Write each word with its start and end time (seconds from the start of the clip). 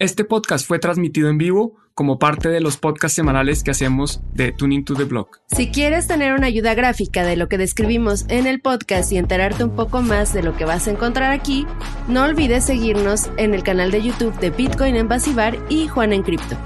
Este 0.00 0.22
podcast 0.22 0.64
fue 0.64 0.78
transmitido 0.78 1.28
en 1.28 1.38
vivo 1.38 1.74
como 1.92 2.20
parte 2.20 2.48
de 2.48 2.60
los 2.60 2.76
podcasts 2.76 3.16
semanales 3.16 3.64
que 3.64 3.72
hacemos 3.72 4.22
de 4.32 4.52
Tuning 4.52 4.84
to 4.84 4.94
the 4.94 5.02
Block. 5.02 5.40
Si 5.48 5.72
quieres 5.72 6.06
tener 6.06 6.34
una 6.34 6.46
ayuda 6.46 6.74
gráfica 6.74 7.24
de 7.24 7.34
lo 7.34 7.48
que 7.48 7.58
describimos 7.58 8.24
en 8.28 8.46
el 8.46 8.60
podcast 8.60 9.10
y 9.10 9.18
enterarte 9.18 9.64
un 9.64 9.74
poco 9.74 10.00
más 10.00 10.32
de 10.32 10.44
lo 10.44 10.56
que 10.56 10.64
vas 10.64 10.86
a 10.86 10.92
encontrar 10.92 11.32
aquí, 11.32 11.66
no 12.06 12.22
olvides 12.22 12.64
seguirnos 12.64 13.28
en 13.38 13.54
el 13.54 13.64
canal 13.64 13.90
de 13.90 14.00
YouTube 14.00 14.38
de 14.38 14.50
Bitcoin 14.50 14.94
en 14.94 15.08
Basibar 15.08 15.58
y 15.68 15.88
Juan 15.88 16.12
en 16.12 16.22
Cripto. 16.22 16.56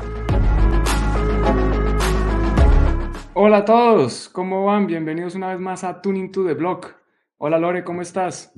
Hola 3.33 3.57
a 3.57 3.65
todos, 3.65 4.29
¿cómo 4.29 4.67
van? 4.67 4.87
Bienvenidos 4.87 5.37
una 5.37 5.53
vez 5.53 5.59
más 5.59 5.85
a 5.85 6.03
Tuning 6.03 6.33
to 6.33 6.45
the 6.45 6.53
Block. 6.53 6.97
Hola 7.39 7.59
Lore, 7.59 7.83
¿cómo 7.83 8.03
estás? 8.03 8.53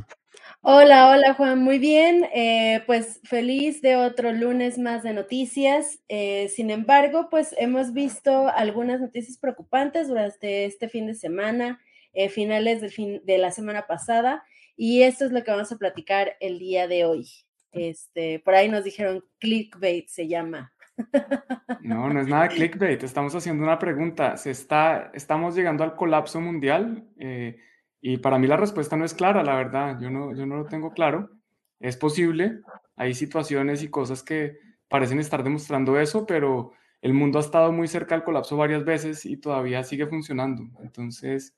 Hola, 0.66 1.10
hola 1.10 1.34
Juan, 1.34 1.58
muy 1.58 1.78
bien. 1.78 2.24
Eh, 2.32 2.82
pues 2.86 3.20
feliz 3.24 3.82
de 3.82 3.96
otro 3.96 4.32
lunes 4.32 4.78
más 4.78 5.02
de 5.02 5.12
noticias. 5.12 6.02
Eh, 6.08 6.48
sin 6.48 6.70
embargo, 6.70 7.28
pues 7.30 7.54
hemos 7.58 7.92
visto 7.92 8.48
algunas 8.48 8.98
noticias 8.98 9.36
preocupantes 9.36 10.08
durante 10.08 10.64
este 10.64 10.88
fin 10.88 11.06
de 11.06 11.12
semana, 11.12 11.82
eh, 12.14 12.30
finales 12.30 12.80
del 12.80 12.90
fin 12.90 13.20
de 13.26 13.36
la 13.36 13.50
semana 13.50 13.86
pasada, 13.86 14.42
y 14.74 15.02
esto 15.02 15.26
es 15.26 15.32
lo 15.32 15.44
que 15.44 15.50
vamos 15.50 15.70
a 15.70 15.76
platicar 15.76 16.32
el 16.40 16.58
día 16.58 16.88
de 16.88 17.04
hoy. 17.04 17.28
Este, 17.72 18.38
por 18.38 18.54
ahí 18.54 18.70
nos 18.70 18.84
dijeron 18.84 19.22
clickbait 19.40 20.08
se 20.08 20.28
llama. 20.28 20.72
No, 21.82 22.08
no 22.08 22.22
es 22.22 22.26
nada 22.26 22.48
clickbait. 22.48 23.02
Estamos 23.02 23.34
haciendo 23.34 23.62
una 23.62 23.78
pregunta. 23.78 24.38
¿Se 24.38 24.50
está, 24.50 25.10
estamos 25.12 25.54
llegando 25.54 25.84
al 25.84 25.94
colapso 25.94 26.40
mundial? 26.40 27.04
Y 28.06 28.18
para 28.18 28.38
mí 28.38 28.46
la 28.46 28.58
respuesta 28.58 28.98
no 28.98 29.06
es 29.06 29.14
clara, 29.14 29.42
la 29.42 29.56
verdad. 29.56 29.98
Yo 29.98 30.10
no, 30.10 30.34
yo 30.34 30.44
no 30.44 30.56
lo 30.56 30.66
tengo 30.66 30.92
claro. 30.92 31.30
Es 31.80 31.96
posible. 31.96 32.60
Hay 32.96 33.14
situaciones 33.14 33.82
y 33.82 33.88
cosas 33.88 34.22
que 34.22 34.58
parecen 34.88 35.20
estar 35.20 35.42
demostrando 35.42 35.98
eso, 35.98 36.26
pero 36.26 36.72
el 37.00 37.14
mundo 37.14 37.38
ha 37.38 37.40
estado 37.40 37.72
muy 37.72 37.88
cerca 37.88 38.14
del 38.14 38.22
colapso 38.22 38.58
varias 38.58 38.84
veces 38.84 39.24
y 39.24 39.38
todavía 39.38 39.82
sigue 39.84 40.06
funcionando. 40.06 40.64
Entonces, 40.82 41.56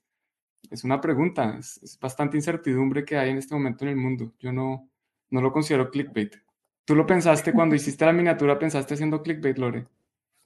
es 0.70 0.84
una 0.84 1.00
pregunta. 1.00 1.56
Es, 1.58 1.98
bastante 2.00 2.36
incertidumbre 2.36 3.04
que 3.04 3.18
hay 3.18 3.30
en 3.30 3.38
este 3.38 3.56
momento 3.56 3.84
en 3.84 3.90
el 3.90 3.96
mundo. 3.96 4.32
Yo 4.38 4.52
no, 4.52 4.88
no 5.30 5.40
lo 5.40 5.50
considero 5.52 5.90
clickbait. 5.90 6.36
¿Tú 6.84 6.94
lo 6.94 7.08
pensaste 7.08 7.52
cuando 7.52 7.74
hiciste 7.74 8.06
la 8.06 8.12
miniatura? 8.12 8.56
¿Pensaste 8.56 8.94
haciendo 8.94 9.20
clickbait, 9.20 9.58
Lore? 9.58 9.88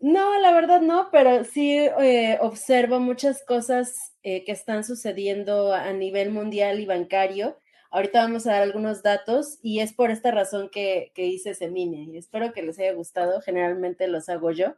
No, 0.01 0.41
la 0.41 0.53
verdad 0.53 0.81
no, 0.81 1.09
pero 1.13 1.45
sí 1.45 1.77
eh, 1.77 2.39
observo 2.41 3.01
muchas 3.01 3.45
cosas 3.45 4.17
eh, 4.23 4.45
que 4.45 4.53
están 4.53 4.83
sucediendo 4.83 5.75
a 5.75 5.93
nivel 5.93 6.31
mundial 6.31 6.81
y 6.81 6.87
bancario. 6.87 7.59
Ahorita 7.91 8.23
vamos 8.23 8.47
a 8.47 8.53
dar 8.53 8.63
algunos 8.63 9.03
datos 9.03 9.59
y 9.63 9.81
es 9.81 9.93
por 9.93 10.11
esta 10.11 10.31
razón 10.31 10.71
que, 10.71 11.13
hice 11.17 11.51
ese 11.51 11.71
mini. 11.71 12.17
Espero 12.17 12.53
que 12.53 12.63
les 12.63 12.79
haya 12.79 12.95
gustado. 12.95 13.43
Generalmente 13.43 14.09
los 14.09 14.29
hago 14.31 14.53
yo. 14.53 14.75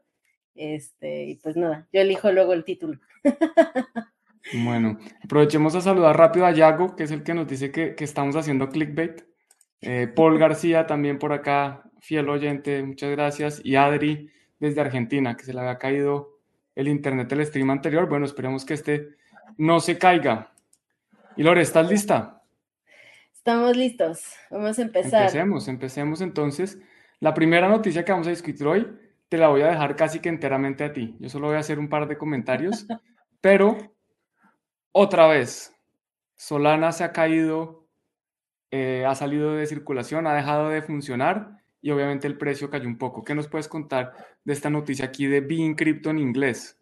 Este, 0.55 1.25
y 1.25 1.37
pues 1.37 1.57
nada, 1.57 1.87
yo 1.93 2.01
elijo 2.01 2.33
luego 2.33 2.53
el 2.53 2.65
título. 2.65 2.99
Bueno, 4.53 4.99
aprovechemos 5.25 5.77
a 5.77 5.81
saludar 5.81 6.19
rápido 6.19 6.47
a 6.47 6.51
Yago, 6.51 6.97
que 6.97 7.05
es 7.05 7.13
el 7.13 7.23
que 7.23 7.33
nos 7.33 7.47
dice 7.47 7.71
que, 7.71 7.95
estamos 7.99 8.35
haciendo 8.35 8.69
clickbait. 8.71 9.23
Eh, 9.81 10.09
Paul 10.09 10.37
García 10.37 10.87
también 10.87 11.21
por 11.21 11.33
acá, 11.33 11.85
fiel 12.01 12.29
oyente, 12.29 12.83
muchas 12.83 13.13
gracias. 13.13 13.61
Y 13.65 13.77
Adri, 13.77 14.31
desde 14.63 14.81
Argentina, 14.81 15.37
que 15.37 15.43
se 15.43 15.53
le 15.53 15.59
había 15.59 15.77
caído 15.77 16.39
el 16.77 16.87
internet 16.87 17.29
del 17.29 17.45
stream 17.45 17.71
anterior. 17.71 18.09
Bueno, 18.09 18.27
esperemos 18.27 18.65
que 18.65 18.75
este 18.75 19.17
no 19.59 19.81
se 19.81 19.99
caiga. 19.99 20.53
Y 21.37 21.43
Lore, 21.43 21.63
¿estás 21.63 21.91
lista? 21.91 22.45
Estamos 23.33 23.77
listos. 23.77 24.23
Vamos 24.53 24.79
a 24.79 24.83
empezar. 24.83 25.23
Empecemos, 25.23 25.67
empecemos 25.67 26.21
entonces. 26.21 26.79
La 27.19 27.35
primera 27.35 27.69
noticia 27.69 28.05
que 28.05 28.13
vamos 28.13 28.29
a 28.29 28.31
discutir 28.31 28.65
hoy 28.65 28.87
te 29.29 29.37
la 29.37 29.49
voy 29.49 29.63
a 29.63 29.67
dejar 29.67 29.97
casi 29.97 30.21
que 30.21 30.29
enteramente 30.29 30.85
a 30.85 30.93
ti. 30.93 31.17
Yo 31.19 31.29
solo 31.29 31.49
voy 31.49 31.57
a 31.57 31.61
hacer 31.61 31.81
un 31.81 31.89
par 31.89 32.07
de 32.07 32.17
comentarios, 32.17 32.87
pero 33.41 33.77
otra 34.93 35.27
vez, 35.27 35.75
Solana 36.37 36.93
se 36.93 37.03
ha 37.03 37.11
caído, 37.11 37.89
eh, 38.71 39.05
ha 39.09 39.17
salido 39.17 39.55
de 39.55 39.67
circulación, 39.67 40.29
ha 40.29 40.35
dejado 40.35 40.69
de 40.69 40.83
funcionar 40.83 41.62
y 41.83 41.91
obviamente 41.91 42.27
el 42.29 42.39
precio 42.39 42.71
cayó 42.71 42.87
un 42.87 42.97
poco. 42.97 43.25
¿Qué 43.25 43.35
nos 43.35 43.49
puedes 43.49 43.69
contar 43.69 44.15
de 44.45 44.53
esta 44.53 44.71
noticia 44.71 45.07
aquí 45.07 45.27
de 45.27 45.41
Being 45.41 45.75
Crypto 45.75 46.11
en 46.11 46.21
inglés? 46.21 46.79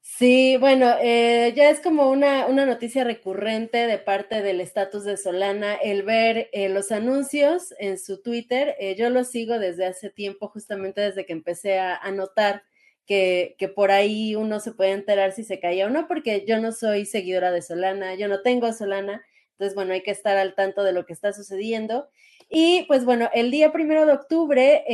Sí, 0.00 0.56
bueno, 0.58 0.94
eh, 1.02 1.52
ya 1.54 1.68
es 1.68 1.80
como 1.80 2.08
una, 2.08 2.46
una, 2.46 2.64
noticia 2.64 3.04
recurrente 3.04 3.86
de 3.86 3.98
parte 3.98 4.40
del 4.40 4.62
estatus 4.62 5.04
de 5.04 5.18
Solana 5.18 5.74
el 5.74 6.04
ver 6.04 6.48
eh, 6.52 6.70
los 6.70 6.90
anuncios 6.90 7.74
en 7.78 7.98
su 7.98 8.22
Twitter. 8.22 8.76
Eh, 8.78 8.94
yo 8.96 9.10
lo 9.10 9.24
sigo 9.24 9.58
desde 9.58 9.84
hace 9.84 10.08
tiempo, 10.08 10.48
justamente 10.48 11.02
desde 11.02 11.26
que 11.26 11.34
empecé 11.34 11.78
a, 11.78 11.96
a 11.96 12.10
notar 12.12 12.62
que, 13.04 13.56
que, 13.58 13.68
por 13.68 13.90
ahí 13.90 14.36
uno 14.36 14.60
se 14.60 14.72
puede 14.72 14.92
enterar 14.92 15.32
si 15.32 15.44
se 15.44 15.60
caía 15.60 15.86
o 15.86 15.90
no, 15.90 16.08
porque 16.08 16.44
yo 16.46 16.60
no 16.60 16.72
soy 16.72 17.04
seguidora 17.04 17.50
de 17.50 17.60
Solana, 17.60 18.14
yo 18.14 18.28
no 18.28 18.40
tengo 18.40 18.72
Solana, 18.72 19.22
entonces, 19.60 19.74
bueno, 19.74 19.92
hay 19.92 20.02
que 20.02 20.10
estar 20.10 20.38
al 20.38 20.54
tanto 20.54 20.82
de 20.84 20.94
lo 20.94 21.04
que 21.04 21.12
está 21.12 21.34
sucediendo. 21.34 22.08
Y 22.52 22.84
pues 22.88 23.04
bueno, 23.04 23.30
el 23.32 23.52
día 23.52 23.70
primero 23.70 24.04
de 24.06 24.12
octubre, 24.12 24.84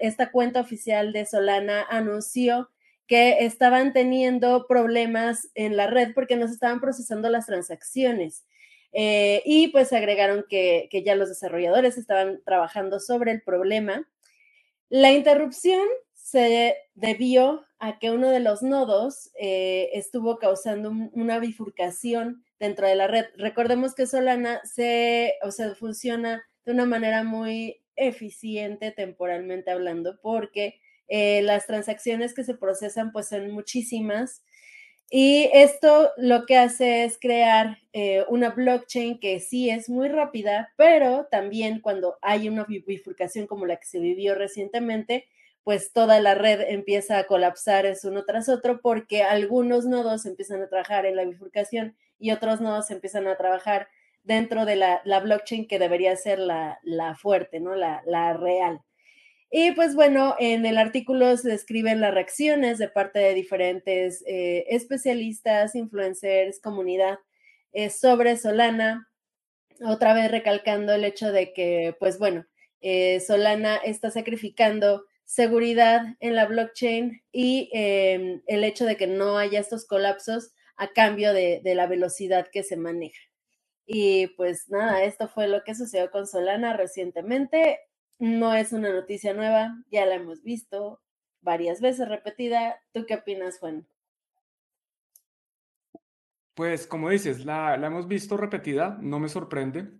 esta 0.00 0.32
cuenta 0.32 0.60
oficial 0.60 1.12
de 1.12 1.24
Solana 1.24 1.86
anunció 1.88 2.70
que 3.06 3.44
estaban 3.44 3.92
teniendo 3.92 4.66
problemas 4.66 5.48
en 5.54 5.76
la 5.76 5.86
red 5.86 6.12
porque 6.12 6.34
no 6.34 6.48
se 6.48 6.54
estaban 6.54 6.80
procesando 6.80 7.30
las 7.30 7.46
transacciones. 7.46 8.44
Eh, 8.92 9.42
y 9.44 9.68
pues 9.68 9.92
agregaron 9.92 10.44
que, 10.48 10.88
ya 11.04 11.14
los 11.14 11.28
desarrolladores 11.28 11.98
estaban 11.98 12.42
trabajando 12.44 12.98
sobre 12.98 13.30
el 13.30 13.42
problema. 13.42 14.08
La 14.88 15.12
interrupción 15.12 15.86
se 16.14 16.76
debió 16.94 17.64
a 17.78 18.00
que 18.00 18.10
uno 18.10 18.30
de 18.30 18.40
los 18.40 18.62
nodos 18.62 19.30
eh, 19.38 19.90
estuvo 19.92 20.38
causando 20.38 20.90
una 21.12 21.38
bifurcación 21.38 22.44
dentro 22.58 22.88
de 22.88 22.96
la 22.96 23.06
red. 23.06 23.26
Recordemos 23.36 23.94
que 23.94 24.06
Solana 24.06 24.60
se, 24.64 25.34
o 25.42 25.52
sea, 25.52 25.76
funciona 25.76 26.44
de 26.64 26.72
una 26.72 26.86
manera 26.86 27.24
muy 27.24 27.80
eficiente 27.96 28.90
temporalmente 28.90 29.70
hablando, 29.70 30.18
porque 30.20 30.80
eh, 31.08 31.42
las 31.42 31.66
transacciones 31.66 32.34
que 32.34 32.44
se 32.44 32.54
procesan 32.54 33.12
pues 33.12 33.28
son 33.28 33.50
muchísimas. 33.50 34.42
Y 35.10 35.50
esto 35.52 36.10
lo 36.16 36.46
que 36.46 36.56
hace 36.56 37.04
es 37.04 37.18
crear 37.18 37.78
eh, 37.92 38.24
una 38.28 38.50
blockchain 38.50 39.20
que 39.20 39.38
sí 39.38 39.70
es 39.70 39.88
muy 39.88 40.08
rápida, 40.08 40.72
pero 40.76 41.26
también 41.30 41.80
cuando 41.80 42.16
hay 42.22 42.48
una 42.48 42.64
bifurcación 42.64 43.46
como 43.46 43.66
la 43.66 43.76
que 43.76 43.86
se 43.86 44.00
vivió 44.00 44.34
recientemente, 44.34 45.26
pues 45.62 45.92
toda 45.92 46.20
la 46.20 46.34
red 46.34 46.60
empieza 46.68 47.18
a 47.18 47.24
colapsar 47.26 47.86
es 47.86 48.04
uno 48.04 48.24
tras 48.24 48.48
otro 48.48 48.80
porque 48.82 49.22
algunos 49.22 49.86
nodos 49.86 50.26
empiezan 50.26 50.62
a 50.62 50.68
trabajar 50.68 51.06
en 51.06 51.16
la 51.16 51.24
bifurcación 51.24 51.96
y 52.18 52.32
otros 52.32 52.60
nodos 52.60 52.90
empiezan 52.90 53.26
a 53.26 53.36
trabajar 53.36 53.88
dentro 54.24 54.64
de 54.64 54.76
la, 54.76 55.20
blockchain 55.22 55.68
que 55.68 55.78
debería 55.78 56.16
ser 56.16 56.38
la, 56.38 57.16
fuerte, 57.20 57.60
¿no? 57.60 57.74
La, 57.74 58.32
real. 58.34 58.80
Y 59.50 59.70
pues 59.72 59.94
bueno, 59.94 60.34
en 60.40 60.66
el 60.66 60.78
artículo 60.78 61.36
se 61.36 61.48
describen 61.48 62.00
las 62.00 62.12
reacciones 62.12 62.78
de 62.78 62.88
parte 62.88 63.20
de 63.20 63.34
diferentes 63.34 64.24
eh, 64.26 64.64
especialistas, 64.68 65.76
influencers, 65.76 66.60
comunidad 66.60 67.18
eh, 67.72 67.90
sobre 67.90 68.36
Solana. 68.36 69.08
Otra 69.84 70.14
vez 70.14 70.30
recalcando 70.30 70.92
el 70.92 71.04
hecho 71.04 71.30
de 71.30 71.52
que, 71.52 71.94
pues 72.00 72.18
bueno, 72.18 72.46
eh, 72.80 73.20
Solana 73.20 73.76
está 73.76 74.10
sacrificando 74.10 75.04
seguridad 75.24 76.16
en 76.20 76.34
la 76.34 76.46
blockchain 76.46 77.22
y 77.30 77.70
em, 77.72 78.42
el 78.46 78.64
hecho 78.64 78.84
de 78.86 78.96
que 78.96 79.06
no 79.06 79.38
haya 79.38 79.60
estos 79.60 79.86
colapsos 79.86 80.52
a 80.76 80.88
cambio 80.92 81.32
de 81.32 81.62
la 81.76 81.86
velocidad 81.86 82.48
que 82.52 82.64
se 82.64 82.76
maneja. 82.76 83.20
Y 83.86 84.28
pues 84.28 84.70
nada, 84.70 85.04
esto 85.04 85.28
fue 85.28 85.48
lo 85.48 85.62
que 85.62 85.74
sucedió 85.74 86.10
con 86.10 86.26
Solana 86.26 86.76
recientemente. 86.76 87.80
No 88.18 88.54
es 88.54 88.72
una 88.72 88.92
noticia 88.92 89.34
nueva, 89.34 89.74
ya 89.90 90.06
la 90.06 90.14
hemos 90.14 90.42
visto 90.42 91.02
varias 91.42 91.80
veces 91.80 92.08
repetida. 92.08 92.80
¿Tú 92.92 93.04
qué 93.06 93.16
opinas, 93.16 93.58
Juan? 93.58 93.86
Pues 96.54 96.86
como 96.86 97.10
dices, 97.10 97.44
la, 97.44 97.74
hemos 97.74 98.06
visto 98.06 98.36
repetida, 98.36 98.96
no 99.00 99.18
me 99.18 99.28
sorprende. 99.28 99.90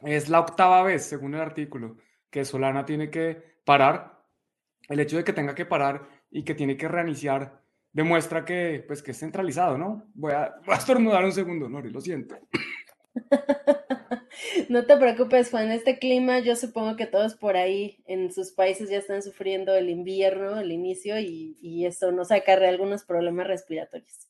Es 0.00 0.28
la 0.28 0.40
octava 0.40 0.82
vez, 0.84 1.04
según 1.04 1.34
el 1.34 1.40
artículo, 1.40 1.96
que 2.30 2.44
Solana 2.44 2.86
tiene 2.86 3.10
que 3.10 3.60
parar. 3.64 4.24
El 4.88 5.00
hecho 5.00 5.16
de 5.16 5.24
que 5.24 5.32
tenga 5.32 5.54
que 5.54 5.66
parar 5.66 6.08
y 6.30 6.44
que 6.44 6.54
tiene 6.54 6.76
que 6.76 6.88
reiniciar 6.88 7.62
demuestra 7.92 8.44
que, 8.44 8.84
pues, 8.86 9.02
que 9.02 9.10
es 9.10 9.18
centralizado, 9.18 9.76
¿no? 9.76 10.08
Voy 10.14 10.32
a, 10.32 10.54
voy 10.64 10.74
a 10.74 10.78
estornudar 10.78 11.24
un 11.24 11.32
segundo, 11.32 11.68
Nori, 11.68 11.90
lo 11.90 12.00
siento. 12.00 12.36
No 14.68 14.86
te 14.86 14.96
preocupes, 14.96 15.50
Juan. 15.50 15.72
Este 15.72 15.98
clima, 15.98 16.38
yo 16.38 16.54
supongo 16.54 16.96
que 16.96 17.06
todos 17.06 17.34
por 17.34 17.56
ahí 17.56 18.02
en 18.06 18.32
sus 18.32 18.52
países 18.52 18.88
ya 18.88 18.98
están 18.98 19.22
sufriendo 19.22 19.74
el 19.74 19.90
invierno, 19.90 20.60
el 20.60 20.70
inicio, 20.70 21.18
y, 21.18 21.56
y 21.60 21.86
eso 21.86 22.12
nos 22.12 22.30
acarrea 22.30 22.68
algunos 22.68 23.04
problemas 23.04 23.46
respiratorios. 23.46 24.28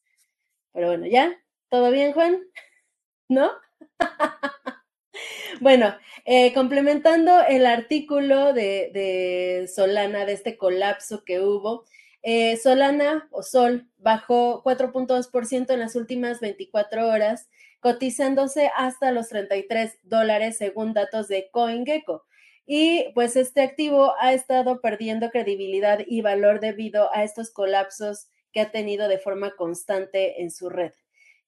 Pero 0.73 0.89
bueno, 0.89 1.07
¿ya? 1.07 1.37
¿Todo 1.69 1.91
bien, 1.91 2.13
Juan? 2.13 2.41
¿No? 3.29 3.51
bueno, 5.61 5.95
eh, 6.25 6.53
complementando 6.55 7.41
el 7.49 7.67
artículo 7.67 8.53
de, 8.53 9.69
Solana, 9.75 10.25
de 10.25 10.33
este 10.33 10.57
colapso 10.57 11.25
que 11.25 11.41
hubo, 11.41 11.85
eh, 12.23 12.57
Solana 12.57 13.29
o 13.31 13.43
Sol 13.43 13.89
bajó 13.99 14.63
4.2% 14.63 15.71
en 15.73 15.81
las 15.81 15.97
últimas 15.97 16.41
24 16.41 17.09
horas, 17.09 17.49
cotizándose 17.81 18.71
hasta 18.77 19.13
los 19.13 19.29
33 19.29 19.99
dólares 20.03 20.59
según 20.59 20.93
datos 20.93 21.29
de 21.29 21.49
CoinGecko. 21.51 22.25
Y 22.67 23.13
pues 23.15 23.37
este 23.37 23.63
activo 23.63 24.15
ha 24.21 24.35
estado 24.35 24.81
perdiendo 24.81 25.31
credibilidad 25.31 26.01
y 26.07 26.21
valor 26.21 26.61
debido 26.61 27.13
a 27.15 27.25
estos 27.25 27.51
colapsos 27.51 28.29
que 28.53 28.61
ha 28.61 28.71
tenido 28.71 29.09
de 29.09 29.19
forma 29.19 29.57
constante 29.57 30.43
en 30.43 30.51
su 30.51 30.69
red. 30.69 30.93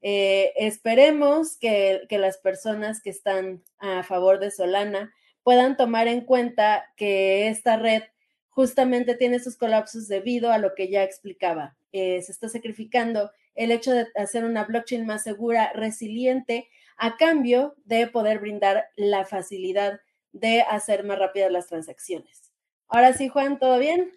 Eh, 0.02 0.52
esperemos 0.56 1.58
que, 1.58 2.06
las 2.10 2.38
personas 2.38 3.02
que 3.02 3.10
están 3.10 3.62
a 3.78 4.02
favor 4.02 4.38
de 4.38 4.50
Solana 4.50 5.12
puedan 5.42 5.76
tomar 5.76 6.08
en 6.08 6.22
cuenta 6.22 6.86
que 6.96 7.48
esta 7.48 7.76
red 7.76 8.02
justamente 8.48 9.14
tiene 9.14 9.40
sus 9.40 9.56
colapsos 9.56 10.08
debido 10.08 10.52
a 10.52 10.58
lo 10.58 10.74
que 10.74 10.88
ya 10.88 11.02
explicaba. 11.02 11.76
Eh, 11.92 12.22
se 12.22 12.32
está 12.32 12.48
sacrificando 12.48 13.30
el 13.54 13.70
hecho 13.70 13.92
de 13.92 14.06
hacer 14.16 14.44
una 14.44 14.64
blockchain 14.64 15.06
más 15.06 15.22
segura, 15.22 15.72
resiliente, 15.74 16.68
a 16.96 17.16
cambio 17.16 17.74
de 17.84 18.06
poder 18.06 18.38
brindar 18.40 18.86
la 18.96 19.24
facilidad 19.24 20.00
de 20.32 20.62
hacer 20.62 21.04
más 21.04 21.18
rápidas 21.18 21.50
las 21.50 21.66
transacciones. 21.66 22.52
Ahora 22.88 23.12
sí, 23.12 23.28
Juan, 23.28 23.58
¿todo 23.58 23.78
bien? 23.78 24.12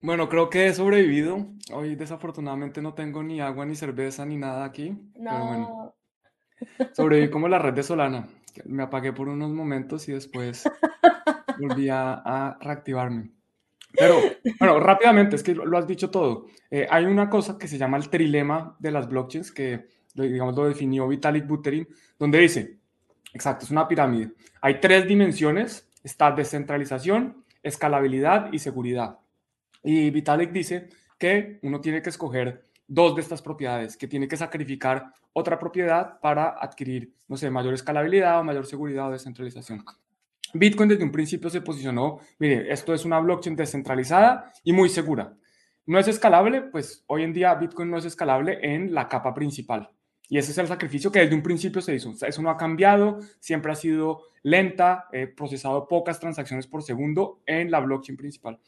Bueno, 0.00 0.28
creo 0.28 0.48
que 0.48 0.66
he 0.66 0.74
sobrevivido. 0.74 1.46
Hoy 1.72 1.96
desafortunadamente 1.96 2.80
no 2.80 2.94
tengo 2.94 3.22
ni 3.22 3.40
agua, 3.40 3.66
ni 3.66 3.74
cerveza, 3.74 4.24
ni 4.24 4.36
nada 4.36 4.64
aquí. 4.64 4.96
Pero 5.14 5.46
bueno, 5.46 5.94
sobreviví 6.92 7.30
como 7.30 7.48
la 7.48 7.58
red 7.58 7.74
de 7.74 7.82
Solana. 7.82 8.28
Me 8.64 8.84
apagué 8.84 9.12
por 9.12 9.28
unos 9.28 9.50
momentos 9.50 10.08
y 10.08 10.12
después 10.12 10.64
volví 11.58 11.88
a, 11.90 12.56
reactivarme. 12.60 13.32
Pero, 13.92 14.20
bueno, 14.58 14.80
rápidamente, 14.80 15.36
es 15.36 15.42
que 15.42 15.54
lo, 15.54 15.76
has 15.76 15.86
dicho 15.86 16.10
todo. 16.10 16.46
Eh, 16.70 16.86
hay 16.90 17.04
una 17.04 17.28
cosa 17.28 17.58
que 17.58 17.68
se 17.68 17.78
llama 17.78 17.96
el 17.96 18.08
trilema 18.08 18.76
de 18.78 18.90
las 18.90 19.08
blockchains, 19.08 19.52
que 19.52 19.86
digamos 20.14 20.56
lo 20.56 20.66
definió 20.66 21.06
Vitalik 21.06 21.46
Buterin, 21.46 21.86
donde 22.18 22.38
dice, 22.38 22.78
exacto, 23.32 23.64
es 23.64 23.70
una 23.70 23.86
pirámide. 23.86 24.32
Hay 24.60 24.80
tres 24.80 25.06
dimensiones, 25.06 25.88
está 26.02 26.32
descentralización, 26.32 27.44
escalabilidad 27.62 28.52
y 28.52 28.58
seguridad. 28.58 29.18
Y 29.82 30.10
Vitalik 30.10 30.50
dice 30.50 30.88
que 31.18 31.58
uno 31.62 31.80
tiene 31.80 32.02
que 32.02 32.10
escoger 32.10 32.64
dos 32.86 33.14
de 33.14 33.20
estas 33.20 33.42
propiedades, 33.42 33.96
que 33.96 34.08
tiene 34.08 34.26
que 34.26 34.36
sacrificar 34.36 35.12
otra 35.32 35.58
propiedad 35.58 36.18
para 36.20 36.56
adquirir, 36.60 37.14
no 37.28 37.36
sé, 37.36 37.50
mayor 37.50 37.74
escalabilidad 37.74 38.40
o 38.40 38.44
mayor 38.44 38.66
seguridad 38.66 39.08
o 39.08 39.12
descentralización. 39.12 39.84
Bitcoin 40.54 40.88
desde 40.88 41.04
un 41.04 41.12
principio 41.12 41.50
se 41.50 41.60
posicionó, 41.60 42.20
mire, 42.38 42.72
esto 42.72 42.94
es 42.94 43.04
una 43.04 43.20
blockchain 43.20 43.56
descentralizada 43.56 44.52
y 44.64 44.72
muy 44.72 44.88
segura. 44.88 45.36
No 45.86 45.98
es 45.98 46.08
escalable, 46.08 46.62
pues 46.62 47.04
hoy 47.06 47.22
en 47.22 47.32
día 47.32 47.54
Bitcoin 47.54 47.90
no 47.90 47.98
es 47.98 48.04
escalable 48.04 48.58
en 48.62 48.94
la 48.94 49.08
capa 49.08 49.34
principal. 49.34 49.90
Y 50.28 50.36
ese 50.36 50.52
es 50.52 50.58
el 50.58 50.66
sacrificio 50.66 51.10
que 51.10 51.20
desde 51.20 51.34
un 51.34 51.42
principio 51.42 51.80
se 51.80 51.94
hizo. 51.94 52.12
Eso 52.20 52.42
no 52.42 52.50
ha 52.50 52.56
cambiado, 52.56 53.18
siempre 53.40 53.72
ha 53.72 53.74
sido 53.74 54.24
lenta, 54.42 55.06
he 55.12 55.26
procesado 55.26 55.88
pocas 55.88 56.20
transacciones 56.20 56.66
por 56.66 56.82
segundo 56.82 57.40
en 57.46 57.70
la 57.70 57.80
blockchain 57.80 58.16
principal. 58.16 58.60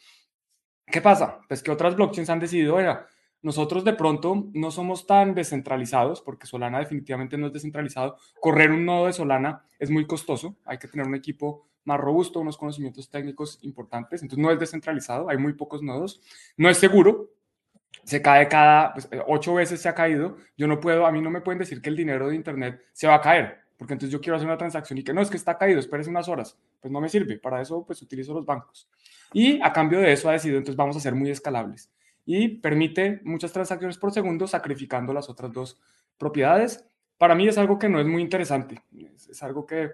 ¿Qué 0.87 1.00
pasa? 1.00 1.41
Pues 1.47 1.62
que 1.62 1.71
otras 1.71 1.94
blockchains 1.94 2.31
han 2.31 2.41
decidido, 2.41 2.81
era, 2.81 3.06
nosotros 3.43 3.85
de 3.85 3.93
pronto 3.93 4.49
no 4.53 4.71
somos 4.71 5.06
tan 5.06 5.35
descentralizados, 5.35 6.21
porque 6.21 6.47
Solana 6.47 6.79
definitivamente 6.79 7.38
no 7.38 7.47
es 7.47 7.53
descentralizado. 7.53 8.17
Correr 8.41 8.71
un 8.71 8.85
nodo 8.85 9.06
de 9.06 9.12
Solana 9.12 9.65
es 9.79 9.91
muy 9.91 10.06
costoso, 10.06 10.56
hay 10.65 10.79
que 10.79 10.88
tener 10.88 11.06
un 11.06 11.15
equipo 11.15 11.70
más 11.85 11.99
robusto, 12.00 12.41
unos 12.41 12.56
conocimientos 12.56 13.09
técnicos 13.11 13.59
importantes, 13.62 14.23
entonces 14.23 14.43
no 14.43 14.50
es 14.50 14.59
descentralizado, 14.59 15.29
hay 15.29 15.38
muy 15.38 15.55
pocos 15.55 15.82
nodos, 15.82 16.21
no 16.56 16.69
es 16.69 16.79
seguro, 16.79 17.31
se 18.05 18.23
cae 18.23 18.49
cada, 18.49 18.93
pues, 18.93 19.09
eh, 19.11 19.21
ocho 19.27 19.55
veces 19.55 19.81
se 19.81 19.88
ha 19.88 19.94
caído, 19.94 20.37
yo 20.56 20.67
no 20.67 20.81
puedo, 20.81 21.06
a 21.06 21.12
mí 21.12 21.21
no 21.21 21.31
me 21.31 21.41
pueden 21.41 21.59
decir 21.59 21.82
que 21.82 21.91
el 21.91 21.97
dinero 21.97 22.29
de 22.29 22.37
Internet 22.37 22.82
se 22.93 23.06
va 23.06 23.17
a 23.17 23.21
caer, 23.21 23.61
porque 23.77 23.94
entonces 23.94 24.12
yo 24.12 24.21
quiero 24.21 24.37
hacer 24.37 24.47
una 24.47 24.59
transacción 24.59 24.99
y 24.99 25.05
que 25.05 25.12
no, 25.12 25.23
es 25.23 25.31
que 25.31 25.37
está 25.37 25.56
caído, 25.56 25.81
espérese 25.81 26.11
unas 26.11 26.29
horas, 26.29 26.59
pues 26.81 26.93
no 26.93 27.00
me 27.00 27.09
sirve, 27.09 27.38
para 27.38 27.61
eso 27.61 27.85
pues 27.87 28.03
utilizo 28.03 28.35
los 28.35 28.44
bancos. 28.44 28.88
Y 29.33 29.61
a 29.62 29.73
cambio 29.73 30.00
de 30.00 30.12
eso 30.12 30.29
ha 30.29 30.33
decidido, 30.33 30.59
entonces 30.59 30.76
vamos 30.76 30.97
a 30.97 31.00
ser 31.00 31.15
muy 31.15 31.31
escalables. 31.31 31.91
Y 32.26 32.49
permite 32.59 33.21
muchas 33.25 33.53
transacciones 33.53 33.97
por 33.97 34.12
segundo 34.12 34.47
sacrificando 34.47 35.12
las 35.12 35.29
otras 35.29 35.53
dos 35.53 35.81
propiedades. 36.19 36.85
Para 37.17 37.35
mí 37.35 37.49
es 37.49 37.59
algo 37.59 37.79
que 37.79 37.88
no 37.88 38.00
es 38.00 38.06
muy 38.06 38.23
interesante, 38.23 38.83
es, 38.93 39.43
algo 39.43 39.67
que 39.67 39.91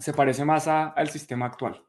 se 0.00 0.12
parece 0.12 0.44
más 0.44 0.66
al 0.66 1.08
sistema 1.10 1.46
actual. 1.46 1.84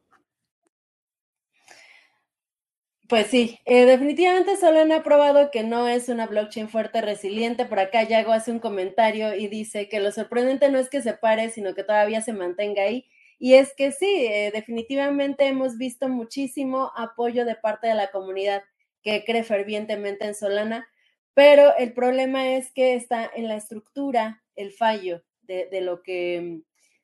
Pues 3.08 3.28
sí, 3.28 3.60
eh, 3.66 3.86
definitivamente 3.86 4.56
Solana 4.56 4.98
ha 4.98 5.04
probado 5.04 5.52
que 5.52 5.64
no 5.64 5.90
es 5.90 6.08
una 6.08 6.28
blockchain 6.28 6.70
fuerte, 6.70 7.02
resiliente. 7.02 7.66
Por 7.66 7.80
acá 7.80 8.04
Yago 8.04 8.32
hace 8.32 8.52
un 8.52 8.60
comentario 8.60 9.36
y 9.36 9.48
dice 9.48 9.90
que 9.90 10.00
lo 10.00 10.14
sorprendente 10.14 10.70
no 10.72 10.80
es 10.80 10.90
que 10.90 11.02
se 11.02 11.14
pare, 11.14 11.50
sino 11.50 11.74
que 11.74 11.84
todavía 11.84 12.22
se 12.22 12.32
mantenga 12.32 12.84
ahí. 12.84 13.06
Y 13.38 13.56
es 13.56 13.74
que 13.76 13.92
sí, 13.92 14.28
eh, 14.28 14.52
definitivamente 14.54 15.48
hemos 15.48 15.78
visto 15.78 16.08
muchísimo 16.08 16.92
apoyo 16.96 17.44
de 17.44 17.56
parte 17.56 17.88
de 17.88 17.96
la 17.96 18.12
comunidad 18.12 18.64
que 19.04 19.26
cree 19.26 19.44
fervientemente 19.44 20.26
en 20.26 20.36
Solana, 20.36 20.88
pero 21.34 21.76
el 21.78 21.94
problema 21.94 22.50
es 22.56 22.72
que 22.72 22.96
está 22.96 23.30
en 23.36 23.48
la 23.48 23.56
estructura 23.56 24.44
el 24.56 24.72
fallo 24.72 25.24
de, 25.42 25.82
lo 25.82 26.02
que 26.02 26.62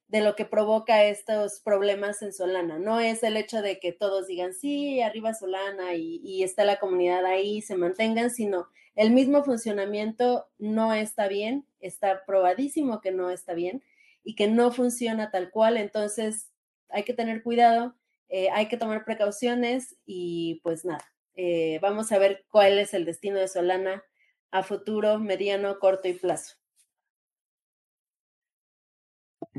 de 0.08 0.22
lo 0.22 0.36
que 0.36 0.46
provoca 0.46 1.04
estos 1.04 1.60
problemas 1.60 2.22
en 2.22 2.32
Solana. 2.32 2.80
No 2.80 3.00
es 3.00 3.24
el 3.24 3.36
hecho 3.36 3.62
de 3.62 3.80
que 3.80 3.92
todos 3.92 4.28
digan, 4.28 4.54
sí, 4.54 5.02
arriba 5.02 5.34
Solana 5.34 5.96
y, 5.96 6.44
está 6.44 6.64
la 6.64 6.80
comunidad 6.80 7.26
ahí, 7.26 7.62
se 7.62 7.76
mantengan, 7.76 8.30
sino 8.30 8.68
el 8.96 9.12
mismo 9.12 9.44
funcionamiento 9.44 10.48
no 10.58 10.94
está 10.94 11.28
bien, 11.28 11.66
está 11.82 12.26
probadísimo 12.26 13.02
que 13.02 13.12
no 13.12 13.30
está 13.30 13.54
bien 13.54 13.84
y 14.24 14.36
que 14.36 14.48
no 14.48 14.72
funciona 14.72 15.30
tal 15.30 15.52
cual. 15.52 15.78
Entonces, 15.78 16.52
hay 16.90 17.04
que 17.04 17.14
tener 17.14 17.44
cuidado, 17.44 17.96
eh, 18.30 18.50
hay 18.52 18.68
que 18.68 18.78
tomar 18.78 19.04
precauciones 19.04 19.98
y 20.06 20.62
pues 20.64 20.86
nada, 20.86 21.06
eh, 21.36 21.80
vamos 21.82 22.12
a 22.12 22.18
ver 22.18 22.46
cuál 22.50 22.80
es 22.80 22.94
el 22.94 23.06
destino 23.06 23.40
de 23.40 23.48
Solana 23.48 24.04
a 24.52 24.64
futuro, 24.64 25.20
mediano, 25.20 25.80
corto 25.80 26.08
y 26.08 26.14
plazo. 26.14 26.56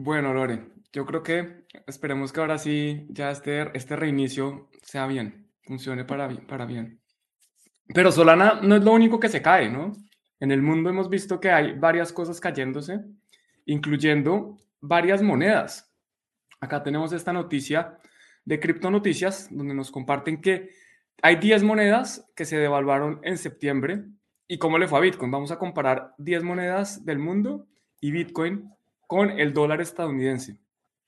Bueno, 0.01 0.33
Lore, 0.33 0.73
yo 0.93 1.05
creo 1.05 1.23
que 1.23 1.65
esperemos 1.87 2.33
que 2.33 2.41
ahora 2.41 2.59
sí 2.59 3.07
ya 3.11 3.31
este, 3.31 3.77
este 3.77 3.97
reinicio 3.97 4.71
sea 4.83 5.07
bien, 5.07 5.51
funcione 5.63 6.05
para, 6.05 6.29
para 6.47 6.67
bien. 6.67 7.01
Pero 7.93 8.13
Solana 8.13 8.61
no 8.63 8.77
es 8.77 8.85
lo 8.85 8.93
único 8.93 9.19
que 9.19 9.29
se 9.29 9.43
cae, 9.43 9.69
¿no? 9.69 9.93
En 10.39 10.53
el 10.53 10.63
mundo 10.63 10.89
hemos 10.89 11.09
visto 11.09 11.41
que 11.41 11.51
hay 11.51 11.73
varias 11.73 12.13
cosas 12.13 12.39
cayéndose 12.41 13.01
incluyendo 13.69 14.57
varias 14.81 15.21
monedas. 15.21 15.93
Acá 16.61 16.83
tenemos 16.83 17.13
esta 17.13 17.33
noticia 17.33 17.99
de 18.45 18.59
Cripto 18.59 18.91
Noticias, 18.91 19.49
donde 19.51 19.75
nos 19.75 19.91
comparten 19.91 20.41
que 20.41 20.71
hay 21.23 21.37
10 21.37 21.65
monedas 21.65 22.31
que 22.35 22.47
se 22.47 22.57
devaluaron 22.57 23.21
en 23.23 23.37
septiembre. 23.37 24.05
¿Y 24.47 24.59
cómo 24.59 24.79
le 24.79 24.89
fue 24.89 24.99
a 24.99 25.03
Bitcoin? 25.03 25.31
Vamos 25.31 25.51
a 25.51 25.59
comparar 25.59 26.15
10 26.19 26.45
monedas 26.45 27.05
del 27.05 27.19
mundo 27.19 27.67
y 28.01 28.11
Bitcoin 28.11 28.73
con 29.09 29.31
el 29.31 29.53
dólar 29.53 29.81
estadounidense. 29.81 30.59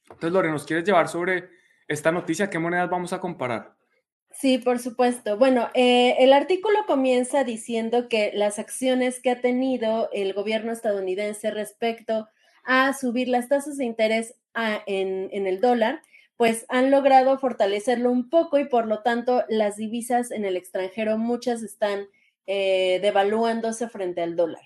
Entonces, 0.04 0.33
Lore, 0.33 0.50
¿nos 0.50 0.64
quieres 0.64 0.85
llevar 0.85 1.09
sobre 1.09 1.50
esta 1.87 2.11
noticia? 2.11 2.50
¿Qué 2.50 2.59
monedas 2.59 2.90
vamos 2.90 3.12
a 3.12 3.21
comparar? 3.21 3.76
Sí, 4.33 4.59
por 4.59 4.78
supuesto. 4.78 5.37
Bueno, 5.37 5.69
eh, 5.75 6.16
el 6.19 6.33
artículo 6.33 6.78
comienza 6.87 7.45
diciendo 7.45 8.09
que 8.09 8.30
las 8.35 8.59
acciones 8.59 9.21
que 9.21 9.30
ha 9.30 9.40
tenido 9.40 10.09
el 10.12 10.33
gobierno 10.33 10.73
estadounidense 10.73 11.50
respecto 11.50 12.28
a 12.64 12.95
subir 12.95 13.28
las 13.28 13.49
tasas 13.49 13.76
de 13.76 13.85
interés 13.85 14.35
en, 14.87 15.47
el 15.47 15.61
dólar, 15.61 16.00
pues 16.37 16.64
han 16.71 16.90
logrado 16.90 17.38
fortalecerlo 17.38 18.11
un 18.11 18.30
poco 18.30 18.59
y 18.59 18.64
por 18.64 18.87
lo 18.87 19.02
tanto 19.02 19.45
las 19.49 19.76
divisas 19.76 20.30
en 20.30 20.45
el 20.45 20.57
extranjero 20.57 21.19
muchas 21.19 21.62
están 21.62 22.07
eh, 22.47 22.99
devaluándose 23.02 23.88
frente 23.88 24.23
al 24.23 24.37
dólar. 24.37 24.62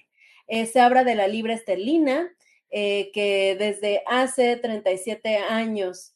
Eh, 0.46 0.66
se 0.66 0.80
habla 0.80 1.02
de 1.04 1.16
la 1.16 1.26
libra 1.26 1.54
esterlina, 1.54 2.30
eh, 2.74 3.10
que 3.12 3.56
desde 3.58 4.02
hace 4.06 4.56
37 4.56 5.36
años 5.36 6.10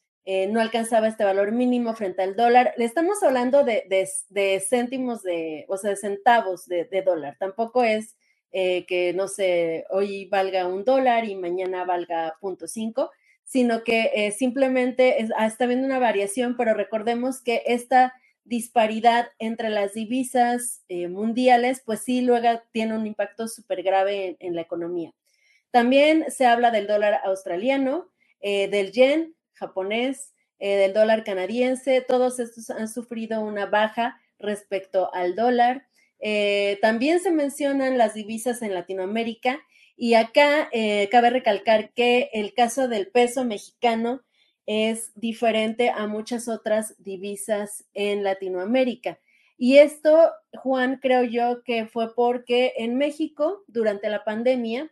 no 0.49 0.61
alcanzaba 0.61 1.07
este 1.07 1.23
valor 1.23 1.51
mínimo 1.51 1.95
frente 1.95 2.21
al 2.21 2.35
dólar. 2.35 2.75
Le 2.77 2.85
estamos 2.85 3.23
hablando 3.23 3.63
de, 3.63 4.61
céntimos 4.69 5.23
de, 5.23 5.65
o 5.67 5.75
sea, 5.75 5.89
de 5.89 5.95
centavos 5.95 6.67
de, 6.67 6.85
de 6.85 7.01
dólar. 7.01 7.35
Tampoco 7.39 7.83
es 7.83 8.15
eh, 8.51 8.85
que 8.87 9.13
no 9.13 9.27
sé, 9.27 9.85
hoy 9.91 10.25
valga 10.25 10.67
un 10.67 10.83
dólar 10.83 11.25
y 11.25 11.35
mañana 11.35 11.85
valga 11.85 12.35
0.5, 12.41 13.09
sino 13.43 13.83
que 13.83 14.11
eh, 14.15 14.31
simplemente 14.31 15.27
ah, 15.37 15.45
está 15.45 15.65
habiendo 15.65 15.85
una 15.85 15.99
variación, 15.99 16.57
pero 16.57 16.73
recordemos 16.73 17.41
que 17.43 17.61
esta 17.67 18.13
disparidad 18.45 19.27
entre 19.37 19.69
las 19.69 19.93
divisas 19.93 20.83
eh, 20.89 21.07
mundiales, 21.07 21.83
pues 21.85 22.01
sí, 22.01 22.21
luego 22.21 22.59
tiene 22.71 22.95
un 22.95 23.05
impacto 23.05 23.47
súper 23.47 23.83
grave 23.83 24.35
en, 24.39 24.55
la 24.55 24.61
economía. 24.61 25.13
También 25.71 26.25
se 26.29 26.45
habla 26.45 26.71
del 26.71 26.87
dólar 26.87 27.21
australiano, 27.23 28.09
del 28.41 28.91
yen 28.91 29.35
japonés, 29.53 30.33
del 30.59 30.93
dólar 30.93 31.23
canadiense, 31.23 32.01
todos 32.01 32.39
estos 32.39 32.69
han 32.69 32.87
sufrido 32.87 33.41
una 33.41 33.65
baja 33.65 34.19
respecto 34.39 35.13
al 35.13 35.35
dólar. 35.35 35.85
también 36.81 37.19
se 37.19 37.31
mencionan 37.31 37.97
las 37.97 38.13
divisas 38.13 38.61
en 38.61 38.73
Latinoamérica 38.73 39.59
y 39.95 40.13
acá 40.15 40.69
cabe 41.11 41.29
recalcar 41.29 41.91
que 41.93 42.29
el 42.33 42.53
caso 42.53 42.87
del 42.87 43.07
peso 43.07 43.45
mexicano 43.45 44.21
es 44.65 45.11
diferente 45.15 45.89
a 45.89 46.07
muchas 46.07 46.47
otras 46.47 46.95
divisas 46.99 47.85
en 47.93 48.23
Latinoamérica. 48.23 49.19
Y 49.57 49.77
esto, 49.77 50.31
Juan, 50.57 50.99
creo 51.01 51.23
yo 51.23 51.63
que 51.63 51.85
fue 51.85 52.13
porque 52.15 52.73
en 52.77 52.97
México, 52.97 53.63
durante 53.67 54.09
la 54.09 54.23
pandemia, 54.23 54.91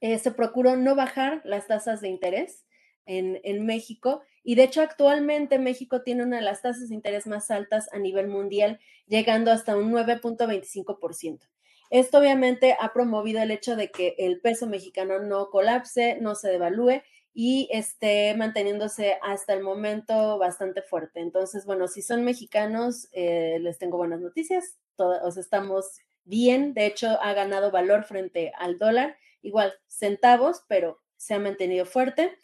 eh, 0.00 0.18
se 0.18 0.30
procuró 0.30 0.76
no 0.76 0.94
bajar 0.94 1.42
las 1.44 1.66
tasas 1.66 2.00
de 2.00 2.08
interés 2.08 2.64
en, 3.06 3.40
en, 3.44 3.66
México. 3.66 4.22
Y 4.42 4.54
de 4.54 4.64
hecho, 4.64 4.82
actualmente 4.82 5.58
México 5.58 6.02
tiene 6.02 6.22
una 6.22 6.36
de 6.36 6.42
las 6.42 6.62
tasas 6.62 6.88
de 6.88 6.94
interés 6.94 7.26
más 7.26 7.50
altas 7.50 7.92
a 7.92 7.98
nivel 7.98 8.28
mundial, 8.28 8.80
llegando 9.06 9.50
hasta 9.50 9.76
un 9.76 9.92
9.25%. 9.92 11.48
Esto 11.90 12.18
obviamente 12.18 12.76
ha 12.78 12.92
promovido 12.92 13.42
el 13.42 13.50
hecho 13.50 13.74
de 13.74 13.90
que 13.90 14.14
el 14.18 14.40
peso 14.40 14.68
mexicano 14.68 15.18
no 15.18 15.50
colapse, 15.50 16.18
no 16.20 16.36
se 16.36 16.48
devalúe 16.48 17.02
y 17.34 17.68
esté 17.72 18.34
manteniéndose 18.36 19.18
hasta 19.22 19.54
el 19.54 19.62
momento 19.62 20.38
bastante 20.38 20.82
fuerte. 20.82 21.20
Entonces, 21.20 21.66
bueno, 21.66 21.88
si 21.88 22.02
son 22.02 22.24
mexicanos, 22.24 23.08
eh, 23.12 23.58
les 23.60 23.78
tengo 23.78 23.96
buenas 23.96 24.20
noticias. 24.20 24.78
Todos 24.94 25.36
estamos 25.36 25.98
bien. 26.24 26.74
De 26.74 26.86
hecho, 26.86 27.08
ha 27.20 27.32
ganado 27.34 27.72
valor 27.72 28.04
frente 28.04 28.52
al 28.56 28.78
dólar. 28.78 29.16
Igual, 29.42 29.72
centavos, 29.88 30.64
pero 30.68 31.00
se 31.16 31.34
ha 31.34 31.38
mantenido 31.38 31.86
fuerte. 31.86 32.38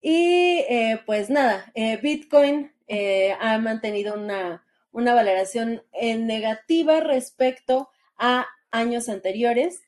Y 0.00 0.64
eh, 0.68 1.00
pues 1.06 1.30
nada, 1.30 1.70
eh, 1.74 1.98
Bitcoin 1.98 2.72
ha 3.38 3.56
mantenido 3.58 4.14
una, 4.14 4.66
una 4.90 5.14
valoración 5.14 5.84
negativa 6.02 6.98
respecto 6.98 7.88
a 8.16 8.48
años 8.72 9.08
anteriores 9.08 9.80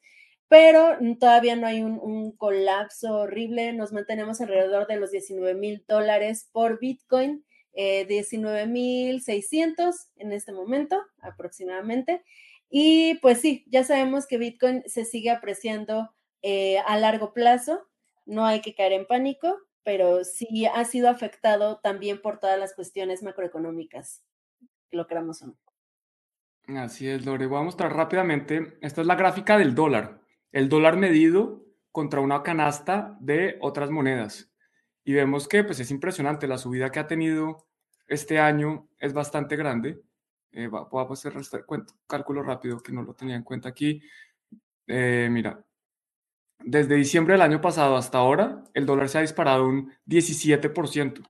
pero 0.53 0.99
todavía 1.19 1.57
no 1.57 1.67
hay 1.67 1.81
un, 1.81 2.33
colapso 2.33 3.21
horrible. 3.21 3.73
Nos 3.73 3.95
mantenemos 3.95 4.43
alrededor 4.43 4.87
de 4.87 4.97
los 4.97 5.11
19 5.11 5.55
mil 5.55 5.83
dólares 5.89 6.51
por 6.53 6.79
Bitcoin, 6.79 7.43
eh, 7.73 8.05
19 8.05 8.67
mil 8.67 9.23
600 9.23 10.09
en 10.17 10.31
este 10.35 10.53
momento 10.53 11.01
aproximadamente. 11.23 12.23
Y 12.69 13.15
pues 13.23 13.41
sí, 13.41 13.65
ya 13.69 13.83
sabemos 13.83 14.27
que 14.27 14.37
Bitcoin 14.37 14.83
se 14.85 15.07
sigue 15.07 15.31
apreciando 15.31 16.11
eh, 16.43 16.79
a 16.79 16.99
largo 16.99 17.33
plazo. 17.33 17.89
No 18.27 18.45
hay 18.45 18.61
que 18.61 18.75
caer 18.75 18.93
en 18.93 19.07
pánico, 19.07 19.59
pero 19.83 20.25
sí 20.25 20.67
ha 20.67 20.85
sido 20.85 21.09
afectado 21.09 21.81
también 21.83 22.21
por 22.21 22.39
todas 22.39 22.59
las 22.59 22.75
cuestiones 22.75 23.23
macroeconómicas, 23.23 24.25
lo 24.91 25.07
queramos 25.07 25.43
o 25.43 25.47
no. 25.49 26.79
Así 26.81 27.09
es, 27.09 27.27
Lore. 27.27 27.47
Voy 27.47 27.61
a 27.61 27.65
mostrar 27.65 27.95
rápidamente. 27.95 28.79
Esta 28.81 29.01
es 29.01 29.07
la 29.07 29.17
gráfica 29.17 29.59
del 29.59 29.75
dólar 29.75 30.23
el 30.53 30.69
dólar 30.69 30.97
medido 30.97 31.65
contra 31.91 32.21
una 32.21 32.43
canasta 32.43 33.17
de 33.21 33.59
otras 33.61 33.91
monedas. 33.91 34.53
Y 35.05 35.15
vemos 35.15 35.49
que 35.49 35.65
pues, 35.65 35.81
es 35.81 35.91
impresionante, 35.91 36.47
la 36.47 36.59
subida 36.59 36.91
que 36.91 37.01
ha 37.01 37.07
tenido 37.07 37.67
este 38.07 38.39
año 38.39 38.89
es 38.99 39.13
bastante 39.13 39.57
grande. 39.57 40.01
Eh, 40.53 40.69
voy 40.69 40.87
a 40.95 41.13
hacer 41.13 41.35
cálculo 42.07 42.43
rápido 42.43 42.79
que 42.81 42.93
no 42.93 43.03
lo 43.03 43.15
tenía 43.15 43.37
en 43.37 43.43
cuenta 43.43 43.71
aquí. 43.71 44.03
Eh, 44.87 45.29
mira, 45.31 45.65
desde 46.65 46.95
diciembre 46.97 47.35
del 47.35 47.43
año 47.43 47.61
pasado 47.61 47.97
hasta 47.97 48.19
ahora, 48.19 48.65
el 48.75 48.87
dólar 48.87 49.09
se 49.09 49.19
ha 49.19 49.23
disparado 49.23 49.67
un 49.67 49.93
17%. 50.07 51.23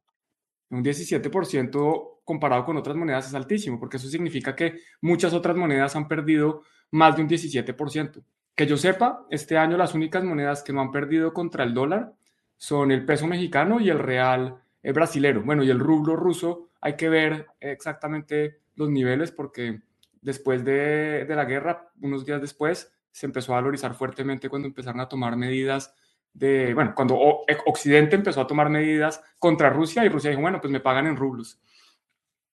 Un 0.71 0.85
17% 0.85 2.21
comparado 2.25 2.65
con 2.65 2.77
otras 2.77 2.97
monedas 2.97 3.29
es 3.29 3.35
altísimo, 3.35 3.79
porque 3.79 3.97
eso 3.97 4.09
significa 4.09 4.57
que 4.57 4.81
muchas 5.01 5.33
otras 5.33 5.57
monedas 5.57 5.97
han 5.97 6.09
perdido 6.09 6.63
más 6.91 7.17
de 7.17 7.23
un 7.23 7.29
17%. 7.29 8.23
Que 8.55 8.67
yo 8.67 8.77
sepa, 8.77 9.27
este 9.31 9.57
año 9.57 9.77
las 9.77 9.95
únicas 9.95 10.25
monedas 10.25 10.63
que 10.63 10.73
no 10.73 10.81
han 10.81 10.93
perdido 10.93 11.33
contra 11.33 11.65
el 11.65 11.75
dólar 11.75 12.15
son 12.57 12.91
el 12.93 13.05
peso 13.05 13.27
mexicano 13.27 13.81
y 13.81 13.91
el 13.91 13.99
real 13.99 14.63
eh, 14.83 14.93
brasilero. 14.93 15.43
Bueno, 15.43 15.63
y 15.63 15.71
el 15.71 15.79
rublo 15.79 16.17
ruso, 16.17 16.69
hay 16.81 16.97
que 16.97 17.09
ver 17.09 17.47
exactamente 17.61 18.61
los 18.77 18.89
niveles 18.91 19.31
porque 19.33 19.81
después 20.21 20.65
de, 20.65 21.27
la 21.29 21.45
guerra, 21.45 21.91
unos 22.01 22.25
días 22.25 22.41
después, 22.41 22.93
se 23.13 23.27
empezó 23.27 23.53
a 23.53 23.57
valorizar 23.57 23.95
fuertemente 23.95 24.49
cuando 24.49 24.67
empezaron 24.67 25.01
a 25.01 25.09
tomar 25.09 25.37
medidas 25.37 25.95
de, 26.33 26.73
bueno, 26.75 26.95
cuando 26.95 27.19
Occidente 27.67 28.17
empezó 28.17 28.41
a 28.41 28.47
tomar 28.47 28.71
medidas 28.71 29.23
contra 29.39 29.71
Rusia 29.71 30.05
y 30.05 30.09
Rusia 30.09 30.31
dijo, 30.31 30.43
bueno, 30.43 30.61
pues 30.61 30.73
me 30.73 30.81
pagan 30.81 31.07
en 31.07 31.17
rublos. 31.17 31.61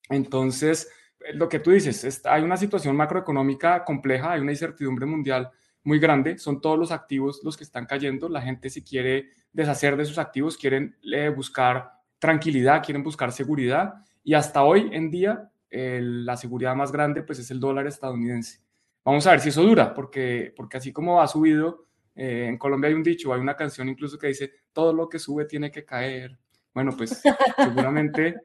Entonces, 0.10 0.92
lo 1.34 1.48
que 1.48 1.60
tú 1.60 1.72
dices, 1.72 2.22
hay 2.26 2.44
una 2.44 2.58
situación 2.58 2.96
macroeconómica 2.96 3.84
compleja, 3.86 4.34
hay 4.34 4.42
una 4.42 4.52
incertidumbre 4.52 5.06
mundial 5.06 5.50
muy 5.84 6.00
grande, 6.00 6.38
son 6.38 6.62
todos 6.62 6.78
los 6.78 6.92
activos 6.92 7.42
los 7.44 7.56
que 7.56 7.64
están 7.64 7.86
cayendo, 7.86 8.28
la 8.28 8.42
gente 8.42 8.70
si 8.70 8.84
quiere 8.84 9.30
deshacer 9.54 9.96
de 9.96 10.06
sus 10.06 10.18
activos, 10.18 10.58
quieren 10.58 10.98
eh, 11.14 11.30
buscar 11.30 11.92
tranquilidad, 12.20 12.84
quieren 12.84 13.04
buscar 13.04 13.32
seguridad 13.32 13.94
y 14.24 14.34
hasta 14.34 14.64
hoy 14.64 14.90
en 14.92 15.10
día 15.10 15.50
la 15.72 16.36
seguridad 16.36 16.76
más 16.76 16.92
grande 16.92 17.22
pues 17.22 17.40
es 17.40 17.52
el 17.52 17.60
dólar 17.60 17.88
estadounidense. 17.88 18.60
Vamos 19.04 19.26
a 19.26 19.32
ver 19.32 19.40
si 19.40 19.50
eso 19.50 19.64
dura, 19.64 19.94
porque, 19.94 20.54
porque 20.56 20.78
así 20.78 20.92
como 20.92 21.22
ha 21.22 21.28
subido, 21.28 21.86
eh, 22.16 22.48
en 22.48 22.58
Colombia 22.58 22.90
hay 22.90 22.94
un 22.94 23.04
dicho, 23.04 23.34
hay 23.34 23.40
una 23.40 23.56
canción 23.56 23.88
incluso 23.90 24.18
que 24.18 24.28
dice, 24.28 24.52
todo 24.74 24.94
lo 24.94 25.08
que 25.08 25.20
sube 25.20 25.46
tiene 25.46 25.72
que 25.72 25.86
caer. 25.86 26.38
Bueno, 26.74 26.92
pues 26.96 27.22
seguramente 27.58 28.36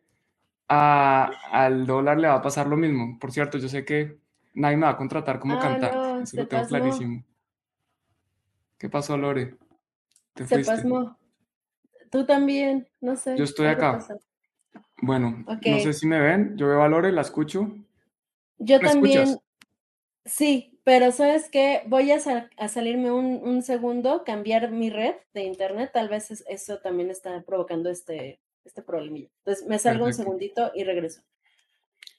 al 0.69 1.87
dólar 1.87 2.19
le 2.19 2.29
va 2.29 2.35
a 2.35 2.43
pasar 2.43 2.67
lo 2.67 2.77
mismo. 2.77 3.19
Por 3.19 3.33
cierto, 3.33 3.59
yo 3.59 3.69
sé 3.69 3.85
que 3.85 4.19
nadie 4.55 4.77
me 4.77 4.87
va 4.87 4.93
a 4.93 4.97
contratar 4.97 5.39
como 5.39 5.55
ah, 5.55 5.61
cantante, 5.61 6.23
eso 6.23 6.37
lo 6.37 6.49
tengo 6.49 6.67
clarísimo. 6.67 7.25
¿Qué 8.79 8.89
pasó, 8.89 9.17
Lore? 9.17 9.57
¿Te 10.35 10.47
se 10.47 10.65
pasmó. 10.65 11.17
Tú 12.11 12.25
también, 12.25 12.89
no 13.01 13.17
sé. 13.17 13.37
Yo 13.37 13.45
estoy 13.45 13.67
acá. 13.67 13.99
Bueno, 15.03 15.45
no 15.47 15.79
sé 15.81 15.93
si 15.93 16.07
me 16.07 16.21
ven. 16.21 16.57
Yo 16.57 16.69
veo 16.69 16.83
a 16.83 16.89
Lore, 16.89 17.13
la 17.13 17.23
escucho. 17.23 17.75
Yo 18.59 18.81
también. 18.81 19.37
Sí, 20.25 20.81
pero 20.85 21.13
¿sabes 21.13 21.51
qué? 21.51 21.83
Voy 21.87 22.11
a, 22.11 22.19
salirme 22.69 23.11
un, 23.11 23.63
segundo, 23.63 24.25
cambiar 24.25 24.71
mi 24.71 24.89
red 24.91 25.15
de 25.35 25.45
internet. 25.45 25.91
Tal 25.93 26.09
vez 26.09 26.31
eso 26.31 26.79
también 26.79 27.11
está 27.11 27.43
provocando 27.43 27.91
este, 27.91 28.41
este 28.65 28.83
problemilla. 28.83 29.29
Entonces 29.39 29.67
me 29.67 29.79
salgo 29.79 30.07
un 30.07 30.15
segundito 30.15 30.73
y 30.75 30.85
regreso. 30.85 31.23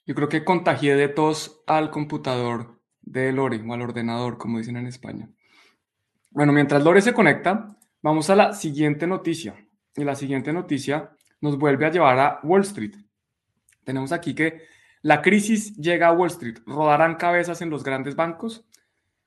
Yo 0.06 0.14
creo 0.14 0.28
que 0.28 0.44
contagié 0.44 0.94
de 0.94 1.08
tos 1.08 1.62
al 1.66 1.90
computador 1.90 2.80
de 3.02 3.32
Lore 3.32 3.60
o 3.66 3.72
al 3.72 3.82
ordenador, 3.82 4.38
como 4.38 4.58
dicen 4.58 4.76
en 4.76 4.86
España. 4.86 5.28
Bueno, 6.30 6.52
mientras 6.52 6.84
Lore 6.84 7.02
se 7.02 7.12
conecta, 7.12 7.76
vamos 8.02 8.30
a 8.30 8.36
la 8.36 8.52
siguiente 8.52 9.06
noticia. 9.08 9.56
Y 9.96 10.04
la 10.04 10.14
siguiente 10.14 10.52
noticia 10.52 11.10
nos 11.40 11.58
vuelve 11.58 11.86
a 11.86 11.90
llevar 11.90 12.18
a 12.18 12.40
Wall 12.44 12.62
Street. 12.62 12.94
Tenemos 13.84 14.12
aquí 14.12 14.34
que 14.34 14.62
la 15.06 15.22
crisis 15.22 15.76
llega 15.76 16.08
a 16.08 16.12
Wall 16.12 16.30
Street. 16.30 16.58
¿Rodarán 16.66 17.14
cabezas 17.14 17.62
en 17.62 17.70
los 17.70 17.84
grandes 17.84 18.16
bancos? 18.16 18.66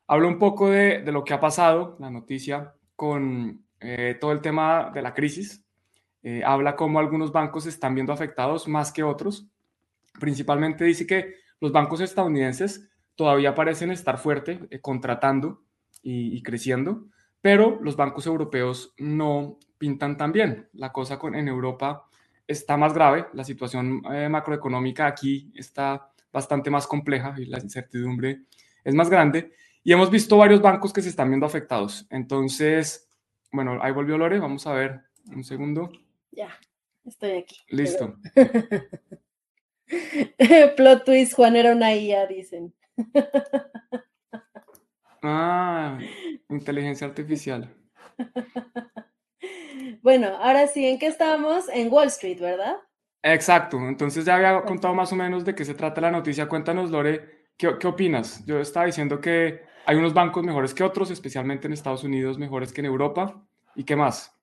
Hablo 0.07 0.27
un 0.27 0.37
poco 0.37 0.69
de, 0.69 1.01
lo 1.09 1.23
que 1.23 1.33
ha 1.33 1.39
pasado, 1.39 1.95
la 2.01 2.09
noticia, 2.11 2.73
con 2.97 3.63
eh, 3.79 4.17
todo 4.19 4.33
el 4.33 4.41
tema 4.41 4.91
de 4.93 5.01
la 5.01 5.13
crisis. 5.13 5.63
Eh, 6.21 6.43
habla 6.45 6.75
cómo 6.75 6.99
algunos 6.99 7.31
bancos 7.31 7.65
están 7.65 7.95
viendo 7.95 8.11
afectados 8.11 8.67
más 8.67 8.91
que 8.91 9.03
otros. 9.03 9.47
Principalmente 10.19 10.83
dice 10.83 11.07
que 11.07 11.35
los 11.61 11.71
bancos 11.71 12.01
estadounidenses 12.01 12.89
todavía 13.15 13.55
parecen 13.55 13.89
estar 13.89 14.17
fuerte, 14.17 14.59
eh, 14.71 14.81
contratando 14.81 15.63
y, 16.01 16.43
creciendo, 16.43 17.05
pero 17.39 17.79
los 17.81 17.95
bancos 17.95 18.27
europeos 18.27 18.93
no 18.97 19.57
pintan 19.77 20.17
tan 20.17 20.33
bien. 20.33 20.67
La 20.73 20.91
cosa 20.91 21.17
con, 21.17 21.35
en 21.35 21.47
Europa 21.47 22.08
está 22.49 22.75
más 22.77 22.93
grave, 22.95 23.27
la 23.33 23.43
situación 23.43 24.01
eh, 24.11 24.27
macroeconómica 24.27 25.05
aquí 25.05 25.53
está 25.55 26.11
bastante 26.33 26.71
más 26.71 26.87
compleja 26.87 27.35
y 27.37 27.45
la 27.45 27.59
incertidumbre 27.59 28.45
es 28.83 28.95
más 28.95 29.07
grande. 29.07 29.53
Y 29.83 29.93
hemos 29.93 30.09
visto 30.09 30.35
varios 30.35 30.59
bancos 30.59 30.91
que 30.91 31.03
se 31.03 31.09
están 31.09 31.29
viendo 31.29 31.45
afectados. 31.45 32.07
Entonces, 32.09 33.07
bueno, 33.51 33.77
ahí 33.81 33.91
volvió 33.91 34.17
Lore, 34.17 34.39
vamos 34.39 34.65
a 34.65 34.73
ver 34.73 34.99
un 35.27 35.43
segundo. 35.43 35.91
Ya, 36.31 36.49
estoy 37.05 37.37
aquí. 37.37 37.57
Listo. 37.69 38.15
Plot 40.75 41.05
twist, 41.05 41.33
Juan 41.33 41.55
era 41.55 41.73
una 41.73 41.95
IA, 41.95 42.25
dicen. 42.25 42.73
Ah, 45.21 45.99
inteligencia 46.49 47.05
artificial. 47.05 47.71
Bueno, 50.01 50.27
ahora 50.41 50.67
sí, 50.67 50.85
¿en 50.85 50.99
qué 50.99 51.07
estábamos? 51.07 51.69
En 51.69 51.91
Wall 51.91 52.07
Street, 52.07 52.39
¿verdad? 52.39 52.77
Exacto, 53.21 53.77
entonces 53.77 54.23
ya 54.25 54.35
había 54.35 54.61
contado 54.61 54.93
más 54.93 55.11
o 55.11 55.15
menos 55.15 55.43
de 55.43 55.53
qué 55.53 55.65
se 55.65 55.73
trata 55.73 56.01
la 56.01 56.11
noticia. 56.11 56.47
Cuéntanos, 56.47 56.89
Lore, 56.89 57.49
¿qué, 57.57 57.77
qué 57.79 57.87
opinas? 57.87 58.45
Yo 58.45 58.59
estaba 58.59 58.85
diciendo 58.85 59.19
que 59.19 59.61
hay 59.85 59.95
unos 59.97 60.13
bancos 60.13 60.43
mejores 60.43 60.73
que 60.73 60.83
otros, 60.83 61.11
especialmente 61.11 61.67
en 61.67 61.73
Estados 61.73 62.03
Unidos, 62.03 62.37
mejores 62.37 62.71
que 62.71 62.81
en 62.81 62.85
Europa. 62.85 63.45
¿Y 63.75 63.83
qué 63.83 63.95
más? 63.95 64.39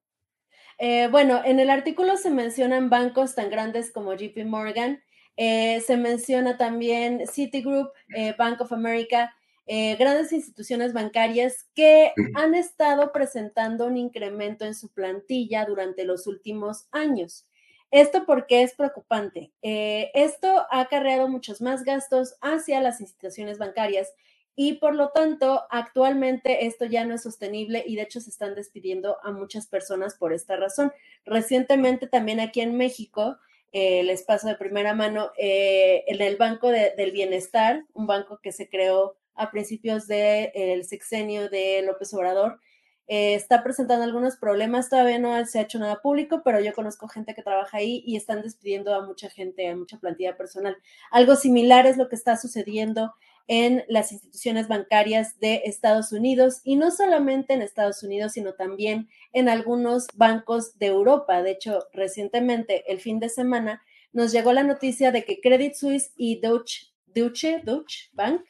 Eh, 0.78 1.08
bueno, 1.10 1.40
en 1.44 1.58
el 1.58 1.70
artículo 1.70 2.16
se 2.16 2.30
mencionan 2.30 2.90
bancos 2.90 3.34
tan 3.34 3.50
grandes 3.50 3.90
como 3.90 4.14
JP 4.14 4.44
Morgan, 4.44 5.02
eh, 5.36 5.80
se 5.80 5.96
menciona 5.96 6.56
también 6.56 7.26
Citigroup, 7.26 7.90
eh, 8.14 8.34
Bank 8.38 8.60
of 8.60 8.72
America, 8.72 9.34
grandes 9.66 10.32
instituciones 10.32 10.92
bancarias 10.92 11.66
que 11.74 12.12
han 12.34 12.54
estado 12.54 13.12
presentando 13.12 13.86
un 13.86 13.96
incremento 13.96 14.64
en 14.64 14.74
su 14.74 14.88
plantilla 14.90 15.64
durante 15.64 16.04
los 16.04 16.26
últimos 16.26 16.86
años. 16.92 17.46
Esto 17.90 18.26
porque 18.26 18.62
es 18.62 18.74
preocupante. 18.74 19.52
esto 19.62 20.66
ha 20.70 20.80
acarreado 20.80 21.28
muchos 21.28 21.60
más 21.60 21.82
gastos 21.82 22.36
hacia 22.40 22.80
las 22.80 23.00
instituciones 23.00 23.58
bancarias 23.58 24.12
y 24.58 24.74
por 24.74 24.94
lo 24.94 25.10
tanto, 25.10 25.64
actualmente 25.68 26.64
esto 26.64 26.86
ya 26.86 27.04
no 27.04 27.14
es 27.14 27.22
sostenible 27.22 27.84
y 27.86 27.94
de 27.94 28.02
hecho 28.02 28.22
se 28.22 28.30
están 28.30 28.54
despidiendo 28.54 29.18
a 29.22 29.30
muchas 29.30 29.66
personas 29.66 30.16
por 30.16 30.32
esta 30.32 30.56
razón. 30.56 30.92
Recientemente 31.26 32.06
también 32.06 32.40
aquí 32.40 32.62
en 32.62 32.74
México, 32.74 33.36
eh, 33.72 34.02
les 34.02 34.22
paso 34.22 34.48
de 34.48 34.56
primera 34.56 34.94
mano, 34.94 35.30
eh, 35.36 36.04
en 36.06 36.22
el 36.22 36.36
Banco 36.36 36.70
del 36.70 37.12
Bienestar, 37.12 37.84
un 37.92 38.06
banco 38.06 38.40
que 38.42 38.50
se 38.50 38.70
creó 38.70 39.18
a 39.36 39.50
principios 39.50 40.06
del 40.06 40.84
sexenio 40.84 41.48
de 41.48 41.82
López 41.82 42.12
Obrador, 42.14 42.60
eh, 43.08 43.34
está 43.34 43.62
presentando 43.62 44.04
algunos 44.04 44.36
problemas, 44.36 44.90
todavía 44.90 45.20
no 45.20 45.44
se 45.46 45.60
ha 45.60 45.62
hecho 45.62 45.78
nada 45.78 46.02
público, 46.02 46.42
pero 46.44 46.60
yo 46.60 46.72
conozco 46.72 47.06
gente 47.06 47.34
que 47.34 47.42
trabaja 47.42 47.78
ahí 47.78 48.02
y 48.04 48.16
están 48.16 48.42
despidiendo 48.42 48.92
a 48.94 49.06
mucha 49.06 49.30
gente, 49.30 49.68
a 49.68 49.76
mucha 49.76 49.98
plantilla 49.98 50.36
personal. 50.36 50.76
Algo 51.12 51.36
similar 51.36 51.86
es 51.86 51.96
lo 51.96 52.08
que 52.08 52.16
está 52.16 52.36
sucediendo 52.36 53.14
en 53.46 53.84
las 53.86 54.10
instituciones 54.10 54.66
bancarias 54.66 55.38
de 55.38 55.62
Estados 55.66 56.10
Unidos 56.10 56.60
y 56.64 56.74
no 56.74 56.90
solamente 56.90 57.54
en 57.54 57.62
Estados 57.62 58.02
Unidos, 58.02 58.32
sino 58.32 58.54
también 58.54 59.08
en 59.32 59.48
algunos 59.48 60.08
bancos 60.14 60.76
de 60.78 60.86
Europa. 60.86 61.42
De 61.42 61.52
hecho, 61.52 61.86
recientemente, 61.92 62.90
el 62.90 62.98
fin 62.98 63.20
de 63.20 63.28
semana, 63.28 63.82
nos 64.12 64.32
llegó 64.32 64.52
la 64.52 64.64
noticia 64.64 65.12
de 65.12 65.24
que 65.24 65.40
Credit 65.40 65.74
Suisse 65.74 66.12
y 66.16 66.40
Deutsche, 66.40 66.88
Deutsche, 67.06 67.60
Deutsche 67.62 68.08
Bank, 68.14 68.42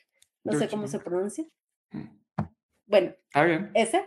no 0.47 0.59
sé 0.59 0.69
cómo 0.69 0.87
se 0.89 0.99
pronuncia. 0.99 1.45
Mm. 1.91 2.09
Bueno, 2.87 3.15
ese, 3.75 4.05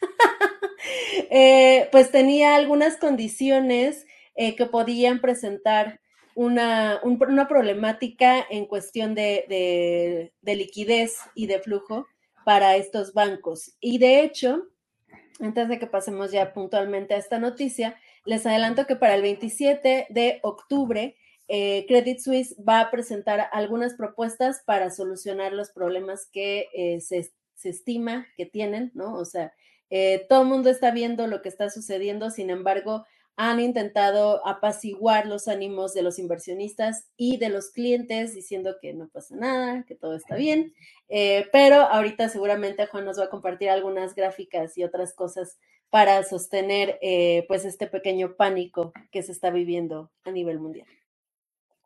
eh, 1.30 1.88
pues 1.92 2.10
tenía 2.10 2.56
algunas 2.56 2.96
condiciones 2.96 4.06
eh, 4.34 4.56
que 4.56 4.66
podían 4.66 5.20
presentar 5.20 6.00
una, 6.34 7.00
una 7.04 7.46
problemática 7.46 8.44
en 8.50 8.66
cuestión 8.66 9.14
de, 9.14 10.32
liquidez 10.42 11.18
y 11.34 11.46
de 11.46 11.60
flujo 11.60 12.06
para 12.44 12.76
estos 12.76 13.12
bancos. 13.12 13.76
Y 13.78 13.98
de 13.98 14.20
hecho, 14.22 14.68
antes 15.38 15.68
de 15.68 15.78
que 15.78 15.86
pasemos 15.86 16.32
ya 16.32 16.52
puntualmente 16.52 17.14
a 17.14 17.18
esta 17.18 17.38
noticia, 17.38 17.96
les 18.24 18.46
adelanto 18.46 18.86
que 18.86 18.96
para 18.96 19.14
el 19.14 19.22
27 19.22 20.06
de 20.08 20.40
octubre, 20.42 21.14
eh, 21.48 21.84
Credit 21.86 22.18
Suisse 22.18 22.56
va 22.66 22.80
a 22.80 22.90
presentar 22.90 23.48
algunas 23.52 23.94
propuestas 23.94 24.62
para 24.64 24.90
solucionar 24.90 25.52
los 25.52 25.70
problemas 25.70 26.26
que 26.32 26.68
eh, 26.72 27.00
se, 27.00 27.30
se, 27.54 27.68
estima 27.68 28.26
que 28.36 28.46
tienen, 28.46 28.90
¿no? 28.94 29.14
O 29.14 29.24
sea, 29.24 29.52
eh, 29.90 30.26
todo 30.28 30.42
el 30.42 30.48
mundo 30.48 30.70
está 30.70 30.90
viendo 30.90 31.26
lo 31.26 31.42
que 31.42 31.50
está 31.50 31.68
sucediendo, 31.68 32.30
sin 32.30 32.48
embargo, 32.48 33.04
han 33.36 33.60
intentado 33.60 34.46
apaciguar 34.46 35.26
los 35.26 35.48
ánimos 35.48 35.92
de 35.92 36.02
los 36.02 36.18
inversionistas 36.18 37.08
y 37.16 37.36
de 37.36 37.48
los 37.48 37.70
clientes 37.70 38.32
diciendo 38.32 38.76
que 38.80 38.94
no 38.94 39.08
pasa 39.08 39.34
nada, 39.36 39.84
que 39.86 39.96
todo 39.96 40.14
está 40.14 40.36
bien. 40.36 40.72
Pero 41.08 41.80
ahorita 41.82 42.28
seguramente 42.28 42.86
Juan 42.86 43.04
nos 43.04 43.18
va 43.18 43.24
a 43.24 43.30
compartir 43.30 43.70
algunas 43.70 44.14
gráficas 44.14 44.78
y 44.78 44.84
otras 44.84 45.14
cosas 45.14 45.58
para 45.90 46.22
sostener 46.22 47.00
pues 47.48 47.64
este 47.64 47.88
pequeño 47.88 48.36
pánico 48.36 48.92
que 49.10 49.24
se 49.24 49.32
está 49.32 49.50
viviendo 49.50 50.12
a 50.22 50.30
nivel 50.30 50.60
mundial. 50.60 50.86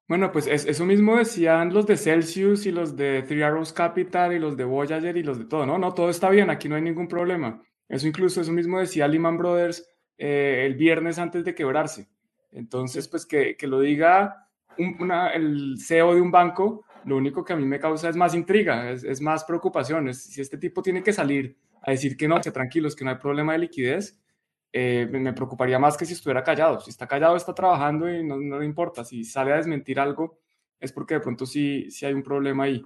Bueno, 0.08 0.32
pues 0.32 0.46
eso 0.46 0.86
mismo 0.86 1.18
decían 1.18 1.74
los 1.74 1.86
de 1.86 1.98
Celsius 1.98 2.64
y 2.64 2.72
los 2.72 2.96
de 2.96 3.22
Three 3.24 3.42
Arrows 3.42 3.74
Capital 3.74 4.32
y 4.32 4.38
los 4.38 4.56
de 4.56 4.64
Voyager 4.64 5.14
y 5.18 5.22
los 5.22 5.38
de 5.38 5.44
todo, 5.44 5.66
¿no? 5.66 5.76
No, 5.76 5.92
todo 5.92 6.08
está 6.08 6.30
bien, 6.30 6.48
aquí 6.48 6.66
no 6.66 6.76
hay 6.76 6.82
ningún 6.82 7.08
problema. 7.08 7.62
Eso 7.90 8.08
incluso, 8.08 8.40
eso 8.40 8.50
mismo 8.50 8.80
decía 8.80 9.06
Lehman 9.06 9.36
Brothers 9.36 9.86
eh, 10.16 10.64
el 10.64 10.76
viernes 10.76 11.18
antes 11.18 11.44
de 11.44 11.54
quebrarse. 11.54 12.08
Entonces, 12.52 13.06
pues 13.06 13.26
que, 13.26 13.54
lo 13.62 13.80
diga 13.80 14.48
el 14.78 15.76
CEO 15.78 16.14
de 16.14 16.22
un 16.22 16.30
banco, 16.30 16.86
lo 17.04 17.18
único 17.18 17.44
que 17.44 17.52
a 17.52 17.56
mí 17.56 17.66
me 17.66 17.78
causa 17.78 18.08
es 18.08 18.16
más 18.16 18.34
intriga, 18.34 18.90
es, 18.90 19.20
más 19.20 19.44
preocupación. 19.44 20.14
si 20.14 20.40
este 20.40 20.56
tipo 20.56 20.80
tiene 20.80 21.02
que 21.02 21.12
salir 21.12 21.58
a 21.82 21.90
decir 21.90 22.16
que 22.16 22.28
no, 22.28 22.40
que 22.40 22.50
tranquilos, 22.50 22.96
que 22.96 23.04
no 23.04 23.10
hay 23.10 23.18
problema 23.18 23.52
de 23.52 23.58
liquidez, 23.58 24.18
eh, 24.72 25.08
me 25.10 25.32
preocuparía 25.32 25.78
más 25.78 25.96
que 25.96 26.04
si 26.04 26.12
estuviera 26.12 26.44
callado. 26.44 26.80
Si 26.80 26.90
está 26.90 27.06
callado, 27.06 27.36
está 27.36 27.54
trabajando 27.54 28.10
y 28.12 28.24
no, 28.24 28.36
no, 28.36 28.58
le 28.58 28.66
importa. 28.66 29.04
Si 29.04 29.24
sale 29.24 29.52
a 29.52 29.56
desmentir 29.56 29.98
algo, 29.98 30.38
es 30.78 30.92
porque 30.92 31.14
de 31.14 31.20
pronto 31.20 31.46
sí, 31.46 31.90
sí 31.90 32.06
hay 32.06 32.12
un 32.12 32.22
problema 32.22 32.64
ahí. 32.64 32.84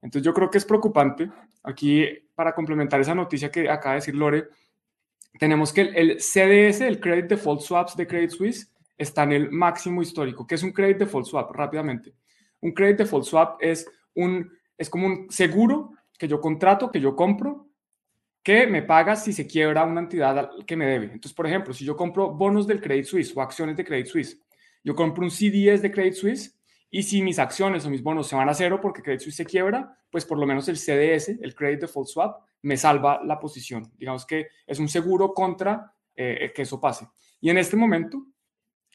Entonces 0.00 0.24
yo 0.24 0.34
creo 0.34 0.50
que 0.50 0.58
es 0.58 0.64
preocupante. 0.64 1.30
Aquí, 1.62 2.06
para 2.34 2.54
complementar 2.54 3.00
esa 3.00 3.14
noticia 3.14 3.50
que 3.50 3.70
acaba 3.70 3.94
de 3.94 4.00
decir 4.00 4.14
Lore, 4.14 4.48
tenemos 5.38 5.72
que 5.72 5.82
el, 5.82 6.20
CDS, 6.20 6.82
el 6.82 7.00
Credit 7.00 7.26
Default 7.26 7.60
Swaps 7.60 7.96
de 7.96 8.06
Credit 8.06 8.30
Suisse, 8.30 8.72
está 8.98 9.22
en 9.22 9.32
el 9.32 9.50
máximo 9.50 10.02
histórico. 10.02 10.46
¿Qué 10.46 10.56
es 10.56 10.62
un 10.62 10.72
Credit 10.72 10.98
Default 10.98 11.26
Swap? 11.26 11.50
Rápidamente. 11.52 12.14
Un 12.60 12.72
Credit 12.72 12.98
Default 12.98 13.24
Swap 13.24 13.56
es, 13.60 13.88
un, 14.14 14.50
es 14.76 14.90
como 14.90 15.06
un 15.06 15.30
seguro 15.30 15.92
que 16.18 16.28
yo 16.28 16.40
contrato, 16.40 16.90
que 16.90 17.00
yo 17.00 17.16
compro, 17.16 17.68
que 18.42 18.66
me 18.66 18.82
paga 18.82 19.14
si 19.16 19.32
se 19.32 19.46
quiebra 19.46 19.84
una 19.84 20.00
entidad 20.00 20.50
que 20.66 20.76
me 20.76 20.86
debe. 20.86 21.06
Entonces, 21.06 21.32
por 21.32 21.46
ejemplo, 21.46 21.72
si 21.72 21.84
yo 21.84 21.96
compro 21.96 22.32
bonos 22.32 22.66
del 22.66 22.80
Credit 22.80 23.04
Suisse 23.04 23.32
o 23.36 23.40
acciones 23.40 23.76
de 23.76 23.84
Credit 23.84 24.06
Suisse, 24.06 24.40
yo 24.82 24.94
compro 24.94 25.22
un 25.22 25.30
CDS 25.30 25.80
de 25.80 25.92
Credit 25.92 26.14
Suisse 26.14 26.58
y 26.90 27.04
si 27.04 27.22
mis 27.22 27.38
acciones 27.38 27.86
o 27.86 27.90
mis 27.90 28.02
bonos 28.02 28.26
se 28.26 28.36
van 28.36 28.48
a 28.48 28.54
cero 28.54 28.80
porque 28.82 29.00
Credit 29.00 29.20
Suisse 29.20 29.36
se 29.36 29.46
quiebra, 29.46 29.96
pues 30.10 30.24
por 30.24 30.38
lo 30.38 30.46
menos 30.46 30.68
el 30.68 30.76
CDS, 30.76 31.38
el 31.40 31.54
Credit 31.54 31.82
Default 31.82 32.08
Swap, 32.08 32.42
me 32.62 32.76
salva 32.76 33.22
la 33.24 33.38
posición. 33.38 33.90
Digamos 33.96 34.26
que 34.26 34.48
es 34.66 34.78
un 34.78 34.88
seguro 34.88 35.32
contra 35.32 35.94
eh, 36.14 36.52
que 36.54 36.62
eso 36.62 36.80
pase. 36.80 37.08
Y 37.40 37.50
en 37.50 37.58
este 37.58 37.76
momento, 37.76 38.26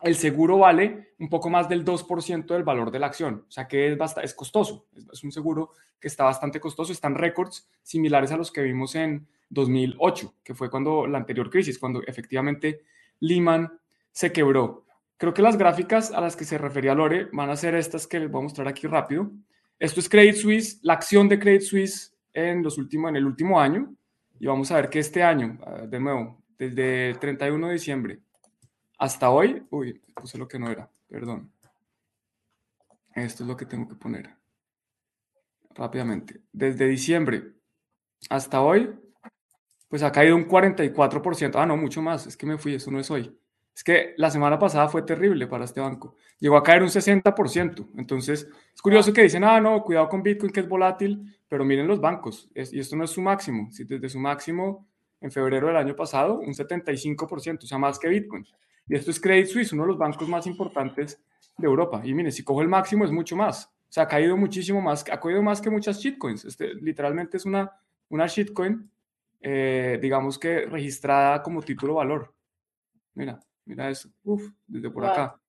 el 0.02 0.16
seguro 0.16 0.60
vale 0.60 1.14
un 1.20 1.30
poco 1.30 1.50
más 1.50 1.68
del 1.68 1.84
2% 1.84 2.46
del 2.46 2.64
valor 2.64 2.92
de 2.92 3.00
la 3.00 3.08
acción. 3.08 3.46
O 3.48 3.52
sea 3.52 3.68
que 3.68 3.92
es, 3.92 3.98
es 4.22 4.34
costoso. 4.34 4.86
Es, 5.12 5.24
un 5.24 5.32
seguro 5.32 5.72
que 6.00 6.08
está 6.08 6.24
bastante 6.24 6.60
costoso. 6.60 6.92
Están 6.92 7.16
récords 7.16 7.68
similares 7.82 8.32
a 8.32 8.38
los 8.38 8.52
que 8.52 8.62
vimos 8.62 8.96
en 8.96 9.28
2008, 9.50 10.36
que 10.44 10.54
fue 10.54 10.70
cuando 10.70 11.08
la 11.08 11.18
anterior 11.18 11.50
crisis, 11.50 11.80
cuando 11.80 12.04
efectivamente 12.04 12.84
Lehman 13.20 13.72
se 14.12 14.32
quebró. 14.32 14.86
Creo 15.18 15.34
que 15.34 15.42
las 15.42 15.58
gráficas 15.58 16.12
a 16.12 16.22
las 16.22 16.36
que 16.36 16.46
se 16.46 16.60
refería 16.60 16.94
Lore 16.94 17.30
van 17.34 17.50
a 17.50 17.56
ser 17.56 17.74
estas 17.74 18.06
que 18.06 18.20
les 18.20 18.30
voy 18.30 18.42
a 18.42 18.44
mostrar 18.44 18.68
aquí 18.68 18.86
rápido. 18.86 19.32
Esto 19.80 20.00
es 20.00 20.10
Credit 20.10 20.36
Suisse, 20.36 20.80
la 20.84 20.94
acción 20.94 21.28
de 21.28 21.40
Credit 21.40 21.62
Suisse 21.62 22.14
en, 22.34 22.62
los 22.62 22.78
últimos, 22.78 23.10
en 23.10 23.16
el 23.16 23.26
último 23.26 23.60
año. 23.60 23.96
Y 24.40 24.46
vamos 24.46 24.72
a 24.72 24.76
ver 24.76 24.90
que 24.90 25.00
este 25.00 25.24
año, 25.24 25.58
de 25.88 26.00
nuevo, 26.00 26.40
desde 26.60 27.12
el 27.12 27.20
31 27.20 27.68
de 27.68 27.74
diciembre 27.74 28.20
hasta 28.98 29.30
hoy, 29.30 29.66
uy, 29.70 30.02
puse 30.16 30.38
lo 30.38 30.48
que 30.48 30.60
no 30.60 30.70
era, 30.70 30.90
perdón. 31.08 31.52
Esto 33.14 33.44
es 33.44 33.48
lo 33.48 33.58
que 33.58 33.66
tengo 33.66 33.88
que 33.88 33.96
poner 33.96 34.36
rápidamente. 35.76 36.42
Desde 36.52 36.88
diciembre 36.88 37.54
hasta 38.30 38.62
hoy, 38.62 38.94
pues 39.88 40.04
ha 40.04 40.12
caído 40.12 40.36
un 40.36 40.48
44%. 40.48 41.56
Ah, 41.56 41.66
no, 41.66 41.78
mucho 41.78 42.02
más. 42.02 42.28
Es 42.28 42.36
que 42.36 42.46
me 42.46 42.58
fui, 42.58 42.76
eso 42.76 42.92
no 42.92 43.00
es 43.00 43.10
hoy. 43.10 43.36
Es 43.76 43.84
que 43.84 44.16
la 44.18 44.32
semana 44.32 44.58
pasada 44.58 44.88
fue 44.90 45.04
terrible 45.04 45.48
para 45.48 45.66
este 45.66 45.80
banco. 45.80 46.16
Llegó 46.40 46.58
a 46.58 46.64
caer 46.64 46.82
un 46.82 46.90
60%. 46.90 47.90
Entonces, 47.96 48.48
es 48.74 48.82
curioso 48.82 49.14
que 49.14 49.22
dicen, 49.22 49.44
ah, 49.44 49.62
no, 49.62 49.84
cuidado 49.84 50.10
con 50.10 50.24
Bitcoin, 50.24 50.52
que 50.52 50.62
es 50.62 50.68
volátil, 50.68 51.38
pero 51.48 51.64
miren 51.64 51.88
los 51.88 52.02
bancos. 52.02 52.50
y 52.56 52.80
esto 52.80 52.96
no 52.96 53.04
es 53.04 53.12
su 53.12 53.22
máximo. 53.22 53.70
Si 53.72 53.84
desde 53.84 54.10
su 54.10 54.20
máximo 54.20 54.88
en 55.22 55.32
febrero 55.32 55.68
del 55.68 55.78
año 55.78 55.96
pasado, 55.96 56.40
un 56.40 56.54
75%, 56.54 57.64
o 57.64 57.68
sea, 57.68 57.78
más 57.78 58.00
que 58.00 58.10
Bitcoin. 58.10 58.46
Y 58.88 58.96
esto 58.96 59.12
es 59.12 59.20
Credit 59.20 59.48
Suisse, 59.48 59.74
uno 59.74 59.84
de 59.84 59.90
los 59.90 59.98
bancos 59.98 60.28
más 60.28 60.48
importantes 60.48 61.22
de 61.58 61.66
Europa. 61.66 62.02
Y 62.04 62.14
miren, 62.14 62.32
si 62.32 62.44
cojo 62.44 62.62
el 62.62 62.68
máximo 62.68 63.06
es 63.06 63.12
mucho 63.12 63.36
más. 63.36 63.66
O 63.66 63.92
sea, 63.92 64.04
ha 64.04 64.08
caído 64.08 64.36
muchísimo 64.38 64.82
más, 64.82 65.06
ha 65.10 65.20
caído 65.20 65.42
más 65.42 65.62
que 65.62 65.70
muchas 65.70 66.00
shitcoins. 66.00 66.46
Este, 66.46 66.74
literalmente 66.76 67.38
es 67.38 67.46
una, 67.46 67.72
una 68.10 68.28
shitcoin, 68.28 68.90
eh, 69.42 70.00
digamos 70.02 70.38
que 70.38 70.66
registrada 70.66 71.42
como 71.42 71.62
título 71.62 71.96
valor. 71.96 72.34
Mira, 73.14 73.40
Mira 73.68 73.90
eso, 73.90 74.10
uf, 74.24 74.50
desde 74.66 74.90
por 74.90 75.06
acá. 75.06 75.40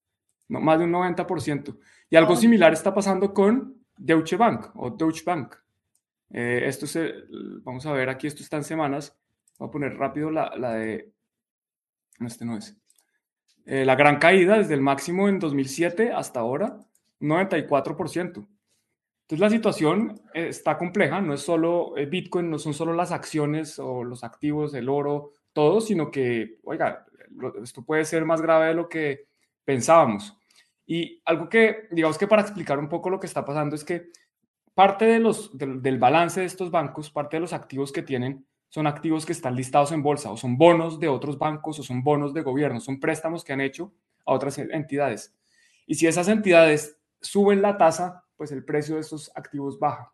No, 0.48 0.61
más 0.61 0.79
de 0.79 0.85
un 0.85 0.92
90%. 0.92 1.79
Y 2.11 2.16
algo 2.16 2.35
similar 2.35 2.72
está 2.72 2.92
pasando 2.92 3.33
con 3.33 3.77
Deutsche 3.96 4.37
Bank 4.37 4.70
o 4.74 4.90
Deutsche 4.90 5.22
Bank. 5.24 5.55
Eh, 6.31 6.62
esto 6.64 6.87
se, 6.87 7.12
vamos 7.62 7.87
a 7.87 7.92
ver 7.92 8.09
aquí, 8.09 8.27
esto 8.27 8.42
está 8.42 8.57
en 8.57 8.64
semanas. 8.64 9.16
Voy 9.59 9.68
a 9.68 9.70
poner 9.70 9.96
rápido 9.96 10.31
la, 10.31 10.53
la 10.57 10.74
de, 10.74 11.12
este 12.20 12.44
no 12.44 12.57
es. 12.57 12.77
Eh, 13.70 13.85
la 13.85 13.96
gran 13.96 14.18
caída 14.18 14.57
desde 14.57 14.72
el 14.72 14.81
máximo 14.81 15.28
en 15.28 15.38
2007 15.38 16.11
hasta 16.11 16.40
ahora, 16.40 16.78
94%. 17.20 18.16
Entonces 18.16 19.38
la 19.38 19.50
situación 19.50 20.22
eh, 20.33 20.48
está 20.48 20.78
compleja, 20.78 21.20
no 21.20 21.35
es 21.35 21.42
solo 21.42 21.92
Bitcoin, 22.09 22.48
no 22.48 22.59
son 22.59 22.72
solo 22.72 22.94
las 22.94 23.12
acciones 23.12 23.78
o 23.78 24.04
los 24.04 24.24
activos, 24.24 24.72
el 24.72 24.88
oro, 24.88 25.33
todo, 25.52 25.83
sino 25.83 26.11
que, 26.11 26.57
oiga, 26.64 27.04
esto 27.62 27.85
puede 27.85 28.07
ser 28.07 28.24
más 28.24 28.40
grave 28.40 28.68
de 28.68 28.74
lo 28.74 28.88
que 28.88 29.26
pensábamos. 29.66 30.35
Y 30.87 31.20
algo 31.26 31.50
que, 31.50 31.88
digamos 31.90 32.16
que 32.16 32.26
para 32.26 32.40
explicar 32.40 32.78
un 32.78 32.88
poco 32.88 33.11
lo 33.11 33.20
que 33.20 33.26
está 33.26 33.44
pasando 33.44 33.76
es 33.76 33.85
que 33.85 34.09
parte 34.72 35.04
de 35.04 35.18
los, 35.18 35.50
del 35.52 35.98
balance 35.98 36.40
de 36.40 36.46
estos 36.46 36.70
bancos, 36.70 37.11
parte 37.11 37.37
de 37.37 37.42
los 37.42 37.52
activos 37.52 37.92
que 37.92 38.00
tienen, 38.00 38.46
son 38.68 38.87
activos 38.87 39.24
que 39.24 39.33
están 39.33 39.57
listados 39.57 39.92
en 39.92 40.02
bolsa 40.02 40.31
o 40.31 40.37
son 40.37 40.59
bonos 40.59 41.00
de 41.00 41.09
otros 41.09 41.38
bancos 41.38 41.78
o 41.78 41.83
son 41.83 42.02
bonos 42.02 42.35
de 42.35 42.42
gobierno, 42.42 42.81
son 42.81 43.00
préstamos 43.00 43.44
que 43.44 43.52
han 43.52 43.61
hecho 43.61 43.92
a 44.24 44.33
otras 44.33 44.59
entidades. 44.59 45.35
Y 45.87 45.94
si 45.94 46.07
esas 46.07 46.28
entidades 46.28 46.98
suben 47.20 47.62
la 47.62 47.78
tasa, 47.78 48.24
pues 48.37 48.52
el 48.52 48.64
precio 48.64 48.96
de 48.96 49.00
esos 49.00 49.31
activos 49.35 49.78
baja. 49.78 50.12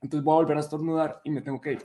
Entonces 0.00 0.24
voy 0.24 0.32
a 0.32 0.36
volver 0.36 0.56
a 0.56 0.60
estornudar 0.60 1.20
y 1.24 1.30
me 1.30 1.42
tengo 1.42 1.60
que 1.60 1.72
ir. 1.72 1.82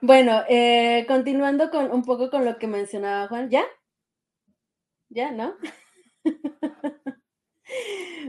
Bueno, 0.00 0.42
eh, 0.48 1.04
continuando 1.08 1.70
con 1.70 1.90
un 1.90 2.04
poco 2.04 2.30
con 2.30 2.44
lo 2.44 2.58
que 2.58 2.66
mencionaba 2.66 3.26
Juan, 3.28 3.50
¿ya? 3.50 3.64
¿Ya, 5.08 5.32
no? 5.32 5.56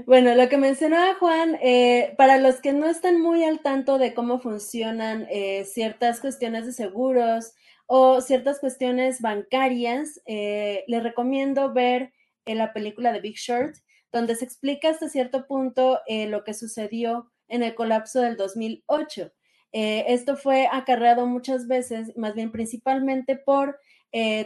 Bueno, 0.05 0.35
lo 0.35 0.49
que 0.49 0.57
mencionaba 0.57 1.15
Juan, 1.15 1.57
eh, 1.61 2.13
para 2.17 2.37
los 2.37 2.61
que 2.61 2.73
no 2.73 2.87
están 2.87 3.21
muy 3.21 3.43
al 3.43 3.59
tanto 3.59 3.97
de 3.97 4.13
cómo 4.13 4.39
funcionan 4.39 5.27
eh, 5.29 5.65
ciertas 5.65 6.19
cuestiones 6.19 6.65
de 6.65 6.73
seguros 6.73 7.53
o 7.87 8.21
ciertas 8.21 8.59
cuestiones 8.59 9.21
bancarias, 9.21 10.21
eh, 10.25 10.83
les 10.87 11.03
recomiendo 11.03 11.73
ver 11.73 12.13
la 12.45 12.73
película 12.73 13.11
de 13.11 13.21
Big 13.21 13.35
Short, 13.35 13.75
donde 14.11 14.35
se 14.35 14.45
explica 14.45 14.89
hasta 14.89 15.09
cierto 15.09 15.47
punto 15.47 15.99
lo 16.07 16.43
que 16.45 16.53
sucedió 16.53 17.29
en 17.49 17.61
el 17.61 17.75
colapso 17.75 18.21
del 18.21 18.37
2008. 18.37 19.31
esto 19.73 20.37
fue 20.37 20.69
acarreado 20.71 21.25
muchas 21.25 21.67
veces, 21.67 22.15
más 22.15 22.33
bien 22.33 22.53
principalmente 22.53 23.35
por 23.35 23.79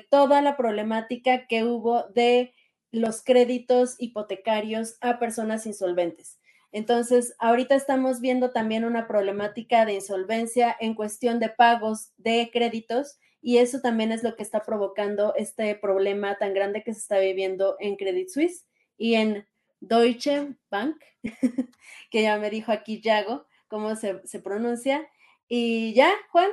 toda 0.10 0.42
la 0.42 0.58
problemática 0.58 1.46
que 1.46 1.64
hubo 1.64 2.08
de 2.10 2.54
los 2.92 3.24
créditos 3.24 3.96
hipotecarios 4.00 4.98
a 5.02 5.20
personas 5.20 5.66
insolventes. 5.66 6.40
Entonces, 6.72 7.36
ahorita 7.40 7.76
estamos 7.76 8.22
viendo 8.22 8.52
también 8.52 8.86
una 8.86 9.08
problemática 9.08 9.86
de 9.86 9.94
insolvencia 9.94 10.76
en 10.80 10.96
cuestión 10.96 11.40
de 11.40 11.50
pagos 11.50 12.12
de 12.18 12.50
créditos 12.52 13.18
y 13.42 13.58
eso 13.58 13.82
también 13.82 14.12
es 14.12 14.24
lo 14.24 14.36
que 14.36 14.44
está 14.44 14.64
provocando 14.64 15.34
este 15.36 15.76
problema 15.76 16.38
tan 16.38 16.54
grande 16.54 16.84
que 16.84 16.94
se 16.94 17.00
está 17.00 17.20
viviendo 17.20 17.76
en 17.80 17.96
Credit 17.96 18.30
Suisse 18.30 18.68
y 18.98 19.16
en 19.16 19.48
Deutsche 19.80 20.56
Bank, 20.70 21.02
que 22.12 22.22
ya 22.22 22.38
me 22.38 22.50
dijo 22.50 22.72
aquí 22.72 23.02
Yago 23.02 23.48
cómo 23.68 23.96
se, 23.96 24.22
pronuncia. 24.44 25.10
Y 25.48 25.94
ya, 25.94 26.14
Juan, 26.30 26.50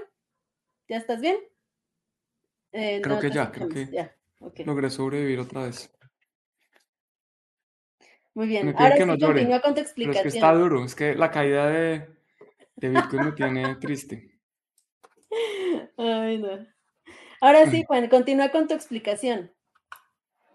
¿ya 0.88 0.96
estás 0.96 1.20
bien? 1.20 1.37
Eh, 2.72 3.01
creo 3.03 3.20
que 3.20 3.31
ya, 3.31 3.53
creo 3.53 3.68
que 3.68 3.87
ya. 3.87 4.16
logré 4.64 4.90
sobrevivir 4.90 5.40
otra 5.40 5.64
vez. 5.64 5.92
Muy 8.38 8.46
bien. 8.46 8.72
Ahora 8.79 8.96
sí, 8.96 9.05
continúa 9.05 9.61
con 9.61 9.74
tu 9.74 9.81
explicación. 9.81 10.22
Pero 10.22 10.29
es 10.29 10.33
que 10.33 10.38
está 10.38 10.53
duro, 10.55 10.85
es 10.85 10.94
que 10.94 11.16
la 11.16 11.29
caída 11.29 11.68
de, 11.70 12.09
de 12.77 12.88
Bitcoin 12.88 13.24
me 13.24 13.33
tiene 13.33 13.74
triste. 13.81 14.31
Ay, 15.96 16.38
no. 16.38 16.64
Ahora 17.40 17.66
sí, 17.68 17.83
Juan, 17.85 18.09
continúa 18.09 18.51
con 18.51 18.68
tu 18.68 18.74
explicación. 18.74 19.51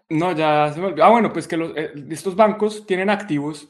No, 0.08 0.32
ya 0.32 0.72
se 0.72 0.80
me 0.80 0.86
olvidó. 0.86 1.04
Ah, 1.04 1.10
bueno, 1.10 1.30
pues 1.30 1.46
que 1.46 1.58
los, 1.58 1.76
eh, 1.76 1.92
estos 2.08 2.34
bancos 2.34 2.86
tienen 2.86 3.10
activos, 3.10 3.68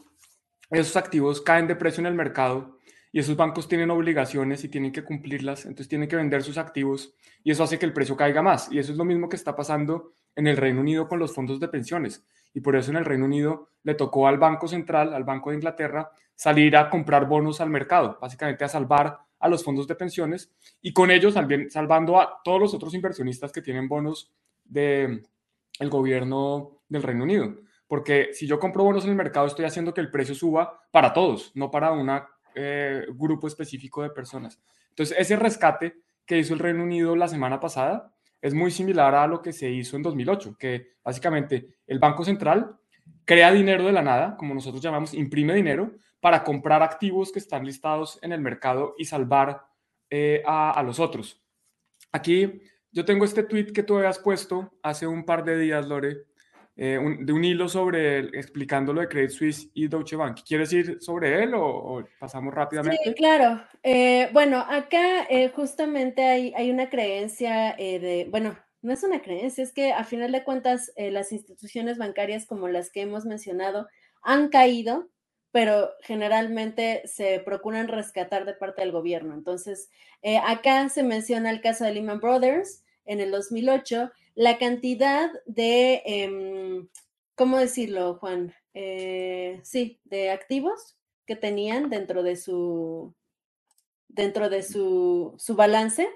esos 0.71 0.97
activos 0.97 1.41
caen 1.41 1.67
de 1.67 1.75
precio 1.75 2.01
en 2.01 2.07
el 2.07 2.15
mercado 2.15 2.79
y 3.11 3.19
esos 3.19 3.37
bancos 3.37 3.67
tienen 3.67 3.91
obligaciones 3.91 4.63
y 4.63 4.69
tienen 4.69 4.93
que 4.93 5.03
cumplirlas, 5.03 5.65
entonces 5.65 5.89
tienen 5.89 6.09
que 6.09 6.15
vender 6.15 6.45
sus 6.45 6.57
activos 6.57 7.17
y 7.43 7.51
eso 7.51 7.65
hace 7.65 7.81
que 7.81 7.87
el 7.87 7.93
precio 7.93 8.17
caiga 8.17 8.43
más. 8.43 8.71
Y 8.71 8.79
eso 8.79 8.93
es 8.93 8.99
lo 8.99 9.05
mismo 9.05 9.29
que 9.29 9.35
está 9.35 9.57
pasando 9.57 10.13
en 10.37 10.47
el 10.47 10.57
Reino 10.57 10.83
Unido 10.83 11.09
con 11.09 11.19
los 11.19 11.35
fondos 11.35 11.59
de 11.59 11.67
pensiones 11.67 12.25
y 12.55 12.61
por 12.61 12.77
eso 12.77 12.91
en 12.93 12.97
el 12.97 13.05
Reino 13.05 13.27
Unido 13.27 13.69
le 13.83 13.95
tocó 13.95 14.27
al 14.29 14.39
Banco 14.39 14.69
Central, 14.69 15.13
al 15.13 15.25
Banco 15.25 15.51
de 15.51 15.57
Inglaterra, 15.57 16.11
salir 16.35 16.77
a 16.77 16.89
comprar 16.89 17.27
bonos 17.27 17.61
al 17.61 17.69
mercado, 17.69 18.17
básicamente 18.21 18.65
a 18.65 18.69
salvar 18.69 19.19
a 19.41 19.49
los 19.49 19.63
fondos 19.63 19.87
de 19.87 19.97
pensiones 19.97 20.53
y 20.81 20.93
con 20.93 21.11
ellos 21.11 21.35
salvando 21.69 22.21
a 22.21 22.41
todos 22.43 22.61
los 22.61 22.75
otros 22.75 22.95
inversionistas 22.95 23.53
que 23.53 23.61
tienen 23.61 23.89
bonos 23.89 24.33
del 24.65 25.27
el 25.79 25.91
gobierno 25.91 26.81
del 26.89 27.03
Reino 27.03 27.25
Unido. 27.25 27.57
Porque 27.87 28.31
si 28.33 28.47
yo 28.47 28.59
compro 28.59 28.85
bonos 28.85 29.05
en 29.05 29.11
el 29.11 29.17
mercado, 29.17 29.47
estoy 29.47 29.67
haciendo 29.67 29.93
que 29.93 30.01
el 30.01 30.11
precio 30.11 30.35
suba 30.35 30.81
para 30.91 31.13
todos, 31.13 31.53
no 31.55 31.71
para 31.71 31.93
un 31.93 32.11
eh, 32.55 33.05
grupo 33.11 33.47
específico 33.47 34.03
de 34.03 34.11
personas. 34.11 34.59
Entonces, 34.91 35.17
ese 35.19 35.37
rescate 35.37 35.97
que 36.25 36.39
hizo 36.39 36.55
el 36.55 36.61
Reino 36.61 36.83
Unido 36.83 37.15
la 37.17 37.29
semana 37.29 37.61
pasada 37.61 38.14
es 38.45 38.53
muy 38.53 38.71
similar 38.71 39.15
a 39.15 39.27
lo 39.27 39.41
que 39.41 39.55
se 39.55 39.71
hizo 39.71 39.97
en 39.97 40.03
2008, 40.03 40.57
que 40.59 40.97
básicamente 41.03 41.79
el 41.87 41.99
Banco 41.99 42.27
Central 42.27 42.77
crea 43.25 43.51
dinero 43.51 43.87
de 43.87 43.93
la 43.93 44.03
nada, 44.03 44.37
como 44.37 44.53
nosotros 44.53 44.83
llamamos, 44.83 45.15
imprime 45.15 45.55
dinero 45.55 45.93
para 46.21 46.45
comprar 46.45 46.83
activos 46.83 47.33
que 47.33 47.39
están 47.39 47.65
listados 47.65 48.19
en 48.21 48.33
el 48.33 48.43
mercado 48.43 48.97
y 48.99 49.07
salvar 49.07 49.63
eh, 50.11 50.43
a, 50.45 50.83
los 50.83 51.01
otros. 51.01 51.43
Aquí 52.13 52.61
yo 52.93 53.07
tengo 53.07 53.25
este 53.25 53.45
tweet 53.45 53.73
que 53.73 53.83
tú 53.83 53.97
habías 53.97 54.19
puesto 54.19 54.75
hace 54.83 55.07
un 55.07 55.25
par 55.25 55.43
de 55.43 55.59
días, 55.59 55.89
Lore, 55.89 56.25
eh, 56.77 56.99
de 57.21 57.33
un 57.33 57.45
hilo 57.45 57.69
sobre 57.69 58.19
explicando 58.37 58.93
lo 58.93 59.01
de 59.01 59.09
Credit 59.09 59.31
Suisse 59.31 59.71
y 59.75 59.87
Deutsche 59.87 60.17
Bank. 60.17 60.41
¿Quieres 60.45 60.73
ir 60.73 61.01
sobre 61.01 61.45
él 61.45 61.53
o, 61.55 62.05
pasamos 62.19 62.53
rápidamente? 62.53 62.99
Sí, 63.05 63.15
claro. 63.15 63.63
Eh, 63.85 64.29
bueno, 64.33 64.59
acá 64.59 65.23
eh, 65.31 65.51
justamente 65.55 66.25
hay, 66.25 66.53
hay, 66.57 66.73
una 66.73 66.91
creencia 66.91 67.77
de, 67.79 68.27
bueno, 68.29 68.59
no 68.83 68.93
es 68.93 69.05
una 69.05 69.23
creencia, 69.23 69.63
es 69.63 69.73
que 69.73 69.93
a 69.93 70.03
final 70.03 70.33
de 70.33 70.43
cuentas 70.43 70.93
las 70.97 71.31
instituciones 71.31 71.97
bancarias 71.97 72.45
como 72.45 72.67
las 72.67 72.91
que 72.91 73.03
hemos 73.03 73.25
mencionado 73.25 73.87
han 74.23 74.49
caído, 74.49 75.09
pero 75.53 75.91
generalmente 76.03 77.03
se 77.05 77.39
procuran 77.39 77.87
rescatar 77.87 78.45
de 78.47 78.55
parte 78.55 78.83
del 78.83 78.91
gobierno. 78.91 79.33
Entonces, 79.33 79.91
acá 80.45 80.89
se 80.89 81.05
menciona 81.05 81.51
el 81.51 81.61
caso 81.61 81.85
de 81.85 81.93
Lehman 81.93 82.21
Brothers 82.21 82.83
en 83.07 83.21
el 83.21 83.31
2008 83.31 84.11
la 84.35 84.59
cantidad 84.59 85.31
de, 85.47 86.03
em, 86.05 86.89
¿cómo 87.35 87.59
decirlo, 87.59 88.17
Juan? 88.17 88.55
Eh, 88.75 89.61
sí, 89.63 90.01
de 90.05 90.31
activos 90.31 90.97
que 91.27 91.37
tenían 91.37 91.89
dentro 91.91 92.23
de 92.23 92.37
su, 92.37 93.15
dentro 94.09 94.51
de 94.51 94.63
su, 94.63 95.35
su 95.39 95.55
balance. 95.57 96.09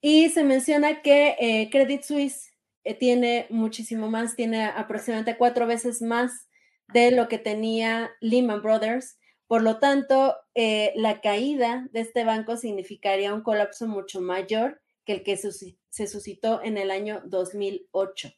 Y 0.00 0.30
se 0.30 0.44
menciona 0.44 1.02
que 1.02 1.36
eh, 1.38 1.70
Credit 1.70 2.02
Suisse 2.02 2.52
eh, 2.84 2.94
tiene 2.94 3.46
muchísimo 3.50 4.10
más, 4.10 4.34
tiene 4.34 4.64
aproximadamente 4.64 5.36
cuatro 5.38 5.66
veces 5.66 6.02
más 6.02 6.48
de 6.92 7.12
lo 7.12 7.28
que 7.28 7.38
tenía 7.38 8.10
Lehman 8.20 8.62
Brothers. 8.62 9.18
Por 9.46 9.62
lo 9.62 9.78
tanto, 9.78 10.34
la 10.54 11.20
caída 11.20 11.86
de 11.92 12.00
este 12.00 12.24
banco 12.24 12.56
significaría 12.56 13.34
un 13.34 13.42
colapso 13.42 13.86
mucho 13.86 14.22
mayor 14.22 14.81
que 15.04 15.12
el 15.12 15.22
que 15.22 15.36
se 15.36 16.06
suscitó 16.06 16.62
en 16.62 16.78
el 16.78 16.90
año 16.90 17.22
2008. 17.26 18.32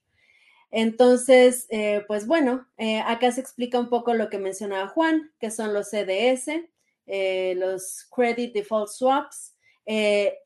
Entonces, 0.77 1.68
eh, 1.70 2.03
pues 2.09 2.27
bueno, 2.27 2.66
eh, 2.79 2.98
acá 2.98 3.31
se 3.31 3.40
explica 3.40 3.79
un 3.79 3.88
poco 3.88 4.12
lo 4.12 4.29
que 4.29 4.38
mencionaba 4.38 4.88
Juan, 4.88 5.33
que 5.38 5.53
son 5.53 5.72
los 5.72 5.90
CDS, 5.90 6.68
eh, 7.07 7.55
los 7.57 8.09
Credit 8.11 8.53
Default 8.53 8.88
Swaps, 8.88 9.55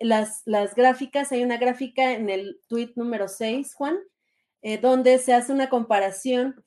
las, 0.01 0.43
las, 0.45 0.75
gráficas, 0.75 1.33
hay 1.33 1.43
una 1.43 1.57
gráfica 1.57 2.13
en 2.13 2.29
el 2.29 2.61
tweet 2.67 2.93
número 2.97 3.27
6, 3.27 3.73
Juan, 3.73 3.99
donde 4.83 5.19
se 5.19 5.33
hace 5.33 5.51
una 5.51 5.71
comparación 5.71 6.63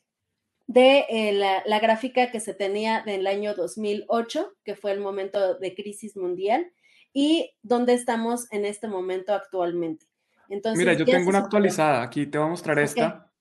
de 0.65 1.05
la, 1.33 1.61
la, 1.65 1.79
gráfica 1.79 2.31
que 2.31 2.39
se 2.39 2.55
tenía 2.55 3.03
del 3.05 3.27
año 3.27 3.53
2008, 3.53 4.53
que 4.63 4.75
fue 4.75 4.93
el 4.93 5.01
momento 5.01 5.59
de 5.59 5.75
crisis 5.75 6.17
mundial, 6.17 6.71
y 7.13 7.51
dónde 7.61 7.93
estamos 7.93 8.51
en 8.51 8.65
este 8.65 8.87
momento 8.87 9.33
actualmente. 9.33 10.05
Entonces, 10.49 10.77
Mira, 10.77 10.93
yo 10.93 11.05
tengo 11.05 11.29
una 11.29 11.39
actualizada, 11.39 12.01
aquí 12.01 12.27
te 12.27 12.37
voy 12.37 12.47
a 12.47 12.51
mostrar 12.51 12.77
esta. 12.79 13.31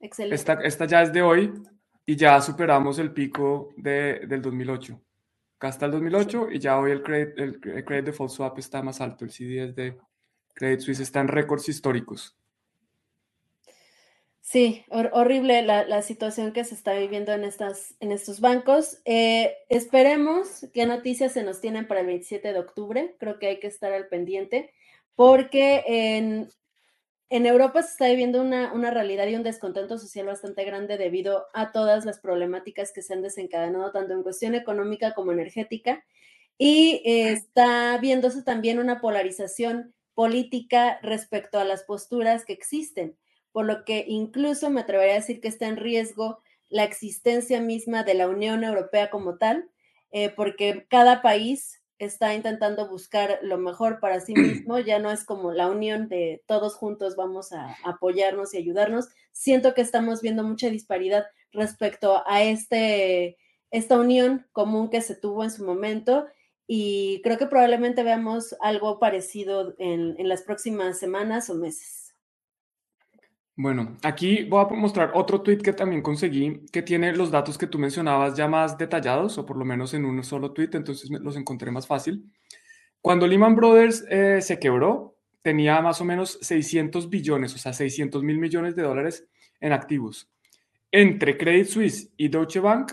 Excelente. 0.00 0.34
Esta, 0.34 0.54
esta, 0.54 0.84
ya 0.84 1.02
es 1.02 1.12
de 1.12 1.22
hoy 1.22 1.52
y 2.04 2.16
ya 2.16 2.40
superamos 2.40 2.98
el 2.98 3.12
pico 3.12 3.70
de, 3.76 4.20
del 4.26 4.42
2008. 4.42 5.00
Acá 5.56 5.68
está 5.68 5.86
el 5.86 5.92
2008 5.92 6.48
y 6.52 6.58
ya 6.58 6.78
hoy 6.78 6.90
el 6.90 7.02
credit, 7.02 7.38
el 7.38 7.84
credit 7.84 8.06
default 8.06 8.30
swap 8.30 8.58
está 8.58 8.82
más 8.82 9.00
alto, 9.00 9.24
el 9.24 9.30
CDS 9.30 9.74
de 9.74 9.96
Credit 10.56 10.80
Suisse 10.80 11.00
está 11.00 11.20
en 11.20 11.28
récords 11.28 11.68
históricos. 11.68 12.36
Sí, 14.48 14.84
horrible 14.90 15.62
la, 15.62 16.02
situación 16.02 16.52
que 16.52 16.62
se 16.62 16.76
está 16.76 16.92
viviendo 16.94 17.32
en, 17.32 17.42
estas, 17.42 17.96
en 17.98 18.12
estos 18.12 18.40
bancos. 18.40 18.98
Eh, 19.04 19.56
esperemos 19.68 20.68
qué 20.72 20.86
noticias 20.86 21.32
se 21.32 21.42
nos 21.42 21.60
tienen 21.60 21.88
para 21.88 22.02
el 22.02 22.06
27 22.06 22.52
de 22.52 22.58
octubre. 22.60 23.16
Creo 23.18 23.40
que 23.40 23.48
hay 23.48 23.58
que 23.58 23.66
estar 23.66 23.92
al 23.92 24.06
pendiente 24.06 24.72
porque 25.16 25.82
en, 25.88 26.48
Europa 27.28 27.82
se 27.82 27.90
está 27.90 28.06
viviendo 28.08 28.40
una, 28.40 28.72
una, 28.72 28.92
realidad 28.92 29.26
y 29.26 29.34
un 29.34 29.42
descontento 29.42 29.98
social 29.98 30.26
bastante 30.26 30.64
grande 30.64 30.96
debido 30.96 31.46
a 31.52 31.72
todas 31.72 32.04
las 32.04 32.20
problemáticas 32.20 32.92
que 32.92 33.02
se 33.02 33.14
han 33.14 33.22
desencadenado, 33.22 33.90
tanto 33.90 34.12
en 34.12 34.22
cuestión 34.22 34.54
económica 34.54 35.12
como 35.14 35.32
energética. 35.32 36.04
y 36.56 37.02
está 37.04 37.98
viéndose 37.98 38.44
también 38.44 38.78
una 38.78 39.00
polarización 39.00 39.92
política 40.14 41.00
respecto 41.02 41.58
a 41.58 41.64
las 41.64 41.82
posturas 41.82 42.44
que 42.44 42.52
existen, 42.52 43.16
por 43.56 43.64
lo 43.64 43.86
que 43.86 44.04
incluso 44.06 44.68
me 44.68 44.82
atrevería 44.82 45.14
a 45.14 45.20
decir 45.20 45.40
que 45.40 45.48
está 45.48 45.66
en 45.66 45.78
riesgo 45.78 46.42
la 46.68 46.84
existencia 46.84 47.58
misma 47.58 48.02
de 48.02 48.12
la 48.12 48.28
Unión 48.28 48.64
Europea 48.64 49.08
como 49.08 49.38
tal, 49.38 49.70
eh, 50.10 50.28
porque 50.28 50.84
cada 50.90 51.22
país 51.22 51.82
está 51.98 52.34
intentando 52.34 52.86
buscar 52.86 53.38
lo 53.40 53.56
mejor 53.56 53.98
para 53.98 54.20
sí 54.20 54.34
mismo, 54.36 54.78
ya 54.78 54.98
no 54.98 55.10
es 55.10 55.24
como 55.24 55.52
la 55.52 55.70
unión 55.70 56.10
de 56.10 56.44
todos 56.46 56.74
juntos 56.74 57.16
vamos 57.16 57.50
a 57.54 57.78
apoyarnos 57.82 58.52
y 58.52 58.58
ayudarnos. 58.58 59.08
Siento 59.32 59.72
que 59.72 59.80
estamos 59.80 60.20
viendo 60.20 60.42
mucha 60.42 60.68
disparidad 60.68 61.24
respecto 61.50 62.24
a 62.26 62.42
este, 62.42 63.38
esta 63.70 63.98
unión 63.98 64.46
común 64.52 64.90
que 64.90 65.00
se 65.00 65.14
tuvo 65.14 65.44
en 65.44 65.50
su 65.50 65.64
momento 65.64 66.26
y 66.66 67.22
creo 67.22 67.38
que 67.38 67.46
probablemente 67.46 68.02
veamos 68.02 68.54
algo 68.60 68.98
parecido 68.98 69.74
en, 69.78 70.14
en 70.18 70.28
las 70.28 70.42
próximas 70.42 70.98
semanas 70.98 71.48
o 71.48 71.54
meses. 71.54 72.05
Bueno, 73.58 73.96
aquí 74.02 74.44
voy 74.44 74.66
a 74.66 74.74
mostrar 74.74 75.12
otro 75.14 75.40
tweet 75.40 75.58
que 75.58 75.72
también 75.72 76.02
conseguí 76.02 76.66
que 76.70 76.82
tiene 76.82 77.16
los 77.16 77.30
datos 77.30 77.56
que 77.56 77.66
tú 77.66 77.78
mencionabas 77.78 78.36
ya 78.36 78.48
más 78.48 78.76
detallados, 78.76 79.38
o 79.38 79.46
por 79.46 79.56
lo 79.56 79.64
menos 79.64 79.94
en 79.94 80.04
un 80.04 80.22
solo 80.24 80.52
tweet, 80.52 80.68
entonces 80.74 81.08
los 81.10 81.36
encontré 81.36 81.70
más 81.70 81.86
fácil. 81.86 82.30
Cuando 83.00 83.26
Lehman 83.26 83.56
Brothers 83.56 84.04
eh, 84.10 84.42
se 84.42 84.58
quebró, 84.58 85.16
tenía 85.40 85.80
más 85.80 86.02
o 86.02 86.04
menos 86.04 86.38
600 86.42 87.08
billones, 87.08 87.54
o 87.54 87.58
sea, 87.58 87.72
600 87.72 88.22
mil 88.22 88.36
millones 88.38 88.76
de 88.76 88.82
dólares 88.82 89.26
en 89.60 89.72
activos. 89.72 90.28
Entre 90.92 91.38
Credit 91.38 91.66
Suisse 91.66 92.10
y 92.18 92.28
Deutsche 92.28 92.60
Bank 92.60 92.92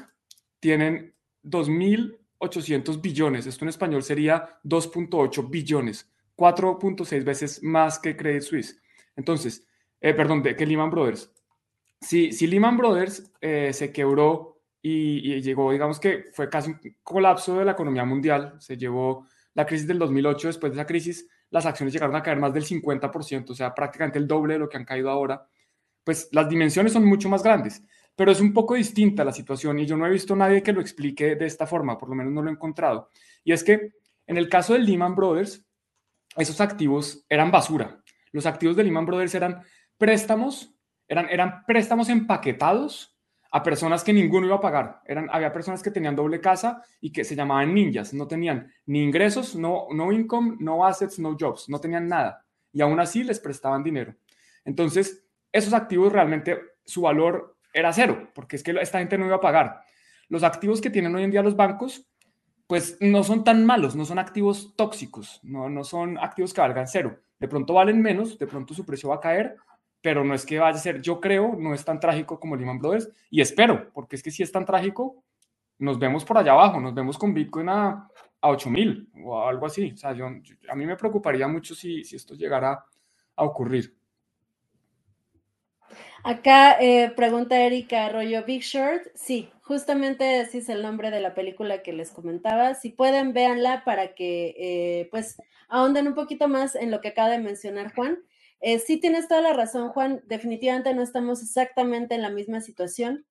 tienen 0.61 1.13
2.800 1.43 3.01
billones. 3.01 3.47
Esto 3.47 3.65
en 3.65 3.69
español 3.69 4.01
sería 4.01 4.59
2.8 4.63 5.49
billones, 5.49 6.09
4.6 6.37 7.23
veces 7.25 7.63
más 7.63 7.99
que 7.99 8.15
Credit 8.15 8.43
Suisse. 8.43 8.81
Entonces, 9.17 9.67
eh, 10.03 10.13
perdón, 10.13 10.43
de 10.43 10.53
que 10.53 10.65
Lehman 10.65 10.89
Brothers. 10.89 11.31
Si, 12.01 12.33
si 12.33 12.45
Lehman 12.45 12.75
Brothers 12.75 13.31
eh, 13.39 13.71
se 13.71 13.93
quebró 13.93 14.59
y, 14.81 15.41
llegó, 15.41 15.71
digamos 15.71 15.97
que 15.97 16.25
fue 16.33 16.49
casi 16.49 16.71
un 16.71 16.79
colapso 17.01 17.57
de 17.57 17.63
la 17.63 17.71
economía 17.71 18.03
mundial, 18.03 18.55
se 18.59 18.75
llevó 18.75 19.25
la 19.53 19.65
crisis 19.65 19.87
del 19.87 19.99
2008, 19.99 20.49
después 20.49 20.73
de 20.73 20.79
esa 20.79 20.85
crisis 20.85 21.29
las 21.49 21.65
acciones 21.65 21.93
llegaron 21.93 22.17
a 22.17 22.21
caer 22.21 22.37
más 22.37 22.53
del 22.53 22.65
50%, 22.65 23.51
o 23.51 23.55
sea, 23.55 23.73
prácticamente 23.73 24.19
el 24.19 24.27
doble 24.27 24.55
de 24.55 24.59
lo 24.59 24.67
que 24.67 24.75
han 24.75 24.83
caído 24.83 25.09
ahora, 25.09 25.47
pues 26.03 26.27
las 26.33 26.49
dimensiones 26.49 26.91
son 26.91 27.05
mucho 27.05 27.29
más 27.29 27.41
grandes, 27.41 27.81
pero 28.13 28.29
es 28.29 28.41
un 28.41 28.51
poco 28.51 28.73
distinta 28.73 29.23
la 29.23 29.31
situación 29.31 29.79
y 29.79 29.85
yo 29.85 29.95
no 29.95 30.05
he 30.05 30.09
visto 30.09 30.33
a 30.33 30.37
nadie 30.37 30.61
que 30.61 30.73
lo 30.73 30.81
explique 30.81 31.37
de 31.37 31.45
esta 31.45 31.65
forma, 31.65 31.97
por 31.97 32.09
lo 32.09 32.15
menos 32.15 32.33
no 32.33 32.41
lo 32.41 32.49
he 32.49 32.53
encontrado. 32.53 33.09
Y 33.45 33.53
es 33.53 33.63
que 33.63 33.93
en 34.27 34.35
el 34.35 34.49
caso 34.49 34.73
de 34.73 34.79
Lehman 34.79 35.15
Brothers, 35.15 35.65
esos 36.35 36.59
activos 36.59 37.25
eran 37.29 37.51
basura. 37.51 38.03
Los 38.33 38.47
activos 38.47 38.75
de 38.75 38.83
Lehman 38.83 39.05
Brothers 39.05 39.35
eran 39.35 39.63
préstamos, 39.97 40.73
eran, 41.07 41.29
eran 41.29 41.65
préstamos 41.65 42.09
empaquetados 42.09 43.13
a 43.51 43.61
personas 43.61 44.03
que 44.03 44.13
ninguno 44.13 44.47
iba 44.47 44.55
a 44.55 44.61
pagar. 44.61 45.01
Eran, 45.05 45.29
había 45.31 45.53
personas 45.53 45.83
que 45.83 45.91
tenían 45.91 46.15
doble 46.15 46.41
casa 46.41 46.81
y 46.99 47.11
que 47.11 47.23
se 47.23 47.35
llamaban 47.35 47.73
ninjas, 47.73 48.13
no 48.13 48.27
tenían 48.27 48.71
ni 48.87 49.03
ingresos, 49.03 49.55
no, 49.55 49.87
no 49.93 50.11
income, 50.11 50.57
no 50.59 50.85
assets, 50.85 51.19
no 51.19 51.37
jobs, 51.39 51.69
no 51.69 51.79
tenían 51.79 52.07
nada. 52.07 52.43
Y 52.71 52.81
aún 52.81 52.99
así 52.99 53.23
les 53.23 53.39
prestaban 53.39 53.83
dinero. 53.83 54.15
Entonces, 54.65 55.23
esos 55.51 55.73
activos 55.73 56.11
realmente 56.11 56.59
su 56.83 57.01
valor 57.01 57.57
era 57.73 57.93
cero, 57.93 58.31
porque 58.33 58.55
es 58.55 58.63
que 58.63 58.71
esta 58.81 58.99
gente 58.99 59.19
no 59.19 59.27
iba 59.27 59.35
a 59.35 59.41
pagar. 59.41 59.81
Los 60.29 60.43
activos 60.43 60.81
que 60.81 60.89
tienen 60.89 61.13
hoy 61.13 61.23
en 61.23 61.31
día 61.31 61.43
los 61.43 61.55
bancos, 61.55 62.07
pues 62.65 62.97
no 63.01 63.23
son 63.23 63.43
tan 63.43 63.65
malos, 63.65 63.95
no 63.95 64.05
son 64.05 64.17
activos 64.17 64.73
tóxicos, 64.75 65.39
no, 65.43 65.69
no 65.69 65.83
son 65.83 66.17
activos 66.17 66.53
que 66.53 66.61
valgan 66.61 66.87
cero. 66.87 67.19
De 67.39 67.47
pronto 67.47 67.73
valen 67.75 68.01
menos, 68.01 68.39
de 68.39 68.47
pronto 68.47 68.73
su 68.73 68.83
precio 68.83 69.09
va 69.09 69.15
a 69.15 69.19
caer, 69.19 69.57
pero 70.03 70.25
no 70.25 70.35
es 70.35 70.45
que 70.45 70.59
vaya 70.59 70.75
a 70.75 70.81
ser, 70.81 71.01
yo 71.01 71.21
creo, 71.21 71.55
no 71.57 71.73
es 71.73 71.85
tan 71.85 71.97
trágico 71.97 72.37
como 72.37 72.57
Lehman 72.57 72.77
Brothers 72.77 73.09
y 73.31 73.39
espero, 73.39 73.89
porque 73.93 74.17
es 74.17 74.21
que 74.21 74.31
si 74.31 74.43
es 74.43 74.51
tan 74.51 74.65
trágico, 74.65 75.23
nos 75.79 75.97
vemos 75.97 76.25
por 76.25 76.37
allá 76.37 76.51
abajo, 76.51 76.81
nos 76.81 76.93
vemos 76.93 77.17
con 77.17 77.33
Bitcoin 77.33 77.69
a, 77.69 78.09
a 78.41 78.49
8000 78.49 79.09
o 79.23 79.47
algo 79.47 79.65
así. 79.65 79.91
O 79.93 79.97
sea, 79.97 80.11
yo, 80.11 80.25
a 80.25 80.75
mí 80.75 80.85
me 80.85 80.97
preocuparía 80.97 81.47
mucho 81.47 81.73
si, 81.73 82.03
si 82.03 82.17
esto 82.17 82.35
llegara 82.35 82.83
a 83.37 83.43
ocurrir. 83.45 83.95
Acá 86.25 86.77
eh, 86.81 87.13
pregunta 87.15 87.57
Erika 87.61 88.05
Arroyo, 88.05 88.43
Big 88.43 88.61
Short. 88.61 89.03
Sí, 89.15 89.49
justamente 89.61 90.41
ese 90.41 90.57
es 90.57 90.67
el 90.67 90.81
nombre 90.81 91.11
de 91.11 91.21
la 91.21 91.33
película 91.33 91.81
que 91.81 91.93
les 91.93 92.11
comentaba. 92.11 92.73
Si 92.73 92.89
pueden, 92.89 93.31
véanla 93.31 93.85
para 93.85 94.15
que 94.15 94.53
eh, 94.57 95.07
pues 95.11 95.41
ahonden 95.69 96.07
un 96.07 96.13
poquito 96.13 96.49
más 96.49 96.75
en 96.75 96.91
lo 96.91 96.99
que 96.99 97.09
acaba 97.09 97.29
de 97.29 97.39
mencionar 97.39 97.93
Juan. 97.95 98.19
Eh, 98.65 98.79
sí 98.79 98.97
tienes 98.97 99.27
toda 99.27 99.41
la 99.41 99.51
razón, 99.51 99.89
Juan. 99.89 100.23
Definitivamente 100.25 100.93
no 100.93 101.01
estamos 101.01 101.41
exactamente 101.41 102.15
en 102.15 102.21
la 102.21 102.29
misma 102.29 102.61
situación, 102.61 103.25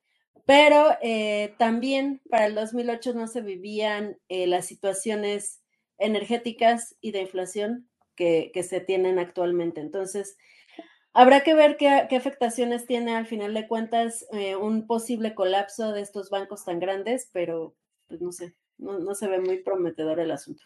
pero 0.45 0.90
eh, 1.01 1.55
también 1.59 2.21
para 2.29 2.45
el 2.45 2.55
2008 2.55 3.14
no 3.14 3.27
se 3.27 3.40
vivían 3.40 4.18
eh, 4.29 4.47
las 4.47 4.66
situaciones 4.66 5.62
energéticas 5.97 6.97
y 7.01 7.12
de 7.12 7.23
inflación 7.23 7.88
que, 8.14 8.53
se 8.62 8.81
tienen 8.81 9.18
actualmente. 9.18 9.81
Entonces, 9.81 10.37
habrá 11.14 11.42
que 11.42 11.55
ver 11.55 11.79
qué, 11.79 11.88
afectaciones 11.88 12.85
tiene 12.87 13.16
al 13.16 13.27
final 13.27 13.55
de 13.55 13.66
cuentas 13.66 14.27
un 14.61 14.87
posible 14.87 15.35
colapso 15.35 15.92
de 15.92 16.03
estos 16.03 16.29
bancos 16.29 16.66
tan 16.66 16.79
grandes, 16.79 17.31
pero 17.33 17.75
pues 18.07 18.21
no 18.21 18.33
sé, 18.33 18.55
no 18.79 19.14
se 19.14 19.29
ve 19.29 19.40
muy 19.40 19.62
prometedor 19.62 20.21
el 20.21 20.31
asunto. 20.31 20.62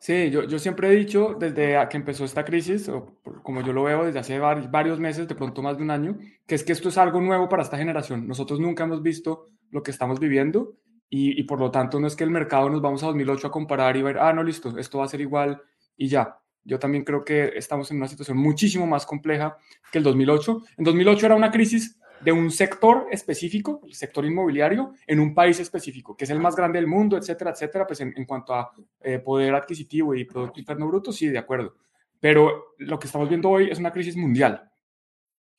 Sí, 0.00 0.30
yo, 0.30 0.44
yo 0.44 0.58
siempre 0.58 0.88
he 0.88 0.94
dicho 0.94 1.36
desde 1.38 1.76
que 1.88 1.96
empezó 1.96 2.24
esta 2.24 2.44
crisis, 2.44 2.88
o 2.88 3.16
como 3.42 3.62
yo 3.62 3.72
lo 3.72 3.84
veo 3.84 4.04
desde 4.04 4.18
hace 4.20 4.38
varios 4.38 5.00
meses, 5.00 5.26
de 5.26 5.34
pronto 5.34 5.62
más 5.62 5.76
de 5.76 5.82
un 5.82 5.90
año, 5.90 6.18
que 6.46 6.54
es 6.54 6.62
que 6.62 6.72
esto 6.72 6.88
es 6.88 6.98
algo 6.98 7.20
nuevo 7.20 7.48
para 7.48 7.62
esta 7.62 7.76
generación. 7.76 8.26
Nosotros 8.26 8.60
nunca 8.60 8.84
hemos 8.84 9.02
visto 9.02 9.46
lo 9.70 9.82
que 9.82 9.90
estamos 9.90 10.20
viviendo 10.20 10.76
y, 11.10 11.38
y 11.38 11.44
por 11.44 11.58
lo 11.58 11.70
tanto 11.70 11.98
no 12.00 12.06
es 12.06 12.16
que 12.16 12.24
el 12.24 12.30
mercado 12.30 12.70
nos 12.70 12.80
vamos 12.80 13.02
a 13.02 13.06
2008 13.06 13.48
a 13.48 13.50
comparar 13.50 13.96
y 13.96 14.02
ver, 14.02 14.18
ah, 14.18 14.32
no, 14.32 14.42
listo, 14.42 14.78
esto 14.78 14.98
va 14.98 15.04
a 15.04 15.08
ser 15.08 15.20
igual 15.20 15.60
y 15.96 16.08
ya. 16.08 16.38
Yo 16.64 16.78
también 16.78 17.04
creo 17.04 17.24
que 17.24 17.52
estamos 17.56 17.90
en 17.90 17.96
una 17.96 18.08
situación 18.08 18.36
muchísimo 18.36 18.86
más 18.86 19.06
compleja 19.06 19.56
que 19.90 19.98
el 19.98 20.04
2008. 20.04 20.62
En 20.76 20.84
2008 20.84 21.26
era 21.26 21.34
una 21.34 21.50
crisis 21.50 21.97
de 22.20 22.32
un 22.32 22.50
sector 22.50 23.06
específico, 23.10 23.80
el 23.84 23.94
sector 23.94 24.24
inmobiliario, 24.24 24.92
en 25.06 25.20
un 25.20 25.34
país 25.34 25.58
específico, 25.60 26.16
que 26.16 26.24
es 26.24 26.30
el 26.30 26.40
más 26.40 26.56
grande 26.56 26.78
del 26.78 26.86
mundo, 26.86 27.16
etcétera, 27.16 27.50
etcétera, 27.52 27.86
pues 27.86 28.00
en, 28.00 28.12
cuanto 28.26 28.54
a 28.54 28.72
eh, 29.00 29.18
poder 29.18 29.54
adquisitivo 29.54 30.14
y 30.14 30.24
Producto 30.24 30.60
Interno 30.60 30.86
Bruto, 30.88 31.12
sí, 31.12 31.28
de 31.28 31.38
acuerdo. 31.38 31.76
Pero 32.20 32.74
lo 32.78 32.98
que 32.98 33.06
estamos 33.06 33.28
viendo 33.28 33.48
hoy 33.48 33.70
es 33.70 33.78
una 33.78 33.92
crisis 33.92 34.16
mundial. 34.16 34.68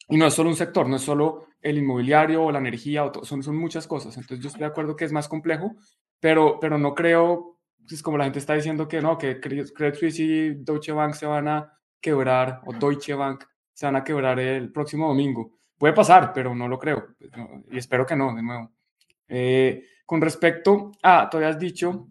Y 0.10 0.18
no 0.18 0.26
es 0.26 0.34
solo 0.34 0.50
un 0.50 0.56
sector, 0.56 0.88
no 0.90 0.98
es 0.98 1.02
solo 1.02 1.46
el 1.62 1.78
inmobiliario 1.78 2.44
o 2.44 2.52
la 2.52 2.60
energía, 2.60 3.06
o 3.06 3.24
son, 3.24 3.44
son 3.44 3.56
muchas 3.56 3.88
cosas. 3.88 4.18
Entonces 4.18 4.42
yo 4.42 4.48
estoy 4.48 4.62
de 4.62 4.68
acuerdo 4.68 4.96
que 4.96 5.06
es 5.06 5.12
más 5.12 5.28
complejo, 5.28 5.76
pero, 6.20 6.60
pero 6.60 6.78
no 6.78 6.96
creo, 6.96 7.60
es 7.80 7.86
pues, 7.88 8.04
como 8.04 8.18
la 8.18 8.26
gente 8.26 8.40
está 8.40 8.56
diciendo 8.56 8.88
que 8.88 9.02
no, 9.02 9.18
que 9.18 9.40
Credit 9.40 9.96
Suisse 9.96 10.20
y 10.20 10.50
Deutsche 10.56 10.92
Bank 10.92 11.14
se 11.14 11.26
van 11.26 11.48
a 11.48 11.74
quebrar, 12.02 12.62
o 12.66 12.74
Deutsche 12.74 13.14
Bank 13.14 13.46
se 13.74 13.86
van 13.86 13.96
a 13.96 14.04
quebrar 14.04 14.40
el 14.40 14.72
próximo 14.72 15.08
domingo 15.08 15.59
Puede 15.80 15.94
pasar, 15.94 16.34
pero 16.34 16.54
no 16.54 16.68
lo 16.68 16.78
creo. 16.78 17.16
Pues, 17.18 17.32
y 17.72 17.78
espero 17.78 18.06
que 18.06 18.16
no, 18.16 18.36
de 18.36 18.44
nuevo. 18.44 18.72
Eh, 19.30 19.86
con 20.06 20.20
respecto 20.20 20.92
a, 21.02 21.30
todavía 21.30 21.50
has 21.50 21.60
dicho 21.60 22.10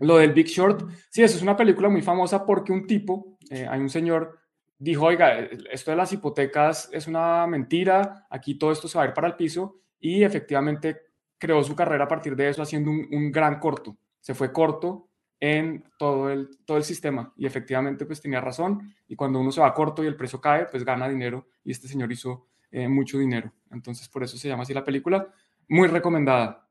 lo 0.00 0.18
del 0.18 0.32
Big 0.32 0.46
Short. 0.46 0.88
Sí, 1.08 1.22
eso 1.22 1.36
es 1.36 1.42
una 1.42 1.56
película 1.56 1.88
muy 1.88 2.02
famosa 2.02 2.44
porque 2.44 2.72
un 2.72 2.86
tipo, 2.86 3.38
eh, 3.50 3.66
hay 3.68 3.80
un 3.80 3.88
señor, 3.88 4.38
dijo, 4.78 5.06
oiga, 5.06 5.38
esto 5.72 5.90
de 5.90 5.96
las 5.96 6.12
hipotecas 6.12 6.90
es 6.92 7.06
una 7.06 7.46
mentira, 7.46 8.26
aquí 8.28 8.56
todo 8.56 8.70
esto 8.70 8.86
se 8.86 8.98
va 8.98 9.04
a 9.04 9.06
ir 9.08 9.14
para 9.14 9.28
el 9.28 9.36
piso 9.36 9.80
y 9.98 10.22
efectivamente 10.22 11.00
creó 11.38 11.64
su 11.64 11.74
carrera 11.74 12.04
a 12.04 12.08
partir 12.08 12.36
de 12.36 12.50
eso 12.50 12.60
haciendo 12.62 12.90
un, 12.90 13.08
un 13.10 13.32
gran 13.32 13.58
corto. 13.58 13.96
Se 14.20 14.34
fue 14.34 14.52
corto 14.52 15.08
en 15.38 15.84
todo 15.98 16.28
el, 16.28 16.50
todo 16.66 16.76
el 16.76 16.84
sistema 16.84 17.32
y 17.34 17.46
efectivamente 17.46 18.04
pues 18.04 18.20
tenía 18.20 18.42
razón 18.42 18.94
y 19.08 19.16
cuando 19.16 19.40
uno 19.40 19.50
se 19.50 19.62
va 19.62 19.72
corto 19.72 20.04
y 20.04 20.06
el 20.06 20.16
precio 20.16 20.38
cae, 20.38 20.66
pues 20.66 20.84
gana 20.84 21.08
dinero 21.08 21.46
y 21.64 21.70
este 21.70 21.88
señor 21.88 22.12
hizo 22.12 22.49
eh, 22.70 22.88
mucho 22.88 23.18
dinero. 23.18 23.52
Entonces, 23.70 24.08
por 24.08 24.22
eso 24.22 24.36
se 24.36 24.48
llama 24.48 24.62
así 24.62 24.74
la 24.74 24.84
película. 24.84 25.32
Muy 25.68 25.88
recomendada. 25.88 26.66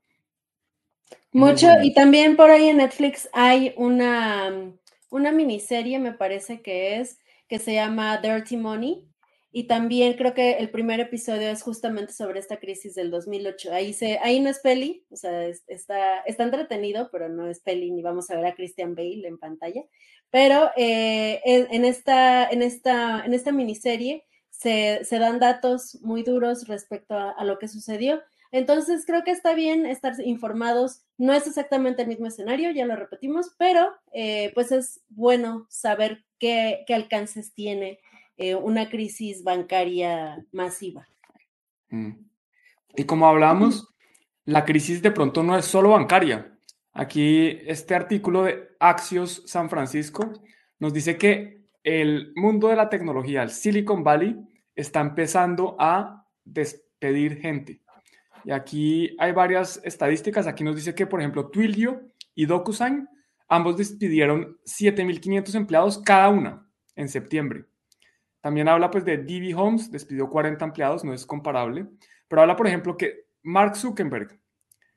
Mucho, 1.31 1.67
y 1.83 1.93
también 1.93 2.35
por 2.35 2.49
ahí 2.49 2.69
en 2.69 2.77
Netflix 2.77 3.29
hay 3.33 3.73
una, 3.77 4.73
una 5.09 5.31
miniserie, 5.31 5.99
me 5.99 6.13
parece 6.13 6.61
que 6.61 6.99
es, 6.99 7.19
que 7.47 7.59
se 7.59 7.73
llama 7.73 8.17
Dirty 8.17 8.57
Money. 8.57 9.05
Y 9.51 9.63
también 9.63 10.13
creo 10.13 10.35
que 10.35 10.53
el 10.53 10.69
primer 10.69 10.99
episodio 10.99 11.49
es 11.49 11.63
justamente 11.63 12.13
sobre 12.13 12.39
esta 12.39 12.57
crisis 12.57 12.93
del 12.93 13.09
2008. 13.09 13.73
Ahí, 13.73 13.93
se, 13.93 14.19
ahí 14.21 14.39
no 14.39 14.49
es 14.49 14.59
peli, 14.59 15.05
o 15.09 15.15
sea, 15.15 15.47
está, 15.47 16.19
está 16.21 16.43
entretenido, 16.43 17.09
pero 17.11 17.29
no 17.29 17.47
es 17.47 17.59
peli, 17.59 17.89
ni 17.89 18.03
vamos 18.03 18.29
a 18.29 18.35
ver 18.35 18.45
a 18.45 18.53
Christian 18.53 18.93
Bale 18.93 19.27
en 19.27 19.39
pantalla. 19.39 19.83
Pero 20.29 20.69
eh, 20.77 21.41
en, 21.45 21.83
esta, 21.83 22.47
en, 22.47 22.61
esta, 22.61 23.25
en 23.25 23.33
esta 23.33 23.51
miniserie 23.51 24.23
se, 24.59 25.19
dan 25.19 25.39
datos 25.39 25.99
muy 26.01 26.23
duros 26.23 26.67
respecto 26.67 27.15
a, 27.17 27.43
lo 27.45 27.59
que 27.59 27.69
sucedió. 27.69 28.21
Entonces, 28.51 29.05
creo 29.05 29.23
que 29.23 29.31
está 29.31 29.53
bien 29.53 29.85
estar 29.85 30.13
informados. 30.23 31.03
No 31.17 31.33
es 31.33 31.47
exactamente 31.47 32.01
el 32.01 32.09
mismo 32.09 32.27
escenario, 32.27 32.71
ya 32.71 32.85
lo 32.85 32.95
repetimos, 32.95 33.55
pero 33.57 33.93
eh, 34.11 34.51
pues 34.53 34.71
es 34.71 35.01
bueno 35.07 35.65
saber 35.69 36.25
qué, 36.39 36.83
alcances 36.89 37.53
tiene 37.53 37.99
eh, 38.37 38.55
una 38.55 38.89
crisis 38.89 39.43
bancaria 39.43 40.45
masiva. 40.51 41.07
Mm. 41.89 42.11
Y 42.95 43.03
como 43.05 43.27
hablamos, 43.27 43.87
la 44.43 44.65
crisis 44.65 45.01
de 45.01 45.11
pronto 45.11 45.41
no 45.41 45.57
es 45.57 45.65
solo 45.65 45.91
bancaria. 45.91 46.53
Aquí 46.91 47.59
este 47.65 47.95
artículo 47.95 48.43
de 48.43 48.67
Axios 48.79 49.43
San 49.45 49.69
Francisco 49.69 50.33
nos 50.79 50.91
dice 50.91 51.17
que 51.17 51.59
el 51.83 52.33
mundo 52.35 52.67
de 52.67 52.75
la 52.75 52.89
tecnología, 52.89 53.43
el 53.43 53.51
Silicon 53.51 54.03
Valley, 54.03 54.35
está 54.79 55.01
empezando 55.01 55.75
a 55.77 56.25
despedir 56.45 57.39
gente. 57.41 57.81
Y 58.45 58.51
aquí 58.51 59.15
hay 59.19 59.33
varias 59.33 59.81
estadísticas. 59.83 60.47
Aquí 60.47 60.63
nos 60.63 60.75
dice 60.75 60.95
que, 60.95 61.05
por 61.05 61.19
ejemplo, 61.19 61.49
Twilio 61.49 62.01
y 62.33 62.45
DocuSign, 62.45 63.07
ambos 63.49 63.77
despidieron 63.77 64.57
7.500 64.65 65.55
empleados 65.55 65.97
cada 65.99 66.29
una 66.29 66.65
en 66.95 67.09
septiembre. 67.09 67.65
También 68.39 68.69
habla 68.69 68.89
pues 68.89 69.03
de 69.03 69.17
DB 69.17 69.53
Homes, 69.53 69.91
despidió 69.91 70.29
40 70.29 70.63
empleados, 70.63 71.03
no 71.03 71.13
es 71.13 71.25
comparable. 71.25 71.87
Pero 72.29 72.41
habla, 72.41 72.55
por 72.55 72.67
ejemplo, 72.67 72.95
que 72.95 73.25
Mark 73.43 73.75
Zuckerberg 73.75 74.39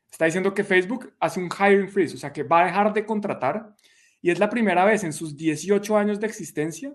está 0.08 0.26
diciendo 0.26 0.54
que 0.54 0.62
Facebook 0.62 1.12
hace 1.18 1.40
un 1.40 1.48
hiring 1.50 1.88
freeze, 1.88 2.14
o 2.14 2.18
sea, 2.18 2.32
que 2.32 2.44
va 2.44 2.62
a 2.62 2.66
dejar 2.66 2.92
de 2.92 3.04
contratar. 3.04 3.74
Y 4.20 4.30
es 4.30 4.38
la 4.38 4.48
primera 4.48 4.84
vez 4.84 5.02
en 5.02 5.12
sus 5.12 5.36
18 5.36 5.96
años 5.96 6.20
de 6.20 6.28
existencia 6.28 6.94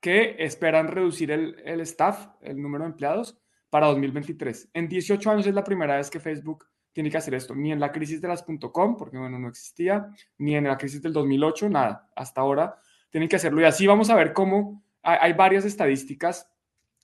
que 0.00 0.36
esperan 0.38 0.88
reducir 0.88 1.30
el, 1.30 1.56
el 1.64 1.80
staff, 1.82 2.28
el 2.40 2.60
número 2.60 2.84
de 2.84 2.90
empleados, 2.90 3.38
para 3.70 3.86
2023. 3.86 4.70
En 4.74 4.88
18 4.88 5.30
años 5.30 5.46
es 5.46 5.54
la 5.54 5.64
primera 5.64 5.96
vez 5.96 6.10
que 6.10 6.20
Facebook 6.20 6.66
tiene 6.92 7.10
que 7.10 7.16
hacer 7.16 7.34
esto, 7.34 7.54
ni 7.54 7.72
en 7.72 7.80
la 7.80 7.92
crisis 7.92 8.20
de 8.20 8.28
las 8.28 8.44
.com, 8.72 8.96
porque 8.96 9.16
bueno, 9.16 9.38
no 9.38 9.48
existía, 9.48 10.10
ni 10.38 10.56
en 10.56 10.64
la 10.64 10.76
crisis 10.76 11.00
del 11.00 11.12
2008, 11.12 11.68
nada. 11.68 12.10
Hasta 12.16 12.40
ahora 12.40 12.76
tienen 13.10 13.28
que 13.28 13.36
hacerlo. 13.36 13.60
Y 13.60 13.64
así 13.64 13.86
vamos 13.86 14.10
a 14.10 14.16
ver 14.16 14.32
cómo 14.32 14.82
hay, 15.02 15.32
varias 15.32 15.64
estadísticas 15.64 16.50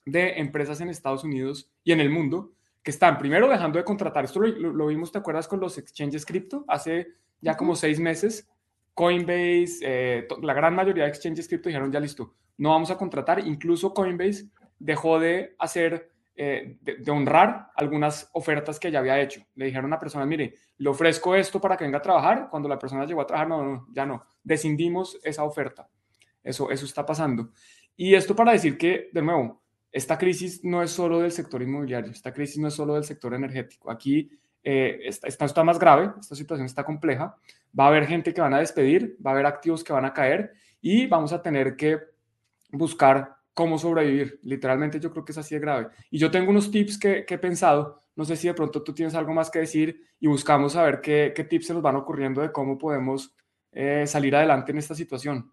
de 0.05 0.39
empresas 0.39 0.81
en 0.81 0.89
Estados 0.89 1.23
Unidos 1.23 1.69
y 1.83 1.91
en 1.91 1.99
el 1.99 2.09
mundo 2.09 2.53
que 2.83 2.91
están 2.91 3.17
primero 3.17 3.47
dejando 3.49 3.77
de 3.77 3.85
contratar. 3.85 4.25
Esto 4.25 4.39
lo, 4.39 4.87
vimos, 4.87 5.11
¿te 5.11 5.17
acuerdas? 5.17 5.47
Con 5.47 5.59
los 5.59 5.77
exchanges 5.77 6.25
cripto 6.25 6.63
hace 6.67 7.07
ya 7.41 7.55
como 7.55 7.75
seis 7.75 7.99
meses. 7.99 8.47
Coinbase, 8.93 9.79
eh, 9.81 10.27
la 10.41 10.53
gran 10.53 10.75
mayoría 10.75 11.03
de 11.03 11.09
exchanges 11.09 11.47
cripto 11.47 11.69
dijeron 11.69 11.91
ya 11.91 11.99
listo, 11.99 12.33
no 12.57 12.71
vamos 12.71 12.91
a 12.91 12.97
contratar. 12.97 13.39
Incluso 13.45 13.93
Coinbase 13.93 14.49
dejó 14.79 15.19
de 15.19 15.55
hacer, 15.59 16.11
eh, 16.35 16.77
de, 16.81 17.11
honrar 17.11 17.71
algunas 17.75 18.29
ofertas 18.33 18.79
que 18.79 18.91
ya 18.91 18.99
había 18.99 19.19
hecho. 19.19 19.41
Le 19.55 19.65
dijeron 19.65 19.85
a 19.85 19.87
una 19.87 19.99
persona, 19.99 20.25
mire, 20.25 20.53
le 20.77 20.89
ofrezco 20.89 21.35
esto 21.35 21.59
para 21.61 21.77
que 21.77 21.83
venga 21.83 21.99
a 21.99 22.01
trabajar. 22.01 22.47
Cuando 22.49 22.69
la 22.69 22.79
persona 22.79 23.05
llegó 23.05 23.21
a 23.21 23.27
trabajar, 23.27 23.47
no, 23.47 23.63
no, 23.63 23.87
ya 23.91 24.05
no, 24.05 24.23
descindimos 24.43 25.19
esa 25.23 25.43
oferta. 25.43 25.89
Eso, 26.43 26.69
eso 26.71 26.85
está 26.85 27.05
pasando. 27.05 27.51
Y 27.95 28.13
esto 28.13 28.35
para 28.35 28.51
decir 28.51 28.77
que, 28.77 29.09
de 29.11 29.21
nuevo, 29.21 29.61
esta 29.91 30.17
crisis 30.17 30.63
no 30.63 30.83
es 30.83 30.91
solo 30.91 31.19
del 31.19 31.31
sector 31.31 31.61
inmobiliario, 31.61 32.11
esta 32.11 32.33
crisis 32.33 32.59
no 32.59 32.67
es 32.67 32.73
solo 32.73 32.93
del 32.93 33.03
sector 33.03 33.33
energético. 33.33 33.89
Aquí 33.89 34.29
eh, 34.63 34.99
esta, 35.05 35.45
está 35.45 35.63
más 35.63 35.79
grave, 35.79 36.11
esta 36.19 36.35
situación 36.35 36.65
está 36.65 36.83
compleja. 36.83 37.35
Va 37.77 37.85
a 37.85 37.87
haber 37.87 38.05
gente 38.05 38.33
que 38.33 38.41
van 38.41 38.53
a 38.53 38.59
despedir, 38.59 39.17
va 39.25 39.31
a 39.31 39.33
haber 39.33 39.45
activos 39.45 39.83
que 39.83 39.93
van 39.93 40.05
a 40.05 40.13
caer 40.13 40.51
y 40.81 41.07
vamos 41.07 41.33
a 41.33 41.41
tener 41.41 41.75
que 41.75 41.99
buscar 42.69 43.35
cómo 43.53 43.77
sobrevivir. 43.77 44.39
Literalmente 44.43 44.99
yo 44.99 45.11
creo 45.11 45.25
que 45.25 45.31
es 45.31 45.37
así 45.37 45.55
de 45.55 45.61
grave. 45.61 45.87
Y 46.11 46.19
yo 46.19 46.29
tengo 46.29 46.51
unos 46.51 46.69
tips 46.69 46.99
que, 46.99 47.25
he 47.27 47.37
pensado, 47.37 48.03
no 48.15 48.23
sé 48.23 48.35
si 48.35 48.47
de 48.47 48.53
pronto 48.53 48.83
tú 48.83 48.93
tienes 48.93 49.15
algo 49.15 49.33
más 49.33 49.49
que 49.49 49.59
decir 49.59 49.99
y 50.19 50.27
buscamos 50.27 50.73
saber 50.73 51.01
qué, 51.01 51.33
qué 51.35 51.43
tips 51.43 51.67
se 51.67 51.73
nos 51.73 51.81
van 51.81 51.95
ocurriendo 51.95 52.41
de 52.41 52.51
cómo 52.51 52.77
podemos 52.77 53.35
eh, 53.71 54.05
salir 54.07 54.35
adelante 54.35 54.71
en 54.71 54.77
esta 54.77 54.95
situación. 54.95 55.51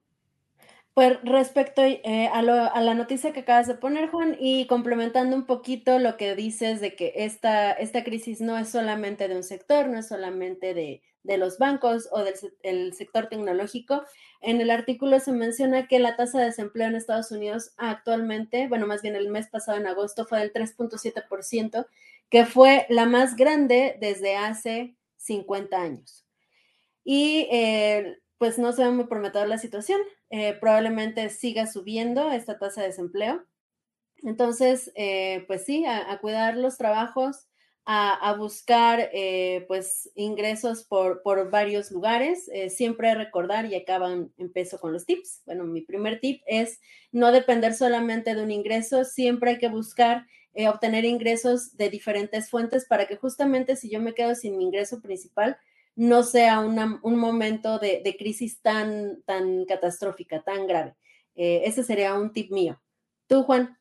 Pues 0.94 1.18
respecto 1.24 1.83
eh, 1.83 2.31
a, 2.33 2.40
la 2.40 2.94
noticia 2.94 3.33
que 3.33 3.40
acabas 3.40 3.66
de 3.66 3.74
poner, 3.74 4.11
Juan, 4.11 4.37
y 4.38 4.68
complementando 4.68 5.35
un 5.35 5.44
poquito 5.44 5.98
lo 5.98 6.16
que 6.16 6.37
dices 6.37 6.81
de 6.81 6.94
que 6.94 7.12
esta, 7.16 7.72
esta 7.72 8.05
crisis 8.05 8.40
no 8.40 8.57
es 8.57 8.68
solamente 8.68 9.27
de 9.27 9.35
un 9.35 9.42
sector, 9.42 9.88
no 9.88 9.98
es 9.98 10.07
solamente 10.07 10.72
de, 10.72 11.03
los 11.25 11.59
bancos 11.59 12.09
o 12.13 12.23
del 12.23 12.93
sector 12.95 13.29
tecnológico, 13.29 14.05
en 14.41 14.61
el 14.61 14.71
artículo 14.71 15.19
se 15.21 15.33
menciona 15.33 15.89
que 15.89 15.99
la 15.99 16.17
tasa 16.17 16.39
de 16.39 16.47
desempleo 16.47 16.87
en 16.89 16.97
Estados 16.97 17.31
Unidos 17.33 17.73
actualmente, 17.79 18.69
bueno, 18.69 18.87
más 18.87 19.03
bien 19.03 19.17
el 19.17 19.31
mes 19.31 19.49
pasado 19.49 19.79
en 19.79 19.87
agosto 19.87 20.27
fue 20.27 20.39
del 20.39 20.53
3.7%, 20.53 21.87
que 22.29 22.45
fue 22.45 22.87
la 22.91 23.07
más 23.07 23.37
grande 23.37 23.97
desde 24.01 24.37
hace 24.37 24.97
50 25.17 25.81
años. 25.81 26.27
Y 27.05 27.49
eh, 27.51 28.19
pues 28.39 28.59
no 28.59 28.73
se 28.73 28.85
ve 28.85 28.91
muy 28.91 29.07
prometedor 29.07 29.49
la 29.49 29.59
situación. 29.59 30.01
Eh, 30.31 30.55
probablemente 30.61 31.29
siga 31.31 31.67
subiendo 31.67 32.31
esta 32.31 32.59
tasa 32.59 32.81
de 32.83 32.89
desempleo. 32.89 33.45
Entonces, 34.23 34.91
eh, 34.95 35.45
pues 35.47 35.65
sí, 35.65 35.85
a, 35.87 36.19
cuidar 36.19 36.57
los 36.57 36.79
trabajos, 36.79 37.47
a, 37.87 38.35
buscar 38.38 39.11
eh, 39.12 39.64
pues 39.68 40.11
ingresos 40.14 40.85
por, 40.85 41.23
por 41.23 41.51
varios 41.51 41.90
lugares. 41.90 42.51
siempre 42.68 43.14
recordar, 43.14 43.66
y 43.66 43.75
acaban, 43.75 44.33
empiezo 44.38 44.79
con 44.79 44.92
los 44.92 45.05
tips. 45.05 45.42
Bueno, 45.44 45.64
mi 45.64 45.83
primer 45.83 46.20
tip 46.20 46.42
es 46.47 46.81
no 47.12 47.31
depender 47.31 47.75
solamente 47.75 48.35
de 48.35 48.42
un 48.42 48.51
ingreso, 48.51 49.05
siempre 49.05 49.51
hay 49.51 49.59
que 49.59 49.68
buscar 49.68 50.27
obtener 50.68 51.05
ingresos 51.05 51.77
de 51.77 51.90
diferentes 51.90 52.49
fuentes 52.49 52.87
para 52.87 53.07
que 53.07 53.16
justamente 53.16 53.77
si 53.77 53.90
yo 53.90 54.01
me 54.01 54.14
quedo 54.14 54.35
sin 54.35 54.57
mi 54.57 54.64
ingreso 54.64 55.01
principal, 55.03 55.59
no 55.97 56.23
sea 56.25 56.61
un 56.61 57.16
momento 57.16 57.79
de, 57.79 58.16
crisis 58.18 58.61
tan, 58.61 59.23
tan 59.23 59.64
catastrófica, 59.64 60.42
tan 60.42 60.66
grave. 60.66 60.94
Eh, 61.37 61.62
ese 61.64 61.85
sería 61.85 62.14
un 62.14 62.33
tip 62.33 62.51
mío. 62.51 62.81
¿Tú, 63.27 63.42
Juan? 63.44 63.79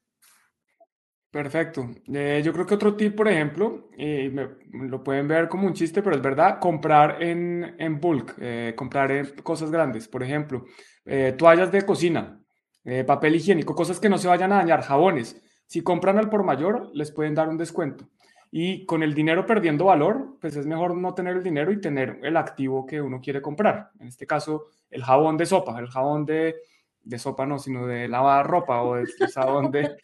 Perfecto. 1.34 1.90
Eh, 2.14 2.44
yo 2.46 2.54
creo 2.54 2.68
que 2.68 2.76
otro 2.76 2.96
tip, 2.96 3.16
por 3.16 3.28
ejemplo, 3.28 3.90
y 3.98 4.30
lo 4.30 5.04
pueden 5.04 5.28
ver 5.28 5.50
como 5.50 5.66
un 5.66 5.74
chiste, 5.74 6.04
pero 6.04 6.16
es 6.16 6.22
verdad, 6.22 6.60
comprar 6.60 7.24
en, 7.24 7.76
en 7.80 8.00
bulk, 8.00 8.36
eh, 8.40 8.76
comprar 8.78 9.42
cosas 9.42 9.72
grandes. 9.72 10.08
Por 10.08 10.22
ejemplo, 10.22 10.66
toallas 11.36 11.72
de 11.72 11.82
cocina, 11.88 12.40
papel 13.08 13.36
higiénico, 13.36 13.74
cosas 13.74 14.00
que 14.00 14.10
no 14.10 14.20
se 14.20 14.28
vayan 14.28 14.52
a 14.52 14.58
dañar, 14.58 14.84
jabones. 14.84 15.42
Si 15.66 15.82
compran 15.82 16.20
al 16.20 16.30
por 16.30 16.44
mayor, 16.44 16.92
les 16.94 17.12
pueden 17.12 17.34
dar 17.34 17.50
un 17.50 17.58
descuento. 17.58 18.08
Y 18.52 18.86
con 18.86 19.02
el 19.02 19.16
dinero 19.16 19.48
perdiendo 19.48 19.86
valor, 19.86 20.38
pues 20.40 20.56
es 20.56 20.68
mejor 20.68 20.96
no 20.96 21.16
tener 21.16 21.38
el 21.38 21.42
dinero 21.44 21.72
y 21.72 21.82
tener 21.82 22.20
el 22.22 22.38
activo 22.38 22.86
que 22.86 23.02
uno 23.02 23.20
quiere 23.20 23.42
comprar. 23.42 23.90
En 24.00 24.08
este 24.08 24.28
caso, 24.28 24.66
el 24.92 25.04
jabón 25.04 25.36
de 25.38 25.48
sopa, 25.48 25.80
el 25.80 25.90
jabón 25.90 26.28
de, 26.28 26.58
de 27.02 27.18
sopa 27.18 27.48
no, 27.48 27.58
sino 27.58 27.88
de 27.88 28.08
lavar 28.08 28.46
ropa 28.46 28.84
o 28.84 28.98
el 28.98 29.08
jabón 29.34 29.72
de... 29.72 29.98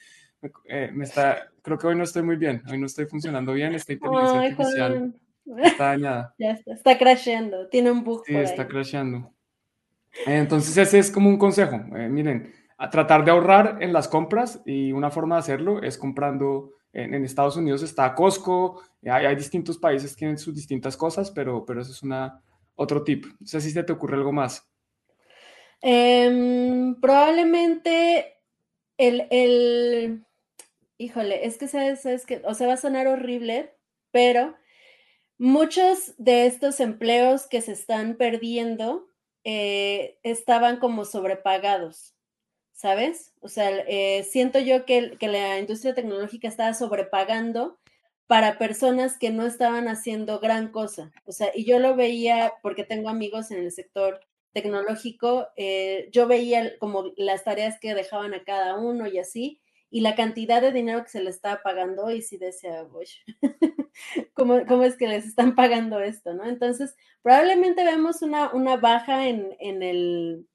Eh, 0.65 0.89
me 0.93 1.04
está, 1.04 1.49
creo 1.62 1.78
que 1.78 1.88
hoy 1.88 1.95
no 1.95 2.04
estoy 2.04 2.23
muy 2.23 2.38
bien, 2.38 2.62
hoy 2.69 2.78
no 2.78 2.86
estoy 2.86 3.06
funcionando 3.06 3.54
bien, 3.54 3.73
esta 3.75 3.93
inteligencia 3.93 4.39
artificial 4.39 5.13
está 5.58 5.86
dañada. 5.86 6.36
Ya 6.39 6.52
está, 6.52 6.73
está 6.73 6.97
crasheando, 6.97 7.67
tiene 7.67 7.91
un 7.91 8.04
bug. 8.04 8.23
Sí, 8.25 8.36
está 8.36 8.67
crasheando. 8.67 9.34
Entonces 10.25 10.75
ese 10.78 10.99
es 10.99 11.12
como 11.12 11.30
un 11.30 11.38
consejo. 11.38 11.75
Eh, 11.95 12.08
miren, 12.08 12.54
a 12.78 12.89
tratar 12.89 13.25
de 13.25 13.32
ahorrar 13.32 13.78
en 13.82 13.93
las 13.93 14.08
compras 14.08 14.62
y 14.65 14.91
una 14.91 15.12
forma 15.12 15.36
de 15.36 15.39
hacerlo 15.39 15.82
es 15.84 15.97
comprando 15.97 16.73
en, 16.93 17.23
Estados 17.23 17.56
Unidos 17.56 17.84
está 17.84 18.15
Costco, 18.15 18.82
hay, 19.04 19.25
hay, 19.25 19.36
distintos 19.36 19.78
países 19.78 20.13
que 20.13 20.19
tienen 20.19 20.39
sus 20.39 20.56
distintas 20.56 20.97
cosas, 20.97 21.30
pero, 21.30 21.63
pero 21.63 21.82
eso 21.82 21.91
es 21.91 22.02
una, 22.02 22.41
otro 22.75 23.04
tip. 23.04 23.25
No 23.39 23.45
sé 23.45 23.62
si 23.62 23.71
se 23.71 23.84
te 23.84 23.93
ocurre 23.93 24.15
algo 24.15 24.32
más. 24.32 24.67
Em, 25.82 26.95
probablemente 26.99 28.38
el, 28.97 29.28
el, 29.30 30.25
híjole, 30.99 31.47
es 31.47 31.57
que 31.57 31.67
sabes, 31.67 32.25
que, 32.27 32.43
o 32.45 32.53
sea, 32.53 32.67
va 32.67 32.73
a 32.73 32.77
sonar 32.77 33.07
horrible, 33.07 33.73
pero 34.12 34.55
muchos 35.39 36.13
de 36.17 36.45
estos 36.45 36.79
empleos 36.79 37.47
que 37.47 37.62
se 37.62 37.71
están 37.71 38.15
perdiendo 38.15 39.07
eh, 39.43 40.19
estaban 40.21 40.77
como 40.77 41.05
sobrepagados. 41.05 42.15
¿sabes? 42.80 43.34
O 43.41 43.49
sea, 43.49 43.69
eh, 43.89 44.24
siento 44.24 44.57
yo 44.57 44.86
que, 44.86 45.17
la 45.19 45.59
industria 45.59 45.93
tecnológica 45.93 46.47
estaba 46.47 46.74
sobrepagando 46.74 47.78
para 48.26 48.57
personas 48.57 49.17
que 49.17 49.32
no 49.32 49.45
estaban 49.45 49.89
haciendo 49.89 50.39
gran 50.39 50.71
cosa. 50.71 51.11
O 51.26 51.34
sea, 51.34 51.51
y 51.53 51.65
yo 51.65 51.80
lo 51.80 51.97
veía 51.97 52.53
porque 52.61 52.86
tengo 52.86 53.09
amigos 53.09 53.51
en 53.51 53.59
el 53.59 53.74
sector 53.74 54.21
tecnológico, 54.53 55.49
eh, 55.57 56.07
yo 56.13 56.26
veía 56.26 56.78
como 56.80 57.11
las 57.17 57.43
tareas 57.43 57.78
que 57.82 57.93
dejaban 57.93 58.34
a 58.34 58.45
cada 58.45 58.78
uno 58.80 59.07
y 59.07 59.19
así, 59.19 59.59
y 59.91 60.01
la 60.01 60.15
cantidad 60.15 60.61
de 60.61 60.71
dinero 60.71 61.03
que 61.03 61.09
se 61.09 61.23
le 61.23 61.29
estaba 61.29 61.61
pagando, 61.63 62.11
y 62.11 62.21
sí 62.21 62.37
decía, 62.37 62.85
¿cómo, 64.33 64.65
¿cómo, 64.67 64.83
es 64.83 64.95
que 64.97 65.07
les 65.07 65.25
están 65.25 65.55
pagando 65.55 65.99
esto? 65.99 66.33
¿no? 66.33 66.45
Entonces, 66.45 66.95
probablemente 67.23 67.83
vemos 67.83 68.21
una, 68.21 68.53
una 68.53 68.77
baja 68.77 69.27
en, 69.27 69.55
en, 69.59 69.81
el, 69.81 70.47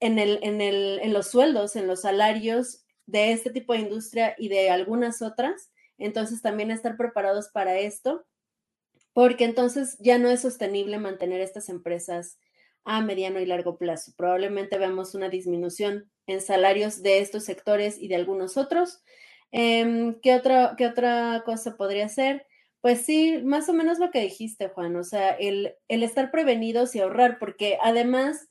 en, 0.00 0.18
el, 0.18 0.40
en, 0.42 0.60
el, 0.60 0.98
en 1.02 1.12
los 1.12 1.28
sueldos, 1.28 1.76
en 1.76 1.86
los 1.86 2.02
salarios 2.02 2.84
de 3.06 3.32
este 3.32 3.50
tipo 3.50 3.72
de 3.72 3.80
industria 3.80 4.34
y 4.38 4.48
de 4.48 4.70
algunas 4.70 5.20
otras 5.20 5.72
Entonces 5.98 6.42
también 6.42 6.70
estar 6.70 6.96
preparados 6.96 7.48
para 7.48 7.78
esto, 7.78 8.24
porque 9.12 9.44
entonces 9.44 9.96
ya 10.00 10.18
no 10.18 10.28
es 10.28 10.40
sostenible 10.40 10.98
mantener 10.98 11.40
estas 11.40 11.68
empresas 11.68 12.38
a 12.90 13.00
mediano 13.02 13.38
y 13.38 13.46
largo 13.46 13.78
plazo. 13.78 14.12
Probablemente 14.16 14.76
vemos 14.76 15.14
una 15.14 15.28
disminución 15.28 16.10
en 16.26 16.40
salarios 16.40 17.04
de 17.04 17.20
estos 17.20 17.44
sectores 17.44 17.96
y 18.00 18.08
de 18.08 18.16
algunos 18.16 18.56
otros. 18.56 19.00
Em, 19.52 20.20
¿qué, 20.20 20.34
otra, 20.34 20.74
¿Qué 20.76 20.86
otra 20.86 21.44
cosa 21.46 21.76
podría 21.76 22.08
ser? 22.08 22.48
Pues 22.80 23.02
sí, 23.02 23.42
más 23.44 23.68
o 23.68 23.74
menos 23.74 24.00
lo 24.00 24.10
que 24.10 24.20
dijiste, 24.22 24.70
Juan, 24.70 24.96
o 24.96 25.04
sea, 25.04 25.30
el, 25.30 25.76
el 25.86 26.02
estar 26.02 26.32
prevenidos 26.32 26.96
y 26.96 26.98
ahorrar, 26.98 27.38
porque 27.38 27.78
además 27.80 28.48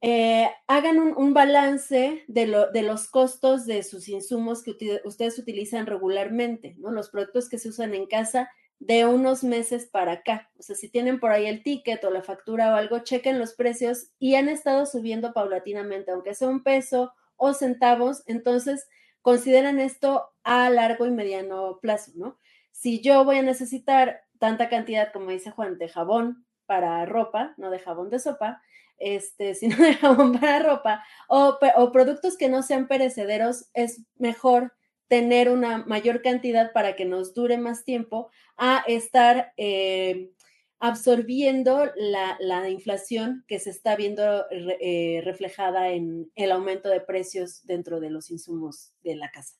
eh, 0.00 0.48
hagan 0.66 0.98
un, 0.98 1.34
balance 1.34 2.24
de, 2.28 2.46
lo, 2.46 2.72
de, 2.72 2.84
los 2.84 3.06
costos 3.06 3.66
de 3.66 3.82
sus 3.82 4.08
insumos 4.08 4.62
que 4.62 4.74
ustedes 5.04 5.38
utilizan 5.38 5.84
regularmente, 5.84 6.74
¿no? 6.78 6.90
Los 6.90 7.10
productos 7.10 7.50
que 7.50 7.58
se 7.58 7.68
usan 7.68 7.92
en 7.92 8.06
casa 8.06 8.48
de 8.78 9.06
unos 9.06 9.42
meses 9.42 9.86
para 9.86 10.12
acá. 10.12 10.50
O 10.58 10.62
sea, 10.62 10.76
si 10.76 10.88
tienen 10.88 11.18
por 11.18 11.30
ahí 11.32 11.46
el 11.46 11.62
ticket 11.62 12.04
o 12.04 12.10
la 12.10 12.22
factura 12.22 12.72
o 12.72 12.76
algo, 12.76 13.00
chequen 13.00 13.38
los 13.38 13.54
precios 13.54 14.10
y 14.18 14.34
han 14.34 14.48
estado 14.48 14.86
subiendo 14.86 15.32
paulatinamente, 15.32 16.10
aunque 16.10 16.34
sea 16.34 16.48
un 16.48 16.62
peso 16.62 17.12
o 17.36 17.52
centavos, 17.54 18.22
entonces 18.26 18.88
consideran 19.22 19.80
esto 19.80 20.30
a 20.44 20.70
largo 20.70 21.06
y 21.06 21.10
mediano 21.10 21.78
plazo, 21.80 22.12
¿no? 22.14 22.38
si 22.76 23.00
yo 23.00 23.24
voy 23.24 23.38
a 23.38 23.42
necesitar 23.42 24.22
tanta 24.38 24.68
cantidad, 24.68 25.10
como 25.12 25.30
dice 25.30 25.50
Juan, 25.50 25.78
de 25.78 25.88
jabón 25.88 26.46
para 26.66 27.04
ropa, 27.06 27.54
no 27.56 27.70
de 27.70 27.78
jabón 27.78 28.10
de 28.10 28.18
sopa, 28.18 28.62
este, 28.98 29.54
sino 29.56 29.76
de 29.76 29.94
jabón 29.94 30.38
para 30.38 30.58
ropa, 30.58 31.02
o, 31.28 31.58
productos 31.90 32.36
que 32.36 32.50
no 32.50 32.62
sean 32.62 32.86
perecederos, 32.86 33.70
es 33.72 34.02
mejor 34.16 34.74
tener 35.08 35.50
una 35.50 35.78
mayor 35.86 36.22
cantidad 36.22 36.72
para 36.72 36.96
que 36.96 37.04
nos 37.04 37.34
dure 37.34 37.58
más 37.58 37.84
tiempo 37.84 38.30
a 38.56 38.84
estar 38.86 39.52
eh, 39.56 40.30
absorbiendo 40.78 41.90
la, 41.96 42.68
inflación 42.68 43.44
que 43.46 43.58
se 43.58 43.70
está 43.70 43.96
viendo 43.96 44.44
eh, 44.50 45.20
reflejada 45.24 45.90
en 45.90 46.30
el 46.34 46.52
aumento 46.52 46.88
de 46.88 47.00
precios 47.00 47.64
dentro 47.64 48.00
de 48.00 48.10
los 48.10 48.30
insumos 48.30 48.92
de 49.02 49.16
la 49.16 49.30
casa. 49.30 49.56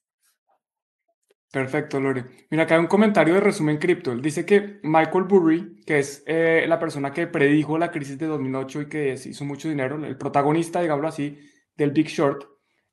Perfecto, 1.53 2.01
Lore. 2.01 2.25
Mira, 2.51 2.65
acá 2.65 2.75
hay 2.75 2.81
un 2.81 2.87
comentario 2.87 3.35
de 3.35 3.41
resumen 3.41 3.79
cripto. 3.79 4.15
Dice 4.17 4.45
que 4.45 4.81
Michael 4.83 5.25
Burry, 5.25 5.81
que 5.87 6.01
es 6.01 6.23
eh, 6.27 6.67
la 6.69 6.79
persona 6.79 7.13
que 7.13 7.29
predijo 7.29 7.79
la 7.79 7.91
crisis 7.91 8.19
de 8.19 8.27
2008 8.27 8.83
y 8.83 8.89
que 8.89 9.15
hizo 9.15 9.45
mucho 9.45 9.69
dinero, 9.69 10.05
el 10.05 10.19
protagonista, 10.19 10.83
digámoslo 10.83 11.09
así, 11.09 11.39
del 11.75 11.93
Big 11.93 12.09
Short, 12.09 12.45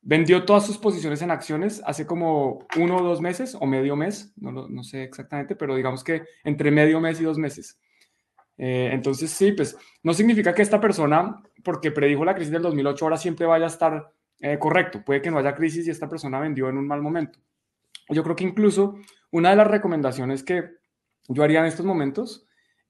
vendió 0.04 0.44
todas 0.44 0.66
sus 0.66 0.78
posiciones 0.78 1.22
en 1.22 1.30
acciones 1.30 1.82
hace 1.86 2.06
como 2.06 2.66
uno 2.76 2.96
o 2.98 3.02
dos 3.02 3.20
meses 3.20 3.56
o 3.58 3.66
medio 3.66 3.96
mes, 3.96 4.32
no, 4.36 4.68
no 4.68 4.84
sé 4.84 5.02
exactamente, 5.02 5.56
pero 5.56 5.74
digamos 5.74 6.04
que 6.04 6.24
entre 6.44 6.70
medio 6.70 7.00
mes 7.00 7.20
y 7.20 7.24
dos 7.24 7.38
meses. 7.38 7.78
Eh, 8.56 8.90
entonces, 8.92 9.30
sí, 9.30 9.52
pues 9.52 9.76
no 10.02 10.14
significa 10.14 10.54
que 10.54 10.62
esta 10.62 10.80
persona, 10.80 11.42
porque 11.64 11.90
predijo 11.90 12.24
la 12.24 12.34
crisis 12.34 12.52
del 12.52 12.62
2008, 12.62 13.04
ahora 13.04 13.16
siempre 13.16 13.46
vaya 13.46 13.64
a 13.64 13.68
estar 13.68 14.12
eh, 14.40 14.58
correcto. 14.58 15.02
Puede 15.04 15.22
que 15.22 15.30
no 15.30 15.38
haya 15.38 15.54
crisis 15.54 15.86
y 15.86 15.90
esta 15.90 16.08
persona 16.08 16.38
vendió 16.38 16.68
en 16.68 16.76
un 16.76 16.86
mal 16.86 17.00
momento. 17.00 17.38
Yo 18.10 18.22
creo 18.22 18.36
que 18.36 18.44
incluso 18.44 18.98
una 19.30 19.50
de 19.50 19.56
las 19.56 19.66
recomendaciones 19.66 20.42
que 20.42 20.70
yo 21.28 21.42
haría 21.42 21.60
en 21.60 21.66
estos 21.66 21.86
momentos 21.86 22.43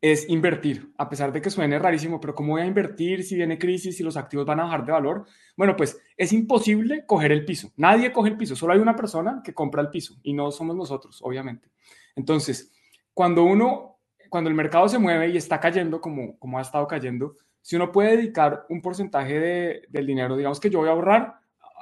es 0.04 0.28
invertir, 0.28 0.92
a 0.98 1.08
pesar 1.08 1.32
de 1.32 1.40
que 1.40 1.48
suene 1.48 1.78
rarísimo, 1.78 2.20
pero 2.20 2.34
¿cómo 2.34 2.52
voy 2.52 2.60
a 2.60 2.66
invertir 2.66 3.24
si 3.24 3.36
viene 3.36 3.58
crisis, 3.58 3.96
si 3.96 4.02
los 4.02 4.18
activos 4.18 4.44
van 4.44 4.60
a 4.60 4.64
bajar 4.64 4.84
de 4.84 4.92
valor? 4.92 5.24
Bueno, 5.56 5.74
pues 5.76 5.98
es 6.14 6.30
imposible 6.34 7.06
coger 7.06 7.32
el 7.32 7.46
piso. 7.46 7.72
Nadie 7.78 8.12
coge 8.12 8.28
el 8.28 8.36
piso, 8.36 8.54
solo 8.54 8.74
hay 8.74 8.80
una 8.80 8.94
persona 8.94 9.40
que 9.42 9.54
compra 9.54 9.80
el 9.80 9.88
piso 9.88 10.16
y 10.22 10.34
no 10.34 10.50
somos 10.50 10.76
nosotros, 10.76 11.20
obviamente. 11.22 11.70
Entonces, 12.16 12.70
cuando 13.14 13.44
uno, 13.44 13.96
cuando 14.28 14.50
el 14.50 14.54
mercado 14.54 14.90
se 14.90 14.98
mueve 14.98 15.30
y 15.30 15.38
está 15.38 15.58
cayendo 15.58 16.02
como, 16.02 16.38
como 16.38 16.58
ha 16.58 16.60
estado 16.60 16.86
cayendo, 16.86 17.36
si 17.62 17.76
uno 17.76 17.90
puede 17.90 18.18
dedicar 18.18 18.66
un 18.68 18.82
porcentaje 18.82 19.40
de, 19.40 19.82
del 19.88 20.06
dinero, 20.06 20.36
digamos 20.36 20.60
que 20.60 20.68
yo 20.68 20.80
voy 20.80 20.90
a 20.90 20.92
ahorrar, 20.92 21.36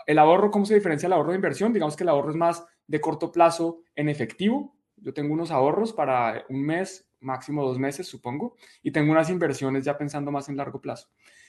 el 0.06 0.20
ahorro, 0.20 0.52
¿cómo 0.52 0.64
se 0.64 0.76
diferencia 0.76 1.08
el 1.08 1.12
ahorro 1.12 1.30
de 1.30 1.38
inversión? 1.38 1.72
Digamos 1.72 1.96
que 1.96 2.04
el 2.04 2.08
ahorro 2.08 2.30
es 2.30 2.36
más 2.36 2.64
de 2.86 3.00
corto 3.00 3.32
plazo 3.32 3.80
en 3.96 4.08
efectivo. 4.08 4.76
Yo 4.94 5.12
tengo 5.12 5.34
unos 5.34 5.50
ahorros 5.50 5.92
para 5.92 6.44
un 6.48 6.62
mes, 6.64 7.08
máximo 7.22 7.64
dos 7.64 7.78
meses, 7.78 8.06
supongo, 8.06 8.56
y 8.82 8.90
tengo 8.90 9.12
unas 9.12 9.30
inversiones 9.30 9.84
ya 9.84 9.96
pensando 9.96 10.30
más 10.30 10.48
en 10.48 10.56
largo 10.56 10.80
plazo. 10.80 11.08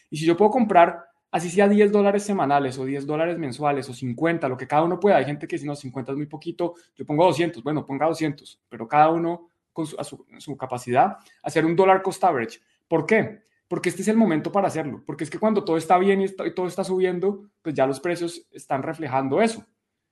Y 0.10 0.18
si 0.18 0.26
yo 0.26 0.38
puedo 0.38 0.52
comprar, 0.52 1.06
así 1.32 1.50
sea 1.50 1.68
10 1.68 1.92
dólares 1.92 2.24
semanales 2.24 2.78
o 2.78 2.86
10 2.86 3.06
dólares 3.06 3.38
mensuales 3.38 3.90
o 3.90 3.94
50, 3.94 4.48
lo 4.48 4.58
que 4.58 4.68
cada 4.68 4.84
uno 4.84 5.00
pueda, 5.00 5.18
hay 5.18 5.26
gente 5.26 5.48
que 5.48 5.58
si 5.58 5.66
no, 5.66 5.76
50 5.76 6.12
es 6.12 6.18
muy 6.18 6.28
poquito, 6.28 6.76
yo 6.96 7.06
pongo 7.06 7.26
200, 7.26 7.64
bueno, 7.64 7.86
ponga 7.86 8.06
200, 8.08 8.62
pero 8.70 8.88
cada 8.88 9.10
uno 9.10 9.50
con 9.72 9.88
su, 9.88 10.26
su, 10.38 10.56
capacidad, 10.56 11.18
hacer 11.42 11.66
un 11.66 11.76
dólar 11.76 12.02
cost 12.02 12.24
average. 12.24 12.60
¿Por 12.88 13.06
qué? 13.06 13.42
Porque 13.68 13.90
este 13.90 14.04
es 14.04 14.08
el 14.08 14.18
momento 14.18 14.52
para 14.52 14.68
hacerlo, 14.68 15.02
porque 15.06 15.24
es 15.24 15.30
que 15.30 15.40
cuando 15.40 15.64
todo 15.64 15.78
está 15.78 15.98
bien 15.98 16.22
y, 16.22 16.26
y 16.26 16.54
todo 16.54 16.68
está 16.68 16.84
subiendo, 16.84 17.50
pues 17.62 17.74
ya 17.74 17.88
los 17.88 18.00
precios 18.00 18.48
están 18.52 18.84
reflejando 18.84 19.42
eso. 19.42 19.66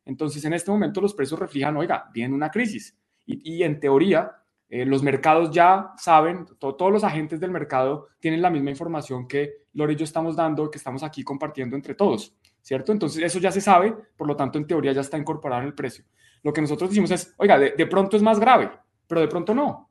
Entonces, 0.05 0.43
en 0.45 0.53
este 0.53 0.71
momento 0.71 1.01
los 1.01 1.13
precios 1.13 1.39
reflejan, 1.39 1.77
oiga, 1.77 2.09
viene 2.13 2.33
una 2.33 2.49
crisis. 2.49 2.97
Y, 3.25 3.63
en 3.63 3.79
teoría, 3.79 4.31
eh, 4.71 4.85
los 4.85 5.03
mercados 5.03 5.51
ya 5.51 5.91
saben, 5.97 6.45
todos 6.57 6.91
los 6.91 7.03
agentes 7.03 7.39
del 7.39 7.51
mercado 7.51 8.07
tienen 8.19 8.41
la 8.41 8.49
misma 8.49 8.71
información 8.71 9.27
que 9.27 9.65
Lore 9.73 9.93
y 9.93 9.95
yo 9.97 10.05
estamos 10.05 10.35
dando, 10.35 10.71
que 10.71 10.77
estamos 10.77 11.03
aquí 11.03 11.23
compartiendo 11.23 11.75
entre 11.75 11.93
todos, 11.93 12.33
¿cierto? 12.61 12.91
Entonces, 12.91 13.21
eso 13.21 13.37
ya 13.37 13.51
se 13.51 13.61
sabe, 13.61 13.93
por 14.15 14.27
lo 14.27 14.35
tanto, 14.35 14.57
en 14.57 14.65
teoría 14.65 14.93
ya 14.93 15.01
está 15.01 15.17
incorporado 15.17 15.61
en 15.61 15.67
el 15.67 15.73
precio. 15.73 16.05
Lo 16.41 16.53
que 16.53 16.61
nosotros 16.61 16.89
decimos 16.89 17.11
es, 17.11 17.35
oiga, 17.37 17.59
de, 17.59 17.71
de 17.71 17.85
pronto 17.85 18.17
es 18.17 18.23
más 18.23 18.39
grave, 18.39 18.71
pero 19.07 19.21
de 19.21 19.27
pronto 19.27 19.53
no. 19.53 19.89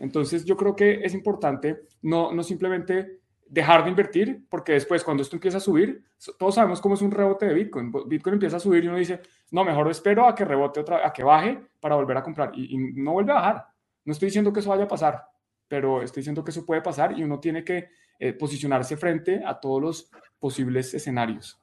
Entonces, 0.00 0.44
yo 0.44 0.56
creo 0.56 0.76
que 0.76 1.00
es 1.02 1.14
importante 1.14 1.84
no, 2.02 2.32
no 2.32 2.42
simplemente 2.42 3.20
dejar 3.48 3.84
de 3.84 3.90
invertir, 3.90 4.44
porque 4.48 4.72
después 4.72 5.02
cuando 5.02 5.22
esto 5.22 5.36
empieza 5.36 5.56
a 5.56 5.60
subir, 5.60 6.04
todos 6.38 6.54
sabemos 6.54 6.80
cómo 6.80 6.94
es 6.94 7.02
un 7.02 7.10
rebote 7.10 7.46
de 7.46 7.54
Bitcoin. 7.54 7.92
Bitcoin 8.06 8.34
empieza 8.34 8.58
a 8.58 8.60
subir 8.60 8.84
y 8.84 8.88
uno 8.88 8.98
dice, 8.98 9.20
no, 9.50 9.64
mejor 9.64 9.90
espero 9.90 10.26
a 10.26 10.34
que 10.34 10.44
rebote 10.44 10.80
otra, 10.80 11.06
a 11.06 11.12
que 11.12 11.22
baje 11.22 11.58
para 11.80 11.94
volver 11.94 12.16
a 12.18 12.22
comprar. 12.22 12.52
Y, 12.54 12.76
no 12.76 13.12
vuelve 13.12 13.32
a 13.32 13.36
bajar. 13.36 13.66
No 14.08 14.12
estoy 14.12 14.28
diciendo 14.28 14.54
que 14.54 14.60
eso 14.60 14.70
vaya 14.70 14.84
a 14.84 14.88
pasar, 14.88 15.22
pero 15.68 16.02
estoy 16.02 16.22
diciendo 16.22 16.42
que 16.42 16.50
eso 16.50 16.64
puede 16.64 16.80
pasar 16.80 17.18
y 17.18 17.22
uno 17.22 17.38
tiene 17.40 17.62
que 17.62 17.90
eh, 18.18 18.32
posicionarse 18.32 18.96
frente 18.96 19.42
a 19.44 19.60
todos 19.60 19.82
los 19.82 20.10
posibles 20.38 20.94
escenarios. 20.94 21.62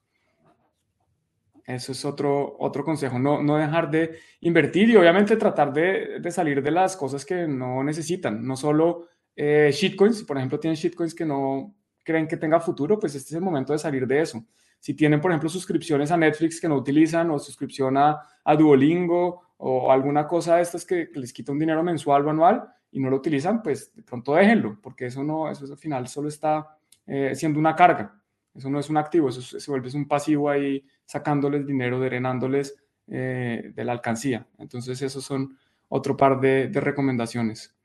Eso 1.65 1.91
es 1.91 2.05
otro, 2.05 2.55
otro 2.59 2.85
consejo, 2.85 3.17
no, 3.17 3.41
no 3.41 3.57
dejar 3.57 3.89
de 3.89 4.19
invertir 4.41 4.91
y 4.91 4.95
obviamente 4.95 5.37
tratar 5.37 5.73
de, 5.73 6.19
de 6.19 6.31
salir 6.31 6.61
de 6.61 6.69
las 6.69 6.95
cosas 6.95 7.25
que 7.25 7.47
no 7.47 7.83
necesitan, 7.83 8.45
no 8.45 8.55
solo 8.55 9.07
eh, 9.35 9.71
shitcoins, 9.73 10.21
por 10.21 10.37
ejemplo 10.37 10.59
tienen 10.59 10.77
shitcoins 10.77 11.15
que 11.15 11.25
no 11.25 11.73
creen 12.03 12.27
que 12.27 12.37
tenga 12.37 12.59
futuro, 12.59 12.99
pues 12.99 13.15
este 13.15 13.29
es 13.29 13.35
el 13.37 13.41
momento 13.41 13.73
de 13.73 13.79
salir 13.79 14.05
de 14.05 14.21
eso. 14.21 14.45
Si 14.79 14.93
tienen, 14.93 15.19
por 15.19 15.31
ejemplo, 15.31 15.49
suscripciones 15.49 16.11
a 16.11 16.17
Netflix 16.17 16.61
que 16.61 16.69
no 16.69 16.75
utilizan 16.75 17.31
o 17.31 17.39
suscripción 17.39 17.97
a, 17.97 18.21
Duolingo 18.55 19.44
o 19.57 19.91
alguna 19.91 20.27
cosa 20.27 20.57
de 20.57 20.63
estas 20.63 20.85
que, 20.85 21.09
les 21.13 21.33
quita 21.33 21.51
un 21.51 21.59
dinero 21.59 21.83
mensual 21.83 22.25
o 22.25 22.29
anual 22.29 22.67
y 22.91 22.99
no 22.99 23.09
lo 23.09 23.17
utilizan, 23.17 23.61
pues 23.61 23.93
de 23.95 24.03
pronto 24.03 24.35
déjenlo, 24.35 24.79
porque 24.81 25.07
eso 25.07 25.23
no, 25.23 25.49
eso 25.49 25.65
al 25.65 25.77
final 25.77 26.07
solo 26.07 26.29
está 26.29 26.77
eh, 27.07 27.33
siendo 27.35 27.59
una 27.59 27.75
carga. 27.75 28.19
Eso 28.53 28.69
no 28.69 28.79
es 28.79 28.89
un 28.89 28.97
activo, 28.97 29.29
eso 29.29 29.41
se 29.41 29.71
vuelve 29.71 29.89
un 29.95 30.07
pasivo 30.07 30.49
ahí 30.49 30.85
sacándoles 31.05 31.67
dinero, 31.67 31.99
drenándoles 31.99 32.75
eh, 33.07 33.71
de 33.73 33.83
la 33.83 33.91
alcancía. 33.91 34.47
Entonces, 34.57 35.01
esos 35.01 35.25
son 35.25 35.57
otro 35.89 36.15
par 36.15 36.39
de 36.39 36.69
recomendaciones. 36.73 37.75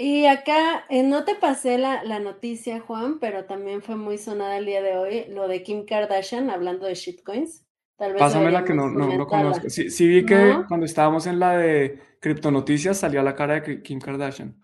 Y 0.00 0.26
acá 0.26 0.86
eh, 0.90 1.02
no 1.02 1.24
te 1.24 1.34
pasé 1.34 1.76
la, 1.76 2.20
noticia, 2.20 2.78
Juan, 2.78 3.18
pero 3.18 3.46
también 3.46 3.82
fue 3.82 3.96
muy 3.96 4.16
sonada 4.16 4.56
el 4.56 4.64
día 4.64 4.80
de 4.80 4.96
hoy, 4.96 5.24
lo 5.28 5.48
de 5.48 5.64
Kim 5.64 5.86
Kardashian 5.86 6.50
hablando 6.50 6.86
de 6.86 6.94
shitcoins. 6.94 7.64
Tal 7.98 8.12
vez 8.12 8.20
Pásamela 8.20 8.64
que 8.64 8.72
no, 8.72 8.88
no 8.88 9.08
lo 9.08 9.26
conozco. 9.26 9.68
Sí, 9.68 10.06
vi 10.06 10.24
que 10.24 10.62
cuando 10.68 10.86
estábamos 10.86 11.26
en 11.26 11.40
la 11.40 11.58
de 11.58 11.98
criptonoticias 12.20 12.96
salió 12.96 13.20
a 13.20 13.24
la 13.24 13.34
cara 13.34 13.60
de 13.60 13.82
Kim 13.82 13.98
Kardashian. 14.00 14.54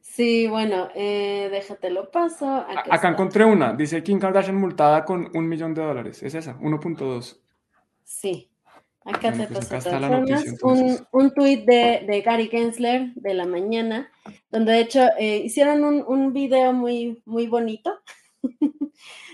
Sí, 0.00 0.46
bueno, 0.46 0.90
eh, 0.94 1.48
déjatelo 1.50 2.10
paso. 2.10 2.64
Acá 2.90 3.08
encontré 3.08 3.46
una. 3.46 3.72
Dice 3.72 4.02
Kim 4.02 4.20
Kardashian 4.20 4.54
multada 4.54 5.04
con 5.04 5.30
un 5.34 5.48
millón 5.48 5.72
de 5.72 5.82
dólares. 5.82 6.22
Es 6.22 6.34
esa, 6.34 6.58
1.2. 6.58 7.40
Sí. 8.04 8.50
Acá 9.06 9.32
te 9.32 9.46
pues 9.46 10.62
un, 10.62 11.06
un 11.10 11.34
tuit 11.34 11.66
de, 11.66 12.22
Gary 12.24 12.48
Gensler 12.48 13.12
de 13.14 13.34
la 13.34 13.44
mañana, 13.44 14.10
donde 14.50 14.72
de 14.72 14.80
hecho 14.80 15.00
eh, 15.18 15.38
hicieron 15.44 15.84
un, 15.84 16.04
un, 16.06 16.32
video 16.32 16.72
muy, 16.72 17.22
muy 17.26 17.46
bonito, 17.46 18.00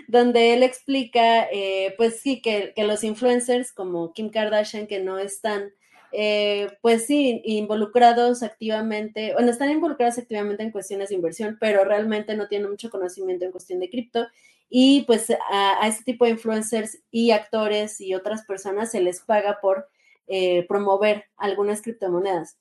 donde 0.09 0.55
él 0.55 0.63
explica, 0.63 1.45
eh, 1.51 1.95
pues 1.97 2.21
sí, 2.21 2.41
que, 2.41 2.73
los 2.77 3.05
influencers 3.05 3.73
como 3.73 4.13
Kim 4.13 4.31
Kardashian, 4.31 4.87
que 4.87 5.01
no 5.01 5.19
están, 5.19 5.71
eh, 6.13 6.69
pues 6.83 7.07
sí, 7.07 7.43
involucrados 7.45 8.43
activamente, 8.43 9.33
bueno, 9.35 9.51
están 9.51 9.71
involucrados 9.71 10.19
activamente 10.19 10.63
en 10.63 10.73
cuestiones 10.73 11.11
de 11.11 11.15
inversión, 11.15 11.57
pero 11.61 11.85
realmente 11.85 12.35
no 12.35 12.49
tienen 12.49 12.71
mucho 12.71 12.91
conocimiento 12.91 13.45
en 13.45 13.53
cuestión 13.53 13.81
de 13.81 13.91
cripto 13.91 14.27
y 14.69 15.03
pues 15.03 15.27
a, 15.51 15.87
este 15.87 16.05
tipo 16.05 16.25
de 16.25 16.33
influencers 16.33 16.99
y 17.11 17.33
actores 17.33 18.01
y 18.01 18.15
otras 18.15 18.45
personas 18.45 18.93
se 18.93 19.01
les 19.01 19.21
paga 19.21 19.59
por 19.61 19.89
eh, 20.29 20.65
promover 20.69 21.25
algunas 21.37 21.83
criptomonedas. 21.83 22.57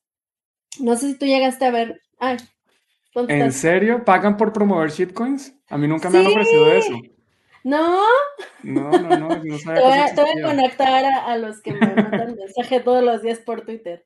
No 0.79 0.95
sé 0.95 1.09
si 1.09 1.17
tú 1.17 1.25
llegaste 1.25 1.65
a 1.65 1.71
ver. 1.71 2.01
¿En 3.15 3.51
serio? 3.51 4.03
¿Pagan 4.05 4.37
por 4.37 4.53
promover 4.53 4.91
shitcoins? 4.91 5.55
A 5.69 5.77
mí 5.77 5.87
nunca 5.87 6.09
me 6.09 6.19
han 6.19 6.27
ofrecido 6.27 6.71
eso. 6.71 6.93
¿No? 7.63 8.03
No, 8.63 8.91
no, 8.91 9.17
no, 9.17 9.43
no 9.43 9.59
sabía 9.59 10.13
te, 10.15 10.21
voy, 10.21 10.41
a 10.41 10.45
conectar 10.45 11.05
a, 11.05 11.37
los 11.37 11.61
que 11.61 11.73
me 11.73 11.79
mandan 11.79 12.35
mensaje 12.39 12.79
todos 12.79 13.03
los 13.03 13.21
días 13.21 13.39
por 13.39 13.61
Twitter. 13.61 14.05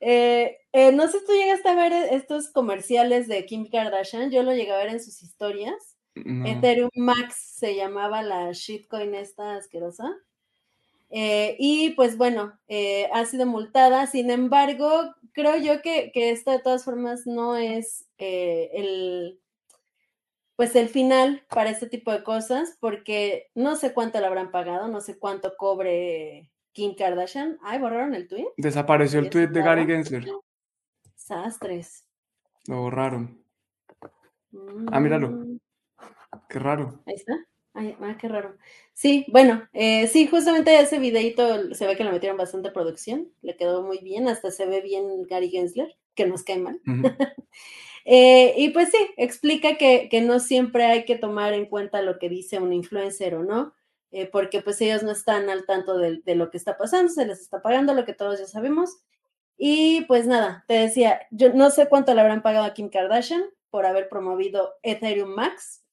Eh, 0.00 0.58
eh, 0.72 0.92
no 0.92 1.08
sé 1.08 1.20
si 1.20 1.26
tú 1.26 1.32
llegaste 1.32 1.68
a 1.68 1.74
ver 1.74 1.92
estos 1.92 2.50
comerciales 2.52 3.26
de 3.26 3.46
Kim 3.46 3.68
Kardashian, 3.70 4.30
yo 4.30 4.42
lo 4.42 4.52
llegué 4.52 4.72
a 4.72 4.78
ver 4.78 4.88
en 4.88 5.02
sus 5.02 5.22
historias. 5.22 5.96
Ethereum 6.16 6.90
Max 6.94 7.56
se 7.56 7.74
llamaba 7.74 8.22
la 8.22 8.52
shitcoin 8.52 9.14
esta 9.16 9.56
asquerosa. 9.56 10.04
Eh, 11.16 11.54
y 11.60 11.90
pues 11.90 12.16
bueno, 12.16 12.58
ha 13.12 13.24
sido 13.24 13.46
multada, 13.46 14.08
sin 14.08 14.30
embargo, 14.30 15.14
creo 15.32 15.56
yo 15.56 15.80
que, 15.80 16.10
que 16.12 16.30
esto 16.30 16.50
de 16.50 16.58
todas 16.58 16.84
formas 16.84 17.24
no 17.24 17.56
es 17.56 18.06
el, 18.18 19.40
pues 20.56 20.74
el 20.74 20.88
final 20.88 21.44
para 21.50 21.70
este 21.70 21.88
tipo 21.88 22.10
de 22.10 22.24
cosas, 22.24 22.76
porque 22.80 23.50
no 23.54 23.76
sé 23.76 23.92
cuánto 23.92 24.18
le 24.18 24.26
habrán 24.26 24.50
pagado, 24.50 24.88
no 24.88 25.00
sé 25.00 25.18
cuánto 25.18 25.56
cobre 25.56 26.50
Kim 26.72 26.96
Kardashian. 26.96 27.58
Ay, 27.62 27.78
borraron 27.78 28.14
el 28.14 28.26
tweet. 28.26 28.48
Desapareció 28.56 29.20
el 29.20 29.30
tweet 29.30 29.48
de 29.48 29.62
Gary 29.62 29.86
Gensler. 29.86 30.26
Sastres. 31.14 32.04
Lo 32.66 32.82
borraron. 32.82 33.40
Ah, 34.90 34.98
míralo. 34.98 35.30
Mm. 35.30 35.60
Qué 36.48 36.58
raro. 36.58 37.02
Ahí 37.06 37.14
está. 37.14 37.34
Ay, 37.74 37.96
ah, 38.00 38.16
qué 38.20 38.28
raro. 38.28 38.56
Sí, 38.92 39.26
bueno, 39.28 39.68
eh, 39.72 40.06
sí, 40.06 40.28
justamente 40.28 40.78
ese 40.78 41.00
videito 41.00 41.74
se 41.74 41.86
ve 41.88 41.96
que 41.96 42.04
le 42.04 42.12
metieron 42.12 42.38
bastante 42.38 42.70
producción, 42.70 43.32
le 43.42 43.56
quedó 43.56 43.82
muy 43.82 43.98
bien, 43.98 44.28
hasta 44.28 44.52
se 44.52 44.64
ve 44.64 44.80
bien 44.80 45.24
Gary 45.24 45.50
Gensler, 45.50 45.96
que 46.14 46.26
nos 46.26 46.42
cae 46.44 46.58
mal. 46.58 46.80
Eh, 48.06 48.52
y 48.58 48.68
pues 48.68 48.90
sí, 48.90 48.98
explica 49.16 49.78
que, 49.78 50.10
no 50.20 50.38
siempre 50.38 50.84
hay 50.84 51.06
que 51.06 51.16
tomar 51.16 51.54
en 51.54 51.64
cuenta 51.64 52.02
lo 52.02 52.18
que 52.18 52.28
dice 52.28 52.58
un 52.58 52.74
influencer 52.74 53.34
o 53.34 53.44
no, 53.44 53.72
eh, 54.10 54.26
porque 54.26 54.60
pues 54.60 54.78
ellos 54.82 55.02
no 55.02 55.10
están 55.10 55.48
al 55.48 55.64
tanto 55.64 55.96
de, 55.96 56.20
lo 56.34 56.50
que 56.50 56.58
está 56.58 56.76
pasando, 56.76 57.10
se 57.10 57.24
les 57.24 57.40
está 57.40 57.62
pagando 57.62 57.94
lo 57.94 58.04
que 58.04 58.12
todos 58.12 58.38
ya 58.38 58.46
sabemos. 58.46 58.98
Y 59.56 60.02
pues 60.02 60.26
nada, 60.26 60.66
te 60.68 60.74
decía, 60.74 61.22
yo 61.30 61.54
no 61.54 61.70
sé 61.70 61.88
cuánto 61.88 62.12
le 62.12 62.20
habrán 62.20 62.42
pagado 62.42 62.66
a 62.66 62.74
Kim 62.74 62.90
Kardashian 62.90 63.44
por 63.70 63.86
haber 63.86 64.10
promovido 64.10 64.74
Ethereum 64.82 65.30
Max, 65.34 65.83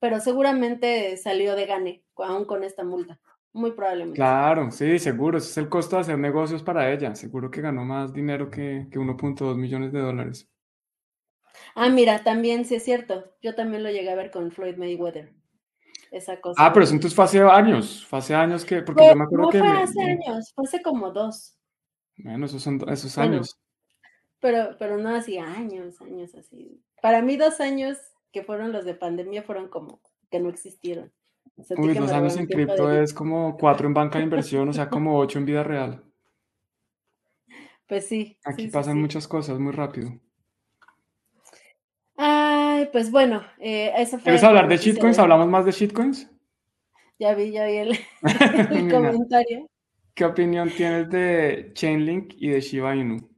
pero 0.00 0.20
seguramente 0.20 1.16
salió 1.16 1.54
de 1.54 1.66
gane 1.66 2.04
aún 2.16 2.44
con 2.44 2.64
esta 2.64 2.84
multa. 2.84 3.18
Muy 3.52 3.70
probablemente. 3.70 4.16
Claro, 4.16 4.70
sí, 4.72 4.98
seguro. 4.98 5.38
Ese 5.38 5.50
es 5.50 5.58
el 5.58 5.68
costo 5.68 5.94
de 5.96 6.02
hacer 6.02 6.18
negocios 6.18 6.62
para 6.62 6.92
ella. 6.92 7.14
Seguro 7.14 7.50
que 7.50 7.60
ganó 7.60 7.84
más 7.84 8.12
dinero 8.12 8.50
que, 8.50 8.88
que 8.90 8.98
1.2 8.98 9.56
millones 9.56 9.92
de 9.92 10.00
dólares. 10.00 10.50
Ah, 11.76 11.88
mira, 11.88 12.24
también 12.24 12.64
sí 12.64 12.74
es 12.74 12.84
cierto. 12.84 13.32
Yo 13.40 13.54
también 13.54 13.84
lo 13.84 13.90
llegué 13.90 14.10
a 14.10 14.16
ver 14.16 14.32
con 14.32 14.50
Floyd 14.50 14.76
Mayweather. 14.76 15.32
Esa 16.10 16.40
cosa. 16.40 16.64
Ah, 16.64 16.72
pero 16.72 16.84
entonces 16.86 17.14
fue 17.14 17.24
hace 17.24 17.40
años. 17.42 18.04
Fue 18.04 18.18
hace 18.18 18.34
años 18.34 18.64
que. 18.64 18.82
Porque 18.82 19.06
yo 19.06 19.16
me 19.16 19.24
acuerdo 19.24 19.46
no 19.46 19.50
que. 19.50 19.58
fue 19.58 19.68
hace 19.68 20.02
años, 20.02 20.52
fue 20.52 20.64
hace 20.64 20.82
como 20.82 21.10
dos. 21.10 21.56
Bueno, 22.16 22.46
esos 22.46 22.62
son 22.62 22.80
esos 22.88 23.18
años. 23.18 23.60
Pero, 24.40 24.76
pero 24.78 24.98
no 24.98 25.08
así 25.10 25.38
años, 25.38 26.00
años 26.00 26.34
así. 26.34 26.80
Para 27.00 27.22
mí, 27.22 27.36
dos 27.36 27.60
años 27.60 27.98
que 28.34 28.42
fueron 28.42 28.72
los 28.72 28.84
de 28.84 28.94
pandemia 28.94 29.44
fueron 29.44 29.68
como 29.68 30.00
que 30.28 30.40
no 30.40 30.50
existieron. 30.50 31.12
Uy, 31.76 31.94
dos 31.94 32.10
años 32.10 32.36
en 32.36 32.46
cripto 32.46 32.90
es 32.90 33.14
como 33.14 33.56
cuatro 33.56 33.86
en 33.86 33.94
banca 33.94 34.18
de 34.18 34.24
inversión, 34.24 34.68
o 34.68 34.72
sea, 34.72 34.90
como 34.90 35.16
ocho 35.16 35.38
en 35.38 35.46
vida 35.46 35.62
real. 35.62 36.04
Pues 37.86 38.06
sí. 38.06 38.38
Aquí 38.46 38.68
pasan 38.68 38.98
muchas 38.98 39.28
cosas 39.28 39.58
muy 39.58 39.70
rápido. 39.70 40.18
Ay, 42.16 42.88
pues 42.90 43.10
bueno, 43.10 43.42
eh, 43.58 43.92
eso 43.98 44.16
fue. 44.16 44.22
¿Quieres 44.22 44.42
hablar 44.42 44.68
de 44.68 44.78
shitcoins? 44.78 45.18
¿Hablamos 45.18 45.48
más 45.48 45.66
de 45.66 45.72
shitcoins? 45.72 46.30
Ya 47.18 47.34
vi, 47.34 47.52
ya 47.52 47.66
vi 47.66 47.76
el, 47.76 47.98
comentario. 48.90 49.68
¿Qué 50.14 50.24
opinión 50.24 50.70
tienes 50.70 51.10
de 51.10 51.72
Chainlink 51.74 52.32
y 52.38 52.48
de 52.48 52.62
Shiba 52.62 52.96
Inu? 52.96 53.28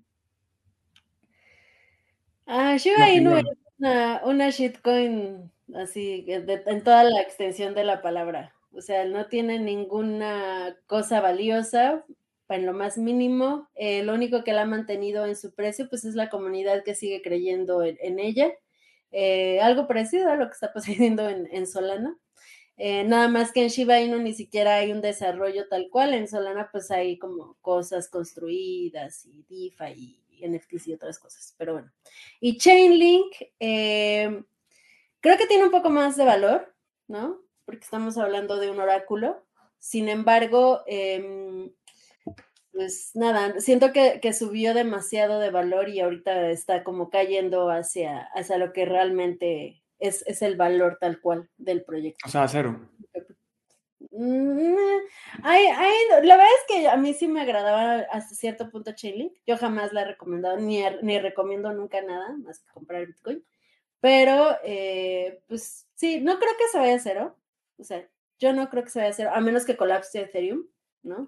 Ah, 2.46 2.76
Shiba 2.76 3.10
Inu 3.10 3.34
es 3.38 3.44
una, 3.78 4.22
una 4.24 4.50
shitcoin 4.50 5.52
así, 5.74 6.24
en 6.28 6.84
toda 6.84 7.04
la 7.04 7.20
extensión 7.20 7.74
de 7.74 7.84
la 7.84 8.02
palabra. 8.02 8.54
O 8.72 8.80
sea, 8.80 9.04
no 9.06 9.26
tiene 9.26 9.58
ninguna 9.58 10.76
cosa 10.86 11.20
valiosa, 11.20 12.04
en 12.48 12.66
lo 12.66 12.72
más 12.72 12.98
mínimo. 12.98 13.68
Eh, 13.74 14.02
lo 14.02 14.14
único 14.14 14.44
que 14.44 14.52
la 14.52 14.62
ha 14.62 14.66
mantenido 14.66 15.26
en 15.26 15.36
su 15.36 15.54
precio, 15.54 15.88
pues 15.88 16.04
es 16.04 16.14
la 16.14 16.30
comunidad 16.30 16.84
que 16.84 16.94
sigue 16.94 17.22
creyendo 17.22 17.82
en 17.82 18.18
ella. 18.18 18.52
Eh, 19.12 19.60
algo 19.60 19.86
parecido 19.86 20.30
a 20.30 20.36
lo 20.36 20.46
que 20.46 20.52
está 20.52 20.72
pasando 20.72 21.28
en, 21.28 21.66
Solana. 21.66 22.16
Eh, 22.76 23.04
nada 23.04 23.28
más 23.28 23.52
que 23.52 23.62
en 23.62 23.68
Shiba 23.68 24.00
Inu 24.00 24.18
ni 24.18 24.34
siquiera 24.34 24.76
hay 24.76 24.92
un 24.92 25.00
desarrollo 25.00 25.68
tal 25.68 25.88
cual. 25.90 26.14
En 26.14 26.28
Solana, 26.28 26.68
pues 26.70 26.90
hay 26.90 27.18
como 27.18 27.56
cosas 27.60 28.08
construidas 28.08 29.24
y 29.26 29.44
DeFi 29.48 29.92
y 29.96 30.25
NFTs 30.42 30.88
y 30.88 30.94
otras 30.94 31.18
cosas. 31.18 31.54
Pero 31.58 31.74
bueno. 31.74 31.92
Y 32.40 32.58
Chainlink, 32.58 33.34
eh, 33.60 34.42
creo 35.20 35.38
que 35.38 35.46
tiene 35.46 35.64
un 35.64 35.70
poco 35.70 35.90
más 35.90 36.16
de 36.16 36.24
valor, 36.24 36.74
¿no? 37.08 37.40
Porque 37.64 37.84
estamos 37.84 38.18
hablando 38.18 38.58
de 38.58 38.70
un 38.70 38.80
oráculo. 38.80 39.44
Sin 39.78 40.08
embargo, 40.08 40.82
em, 40.86 41.70
pues 42.72 43.12
nada, 43.14 43.58
siento 43.60 43.92
que, 43.92 44.32
subió 44.32 44.74
demasiado 44.74 45.40
de 45.40 45.50
valor 45.50 45.88
y 45.88 46.00
ahorita 46.00 46.50
está 46.50 46.84
como 46.84 47.08
cayendo 47.08 47.70
hacia, 47.70 48.28
hacia 48.34 48.58
lo 48.58 48.72
que 48.72 48.84
realmente 48.84 49.82
es, 49.98 50.42
el 50.42 50.56
valor 50.56 50.98
tal 51.00 51.20
cual 51.20 51.48
del 51.56 51.84
proyecto. 51.84 52.26
O 52.26 52.30
sea, 52.30 52.46
cero. 52.48 52.78
Mm, 54.18 54.76
la 55.42 56.36
verdad 56.36 56.46
es 56.60 56.64
que 56.68 56.88
a 56.88 56.96
mí 56.96 57.12
sí 57.12 57.28
me 57.28 57.42
agradaba 57.42 58.06
hasta 58.10 58.34
cierto 58.34 58.70
punto 58.70 58.92
Chainlink. 58.92 59.34
Yo 59.46 59.56
jamás 59.56 59.92
la 59.92 60.02
he 60.02 60.04
recomendado, 60.06 60.56
ni, 60.56 60.82
ni 61.02 61.18
recomiendo 61.18 61.72
nunca 61.72 62.00
nada 62.02 62.36
más 62.38 62.60
que 62.60 62.72
comprar 62.72 63.06
Bitcoin. 63.06 63.44
Pero, 64.00 64.56
eh, 64.64 65.42
pues 65.48 65.88
sí, 65.94 66.20
no 66.20 66.38
creo 66.38 66.52
que 66.58 66.68
se 66.68 66.78
vaya 66.78 66.96
a 66.96 66.98
cero. 66.98 67.36
O 67.78 67.84
sea, 67.84 68.08
yo 68.38 68.52
no 68.52 68.70
creo 68.70 68.84
que 68.84 68.90
se 68.90 69.00
vaya 69.00 69.10
a 69.10 69.14
cero, 69.14 69.30
a 69.34 69.40
menos 69.40 69.64
que 69.64 69.76
colapse 69.76 70.20
Ethereum. 70.20 70.66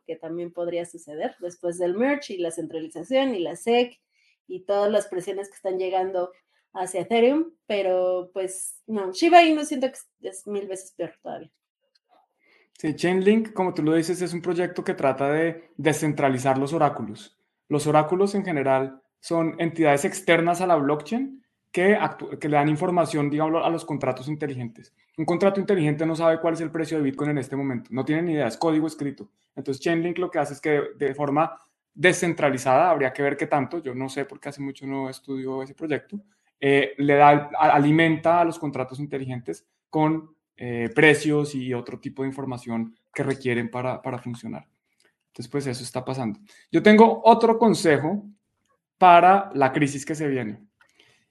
Que 0.06 0.16
también 0.16 0.52
podría 0.52 0.84
suceder 0.86 1.36
después 1.40 1.78
del 1.78 1.94
merge 1.94 2.34
y 2.34 2.38
la 2.38 2.50
centralización 2.50 3.34
y 3.34 3.38
la 3.38 3.54
SEC 3.54 4.00
y 4.48 4.64
todas 4.64 4.90
las 4.90 5.06
presiones 5.06 5.48
que 5.48 5.54
están 5.54 5.78
llegando 5.78 6.32
hacia 6.72 7.02
Ethereum, 7.02 7.52
pero 7.66 8.30
pues 8.32 8.82
no, 8.86 9.12
Shiba 9.12 9.44
Inu 9.44 9.64
siento 9.64 9.88
que 9.90 10.28
es 10.28 10.46
mil 10.46 10.66
veces 10.66 10.92
peor 10.92 11.14
todavía. 11.22 11.52
Sí, 12.78 12.94
Chainlink, 12.94 13.52
como 13.52 13.74
tú 13.74 13.82
lo 13.82 13.94
dices, 13.94 14.22
es 14.22 14.32
un 14.32 14.40
proyecto 14.40 14.84
que 14.84 14.94
trata 14.94 15.32
de 15.32 15.72
descentralizar 15.76 16.58
los 16.58 16.72
oráculos. 16.72 17.36
Los 17.68 17.88
oráculos 17.88 18.36
en 18.36 18.44
general 18.44 19.02
son 19.18 19.56
entidades 19.58 20.04
externas 20.04 20.60
a 20.60 20.66
la 20.68 20.76
blockchain 20.76 21.42
que, 21.72 21.98
que 22.40 22.48
le 22.48 22.56
dan 22.56 22.68
información, 22.68 23.30
digamos, 23.30 23.66
a 23.66 23.68
los 23.68 23.84
contratos 23.84 24.28
inteligentes. 24.28 24.94
Un 25.16 25.24
contrato 25.24 25.58
inteligente 25.58 26.06
no 26.06 26.14
sabe 26.14 26.38
cuál 26.38 26.54
es 26.54 26.60
el 26.60 26.70
precio 26.70 26.98
de 26.98 27.02
Bitcoin 27.02 27.30
en 27.30 27.38
este 27.38 27.56
momento, 27.56 27.90
no 27.92 28.04
tiene 28.04 28.22
ni 28.22 28.32
idea, 28.34 28.46
es 28.46 28.56
código 28.56 28.86
escrito. 28.86 29.28
Entonces 29.56 29.82
Chainlink 29.82 30.18
lo 30.18 30.30
que 30.30 30.38
hace 30.38 30.54
es 30.54 30.60
que 30.60 30.80
de, 30.96 31.14
forma 31.16 31.60
descentralizada, 31.92 32.90
habría 32.90 33.12
que 33.12 33.22
ver 33.22 33.36
qué 33.36 33.48
tanto, 33.48 33.82
yo 33.82 33.92
no 33.92 34.08
sé 34.08 34.24
porque 34.24 34.50
hace 34.50 34.62
mucho 34.62 34.86
no 34.86 35.10
estudio 35.10 35.64
ese 35.64 35.74
proyecto, 35.74 36.20
eh, 36.60 36.94
le 36.98 37.14
da, 37.14 37.50
alimenta 37.58 38.40
a 38.40 38.44
los 38.44 38.56
contratos 38.56 39.00
inteligentes 39.00 39.66
con 39.90 40.37
eh, 40.58 40.90
precios 40.94 41.54
y 41.54 41.72
otro 41.72 42.00
tipo 42.00 42.22
de 42.22 42.28
información 42.28 42.94
que 43.14 43.22
requieren 43.22 43.70
para, 43.70 44.02
para 44.02 44.18
funcionar. 44.18 44.66
Entonces, 45.28 45.48
pues 45.48 45.66
eso 45.68 45.84
está 45.84 46.04
pasando. 46.04 46.40
Yo 46.72 46.82
tengo 46.82 47.22
otro 47.24 47.56
consejo 47.58 48.24
para 48.98 49.50
la 49.54 49.72
crisis 49.72 50.04
que 50.04 50.16
se 50.16 50.26
viene 50.26 50.60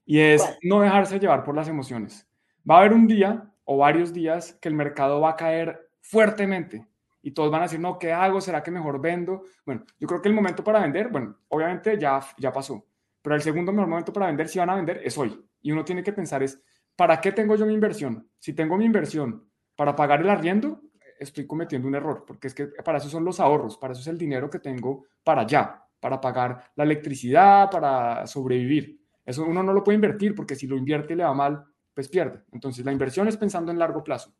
y 0.06 0.20
es 0.20 0.42
no 0.64 0.80
dejarse 0.80 1.20
llevar 1.20 1.44
por 1.44 1.54
las 1.54 1.68
emociones. 1.68 2.26
Va 2.70 2.76
a 2.76 2.80
haber 2.80 2.94
un 2.94 3.06
día 3.06 3.52
o 3.66 3.78
varios 3.78 4.14
días 4.14 4.58
que 4.62 4.70
el 4.70 4.76
mercado 4.76 5.20
va 5.20 5.32
a 5.32 5.36
caer 5.36 5.90
fuertemente 6.00 6.88
y 7.22 7.32
todos 7.32 7.52
van 7.52 7.60
a 7.60 7.66
decir, 7.66 7.82
no, 7.82 8.00
¿qué 8.00 8.14
hago? 8.14 8.40
¿Será 8.40 8.64
que 8.64 8.72
mejor 8.72 9.02
vendo? 9.02 9.44
Bueno, 9.66 9.84
yo 10.00 10.08
creo 10.08 10.22
que 10.22 10.30
el 10.30 10.36
momento 10.36 10.64
para 10.64 10.80
vender, 10.80 11.10
bueno, 11.10 11.38
obviamente 11.50 12.00
ya, 12.00 12.22
ya 12.38 12.54
pasó, 12.54 12.86
pero 13.22 13.36
el 13.36 13.42
segundo 13.42 13.74
mejor 13.74 13.90
momento 13.90 14.14
para 14.14 14.28
vender, 14.28 14.48
si 14.48 14.60
van 14.60 14.70
a 14.70 14.76
vender, 14.76 15.02
es 15.04 15.18
hoy. 15.18 15.38
Y 15.62 15.74
uno 15.74 15.84
tiene 15.84 16.02
que 16.02 16.14
pensar 16.14 16.42
es, 16.42 16.62
¿para 16.98 17.22
qué 17.22 17.32
tengo 17.32 17.56
yo 17.56 17.66
mi 17.66 17.74
inversión? 17.74 18.30
Si 18.38 18.52
tengo 18.52 18.76
mi 18.76 18.84
inversión 18.84 19.50
para 19.78 19.96
pagar 19.96 20.20
el 20.20 20.30
arriendo, 20.30 20.82
estoy 21.18 21.48
cometiendo 21.48 21.88
un 21.88 21.96
error, 21.96 22.26
porque 22.28 22.48
es 22.48 22.54
que 22.54 22.68
para 22.84 22.98
eso 22.98 23.08
son 23.08 23.24
los 23.24 23.40
ahorros, 23.40 23.78
para 23.78 23.94
eso 23.94 24.02
es 24.02 24.08
el 24.08 24.18
dinero 24.18 24.50
que 24.50 24.60
tengo 24.60 25.06
para 25.24 25.48
ya, 25.48 25.82
para 26.02 26.20
pagar 26.20 26.72
la 26.76 26.84
electricidad, 26.84 27.70
para 27.72 28.28
sobrevivir. 28.28 29.00
Eso 29.26 29.46
uno 29.46 29.64
no 29.64 29.72
lo 29.72 29.84
puede 29.84 29.96
invertir, 29.96 30.36
porque 30.36 30.56
si 30.56 30.68
lo 30.68 30.76
invierte 30.76 31.14
y 31.14 31.18
le 31.18 31.24
va 31.24 31.34
mal, 31.34 31.64
pues 31.94 32.10
pierde. 32.10 32.44
Entonces, 32.52 32.84
la 32.86 32.92
inversión 32.92 33.28
es 33.28 33.38
pensando 33.38 33.72
en 33.72 33.80
largo 33.80 34.04
plazo. 34.04 34.34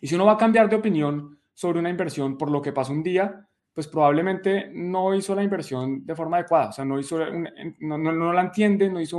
Y 0.00 0.06
si 0.06 0.14
uno 0.14 0.26
va 0.26 0.32
a 0.32 0.38
cambiar 0.38 0.68
de 0.68 0.76
opinión 0.76 1.38
sobre 1.52 1.78
una 1.78 1.90
inversión 1.90 2.36
por 2.36 2.50
lo 2.50 2.60
que 2.60 2.72
pasa 2.72 2.92
un 2.92 3.02
día, 3.02 3.48
pues 3.72 3.88
probablemente 3.88 4.70
no 4.72 5.14
hizo 5.14 5.34
la 5.34 5.42
inversión 5.42 6.06
de 6.06 6.14
forma 6.14 6.36
adecuada, 6.36 6.68
o 6.68 6.72
sea, 6.72 6.84
no, 6.84 6.98
hizo 6.98 7.18
no, 7.80 7.98
no, 7.98 8.32
la 8.32 8.42
entiende, 8.42 8.88
no 8.88 9.00
hizo 9.00 9.18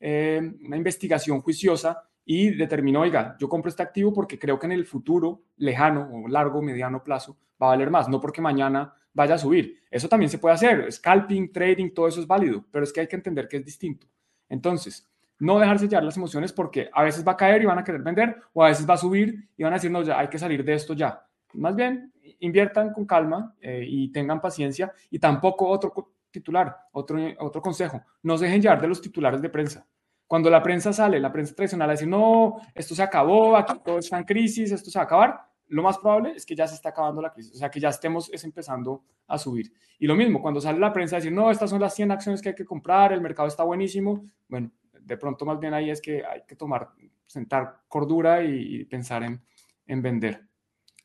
eh, 0.00 0.40
una 0.64 0.76
investigación 0.76 1.40
juiciosa 1.42 2.02
y 2.24 2.50
determinó, 2.50 3.00
oiga, 3.00 3.36
yo 3.38 3.48
compro 3.48 3.68
este 3.68 3.82
activo 3.82 4.12
porque 4.12 4.38
creo 4.38 4.58
que 4.58 4.66
en 4.66 4.72
el 4.72 4.86
futuro 4.86 5.42
lejano 5.56 6.08
o 6.12 6.28
largo, 6.28 6.62
mediano 6.62 7.04
plazo 7.04 7.36
va 7.60 7.68
a 7.68 7.70
valer 7.70 7.90
más, 7.90 8.08
no 8.08 8.20
porque 8.20 8.40
mañana 8.40 8.94
vaya 9.12 9.34
a 9.34 9.38
subir. 9.38 9.82
Eso 9.90 10.08
también 10.08 10.30
se 10.30 10.38
puede 10.38 10.54
hacer, 10.54 10.90
scalping, 10.92 11.52
trading, 11.52 11.90
todo 11.90 12.08
eso 12.08 12.20
es 12.20 12.26
válido, 12.26 12.64
pero 12.70 12.84
es 12.84 12.92
que 12.92 13.00
hay 13.00 13.06
que 13.06 13.16
entender 13.16 13.48
que 13.48 13.58
es 13.58 13.64
distinto. 13.64 14.06
Entonces, 14.48 15.08
no 15.38 15.58
dejarse 15.58 15.88
llevar 15.88 16.04
las 16.04 16.16
emociones 16.16 16.52
porque 16.52 16.90
a 16.92 17.02
veces 17.02 17.26
va 17.26 17.32
a 17.32 17.36
caer 17.36 17.62
y 17.62 17.66
van 17.66 17.78
a 17.78 17.84
querer 17.84 18.02
vender 18.02 18.36
o 18.52 18.62
a 18.62 18.68
veces 18.68 18.88
va 18.88 18.94
a 18.94 18.98
subir 18.98 19.48
y 19.56 19.62
van 19.62 19.72
a 19.72 19.76
decir, 19.76 19.90
no, 19.90 20.02
ya 20.02 20.18
hay 20.18 20.28
que 20.28 20.38
salir 20.38 20.64
de 20.64 20.74
esto 20.74 20.94
ya. 20.94 21.26
Más 21.54 21.74
bien, 21.74 22.12
inviertan 22.40 22.92
con 22.92 23.06
calma 23.06 23.54
eh, 23.60 23.84
y 23.86 24.12
tengan 24.12 24.40
paciencia 24.40 24.92
y 25.10 25.18
tampoco 25.18 25.66
otro 25.66 25.92
titular, 26.30 26.76
otro, 26.92 27.18
otro 27.38 27.60
consejo, 27.60 28.02
no 28.22 28.38
se 28.38 28.44
dejen 28.44 28.62
llevar 28.62 28.80
de 28.80 28.88
los 28.88 29.00
titulares 29.00 29.42
de 29.42 29.48
prensa. 29.48 29.86
Cuando 30.30 30.48
la 30.48 30.62
prensa 30.62 30.92
sale, 30.92 31.18
la 31.18 31.32
prensa 31.32 31.56
tradicional, 31.56 31.90
a 31.90 31.92
decir, 31.94 32.06
no, 32.06 32.60
esto 32.72 32.94
se 32.94 33.02
acabó, 33.02 33.56
aquí 33.56 33.72
todo 33.84 33.98
está 33.98 34.16
en 34.16 34.22
crisis, 34.22 34.70
esto 34.70 34.88
se 34.88 34.96
va 34.96 35.02
a 35.02 35.04
acabar, 35.06 35.40
lo 35.66 35.82
más 35.82 35.98
probable 35.98 36.34
es 36.36 36.46
que 36.46 36.54
ya 36.54 36.68
se 36.68 36.76
está 36.76 36.90
acabando 36.90 37.20
la 37.20 37.32
crisis, 37.32 37.56
o 37.56 37.58
sea, 37.58 37.68
que 37.68 37.80
ya 37.80 37.88
estemos 37.88 38.30
es 38.32 38.44
empezando 38.44 39.02
a 39.26 39.36
subir. 39.38 39.72
Y 39.98 40.06
lo 40.06 40.14
mismo, 40.14 40.40
cuando 40.40 40.60
sale 40.60 40.78
la 40.78 40.92
prensa 40.92 41.16
a 41.16 41.18
decir, 41.18 41.32
no, 41.32 41.50
estas 41.50 41.68
son 41.68 41.80
las 41.80 41.96
100 41.96 42.12
acciones 42.12 42.40
que 42.40 42.50
hay 42.50 42.54
que 42.54 42.64
comprar, 42.64 43.12
el 43.12 43.20
mercado 43.20 43.48
está 43.48 43.64
buenísimo, 43.64 44.24
bueno, 44.46 44.70
de 45.00 45.16
pronto 45.16 45.44
más 45.44 45.58
bien 45.58 45.74
ahí 45.74 45.90
es 45.90 46.00
que 46.00 46.24
hay 46.24 46.42
que 46.46 46.54
tomar, 46.54 46.90
sentar 47.26 47.80
cordura 47.88 48.44
y, 48.44 48.84
pensar 48.84 49.24
en, 49.24 49.42
en 49.88 50.00
vender. 50.00 50.46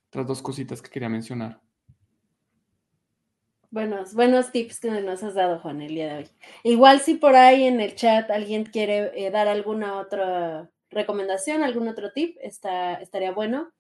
Otras 0.10 0.28
dos 0.28 0.44
cositas 0.44 0.84
que 0.84 0.92
quería 0.92 1.10
mencionar. 1.10 1.65
Buenos, 3.72 4.14
buenos 4.14 4.52
tips 4.52 4.80
que 4.80 4.90
nos 5.02 5.24
has 5.24 5.34
dado, 5.34 5.60
Juan, 5.60 5.82
el 5.82 5.96
día 5.96 6.14
de 6.14 6.18
hoy. 6.20 6.30
Igual 6.64 7.00
si 7.02 7.16
por 7.16 7.36
ahí 7.36 7.66
en 7.66 7.82
el 7.82 7.96
chat 7.96 8.30
alguien 8.32 8.66
quiere 8.66 9.12
eh, 9.16 9.32
dar 9.32 9.48
alguna 9.48 9.98
otra 9.98 10.70
recomendación, 10.90 11.64
algún 11.64 11.88
otro 11.88 12.12
tip, 12.12 12.38
está, 12.42 12.96
estaría 12.96 13.32
bueno. 13.32 13.72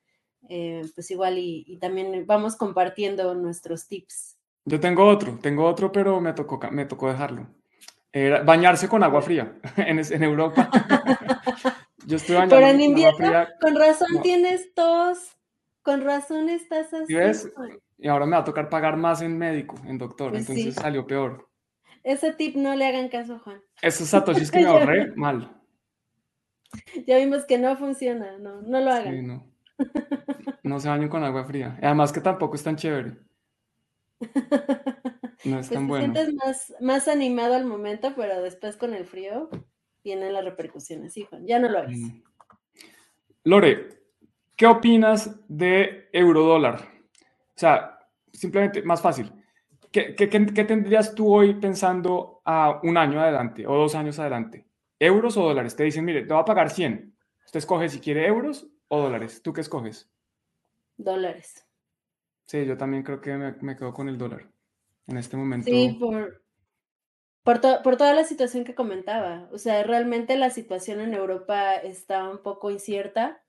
Eh, 0.50 0.84
pues 0.94 1.10
igual 1.12 1.38
y, 1.38 1.78
también 1.80 2.26
vamos 2.28 2.56
compartiendo 2.56 3.34
nuestros 3.34 3.88
tips. 3.88 4.38
Yo 4.66 4.80
tengo 4.80 5.08
otro, 5.08 5.40
tengo 5.42 5.66
otro, 5.66 5.92
pero 5.92 6.20
me 6.20 6.34
tocó, 6.34 6.60
me 6.72 6.86
tocó 6.86 7.10
dejarlo. 7.10 7.48
bañarse 8.44 8.88
con 8.88 9.04
agua 9.04 9.22
fría 9.22 9.56
en, 9.78 10.00
en 10.00 10.24
Europa. 10.24 10.70
Yo 12.06 12.18
estoy 12.18 12.36
bañando 12.36 12.56
Pero 12.56 12.68
en 12.68 12.82
invierno, 12.82 13.48
con 13.60 13.76
razón 13.76 14.22
tienes 14.22 14.74
tos, 14.76 15.18
con 15.82 16.04
razón 16.04 16.50
estás 16.50 16.94
así. 16.94 17.16
Y 17.98 18.08
ahora 18.08 18.26
me 18.26 18.34
va 18.34 18.40
a 18.40 18.46
tocar 18.46 18.70
pagar 18.70 18.98
más 18.98 19.22
en 19.22 19.38
médico, 19.38 19.76
en 19.86 19.98
doctor, 19.98 20.32
pues 20.32 20.50
entonces 20.50 20.76
salió 20.76 21.08
peor. 21.08 21.50
Ese 22.04 22.34
tip 22.34 22.56
no 22.56 22.76
le 22.76 22.86
hagan 22.86 23.10
caso, 23.10 23.40
Juan. 23.40 23.62
Esos 23.82 24.10
satoshis 24.10 24.52
que 24.52 24.60
me 24.60 24.66
ahorré, 24.68 25.14
mal. 25.16 25.60
Ya 27.08 27.18
vimos 27.18 27.46
que 27.46 27.58
no 27.58 27.76
funciona, 27.78 28.38
no, 28.38 28.62
no 28.62 28.80
lo 28.80 28.92
hagan. 28.92 29.14
Sí, 29.14 29.22
no. 29.22 29.52
no 30.64 30.80
se 30.80 30.90
bañen 30.90 31.10
con 31.10 31.24
agua 31.24 31.46
fría. 31.46 31.78
Además 31.82 32.12
que 32.12 32.22
tampoco 32.22 32.56
es 32.56 32.64
tan 32.64 32.76
chévere. 32.76 33.18
No 35.44 35.60
es 35.60 35.68
pues 35.68 35.78
tan 35.78 35.88
bueno. 35.88 36.12
Te 36.12 36.24
sientes 36.24 36.36
más, 36.44 36.74
más 36.82 37.08
animado 37.08 37.54
al 37.54 37.66
momento, 37.66 38.14
pero 38.16 38.42
después 38.42 38.78
con 38.78 38.96
el 38.96 39.06
frío 39.06 39.48
vienen 40.04 40.34
las 40.34 40.44
repercusiones. 40.44 41.14
Sí, 41.14 41.24
Juan, 41.30 41.46
ya 41.46 41.60
no 41.60 41.70
lo 41.70 41.80
hagas. 41.80 41.96
Mm. 41.96 42.24
Lore, 43.44 43.90
¿qué 44.56 44.66
opinas 44.66 45.40
de 45.48 46.10
eurodólar? 46.14 46.95
O 47.56 47.60
sea, 47.60 48.00
simplemente 48.34 48.82
más 48.84 49.02
fácil. 49.02 49.32
¿Qué, 49.92 50.14
qué, 50.14 50.28
qué, 50.28 50.66
tendrías 50.66 51.16
tú 51.16 51.34
hoy 51.34 51.54
pensando 51.54 52.42
a 52.44 52.82
un 52.84 52.98
año 52.98 53.22
adelante 53.22 53.66
o 53.66 53.76
dos 53.76 53.96
años 53.96 54.20
adelante? 54.20 54.68
¿Euros 55.00 55.38
o 55.38 55.44
dólares? 55.44 55.76
Te 55.76 55.86
dicen, 55.86 56.04
mire, 56.04 56.24
te 56.26 56.34
va 56.34 56.42
a 56.42 56.46
pagar 56.46 56.70
100. 56.70 57.16
Usted 57.46 57.60
escoge 57.60 57.88
si 57.88 58.00
quiere 58.00 58.28
euros 58.28 58.68
o 58.90 59.00
dólares. 59.00 59.42
¿Tú 59.42 59.54
qué 59.54 59.62
escoges? 59.62 60.10
Dólares. 60.98 61.66
Sí, 62.46 62.66
yo 62.66 62.76
también 62.76 63.04
creo 63.04 63.22
que 63.22 63.36
me, 63.36 63.54
me 63.62 63.78
quedo 63.78 63.94
con 63.94 64.10
el 64.10 64.18
dólar 64.18 64.50
en 65.08 65.18
este 65.18 65.38
momento. 65.38 65.66
Sí, 65.66 65.98
por, 65.98 66.42
por, 67.44 67.62
por, 67.82 67.98
toda 67.98 68.14
la 68.14 68.26
situación 68.26 68.66
que 68.66 68.76
comentaba. 68.76 69.48
O 69.52 69.58
sea, 69.58 69.82
realmente 69.84 70.36
la 70.36 70.50
situación 70.50 71.00
en 71.00 71.14
Europa 71.14 71.76
está 71.76 72.30
un 72.30 72.40
poco 72.40 72.70
incierta. 72.70 73.42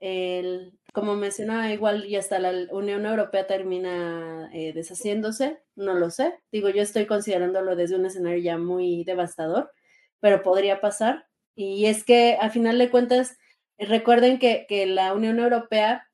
El, 0.00 0.78
como 0.92 1.16
mencionaba, 1.16 1.72
igual 1.72 2.04
y 2.06 2.16
hasta 2.16 2.38
la 2.38 2.52
Unión 2.70 3.06
Europea 3.06 3.46
termina 3.46 4.50
eh, 4.52 4.72
deshaciéndose, 4.74 5.58
no 5.74 5.94
lo 5.94 6.10
sé. 6.10 6.38
Digo, 6.52 6.68
yo 6.68 6.82
estoy 6.82 7.06
considerándolo 7.06 7.76
desde 7.76 7.96
un 7.96 8.06
escenario 8.06 8.42
ya 8.42 8.58
muy 8.58 9.02
devastador, 9.04 9.72
pero 10.20 10.42
podría 10.42 10.80
pasar. 10.80 11.26
Y 11.54 11.86
es 11.86 12.04
que 12.04 12.36
a 12.40 12.50
final 12.50 12.78
de 12.78 12.90
cuentas, 12.90 13.38
recuerden 13.78 14.38
que, 14.38 14.66
la 14.86 15.14
Unión 15.14 15.38
Europea, 15.38 16.08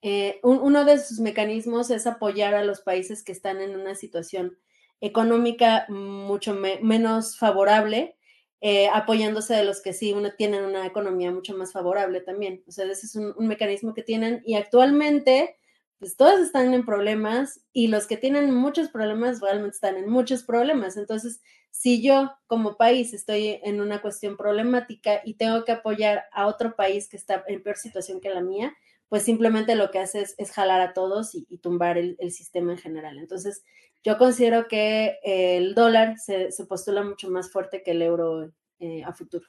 eh, 0.00 0.40
uno 0.42 0.84
de 0.84 0.98
sus 0.98 1.18
mecanismos 1.20 1.90
es 1.90 2.06
apoyar 2.06 2.54
a 2.54 2.64
los 2.64 2.80
países 2.82 3.24
que 3.24 3.32
están 3.32 3.60
en 3.60 3.74
una 3.74 3.94
situación 3.96 4.58
económica 5.00 5.86
mucho 5.88 6.54
menos 6.54 7.36
favorable 7.36 8.16
eh, 8.64 8.88
apoyándose 8.92 9.54
de 9.54 9.64
los 9.64 9.82
que 9.82 9.92
sí 9.92 10.12
uno, 10.12 10.30
tienen 10.38 10.62
una 10.62 10.86
economía 10.86 11.32
mucho 11.32 11.52
más 11.56 11.72
favorable 11.72 12.20
también. 12.20 12.62
O 12.68 12.70
sea, 12.70 12.84
ese 12.84 13.06
es 13.06 13.16
un, 13.16 13.34
mecanismo 13.48 13.92
que 13.92 14.04
tienen 14.04 14.40
y 14.46 14.54
actualmente, 14.54 15.56
pues 15.98 16.16
todos 16.16 16.38
están 16.38 16.72
en 16.72 16.84
problemas 16.84 17.60
y 17.72 17.88
los 17.88 18.06
que 18.06 18.16
tienen 18.16 18.54
muchos 18.54 18.88
problemas 18.88 19.40
realmente 19.40 19.74
están 19.74 19.96
en 19.96 20.08
muchos 20.08 20.44
problemas. 20.44 20.96
Entonces, 20.96 21.42
si 21.72 22.02
yo 22.02 22.30
como 22.46 22.76
país 22.76 23.12
estoy 23.12 23.58
en 23.64 23.80
una 23.80 24.00
cuestión 24.00 24.36
problemática 24.36 25.22
y 25.24 25.34
tengo 25.34 25.64
que 25.64 25.72
apoyar 25.72 26.26
a 26.30 26.46
otro 26.46 26.76
país 26.76 27.08
que 27.08 27.16
está 27.16 27.42
en 27.48 27.64
peor 27.64 27.76
situación 27.76 28.20
que 28.20 28.30
la 28.30 28.42
mía, 28.42 28.72
pues 29.12 29.24
simplemente 29.24 29.76
lo 29.76 29.90
que 29.90 29.98
hace 29.98 30.24
es, 30.38 30.52
jalar 30.52 30.80
a 30.80 30.94
todos 30.94 31.34
y, 31.34 31.44
tumbar 31.58 31.98
el, 31.98 32.16
sistema 32.30 32.72
en 32.72 32.78
general. 32.78 33.18
Entonces, 33.18 33.62
yo 34.02 34.16
considero 34.16 34.68
que 34.68 35.18
el 35.22 35.74
dólar 35.74 36.16
se, 36.18 36.48
postula 36.66 37.04
mucho 37.04 37.30
más 37.30 37.50
fuerte 37.50 37.82
que 37.82 37.90
el 37.90 38.00
euro 38.00 38.50
eh, 38.78 39.04
a 39.04 39.12
futuro. 39.12 39.44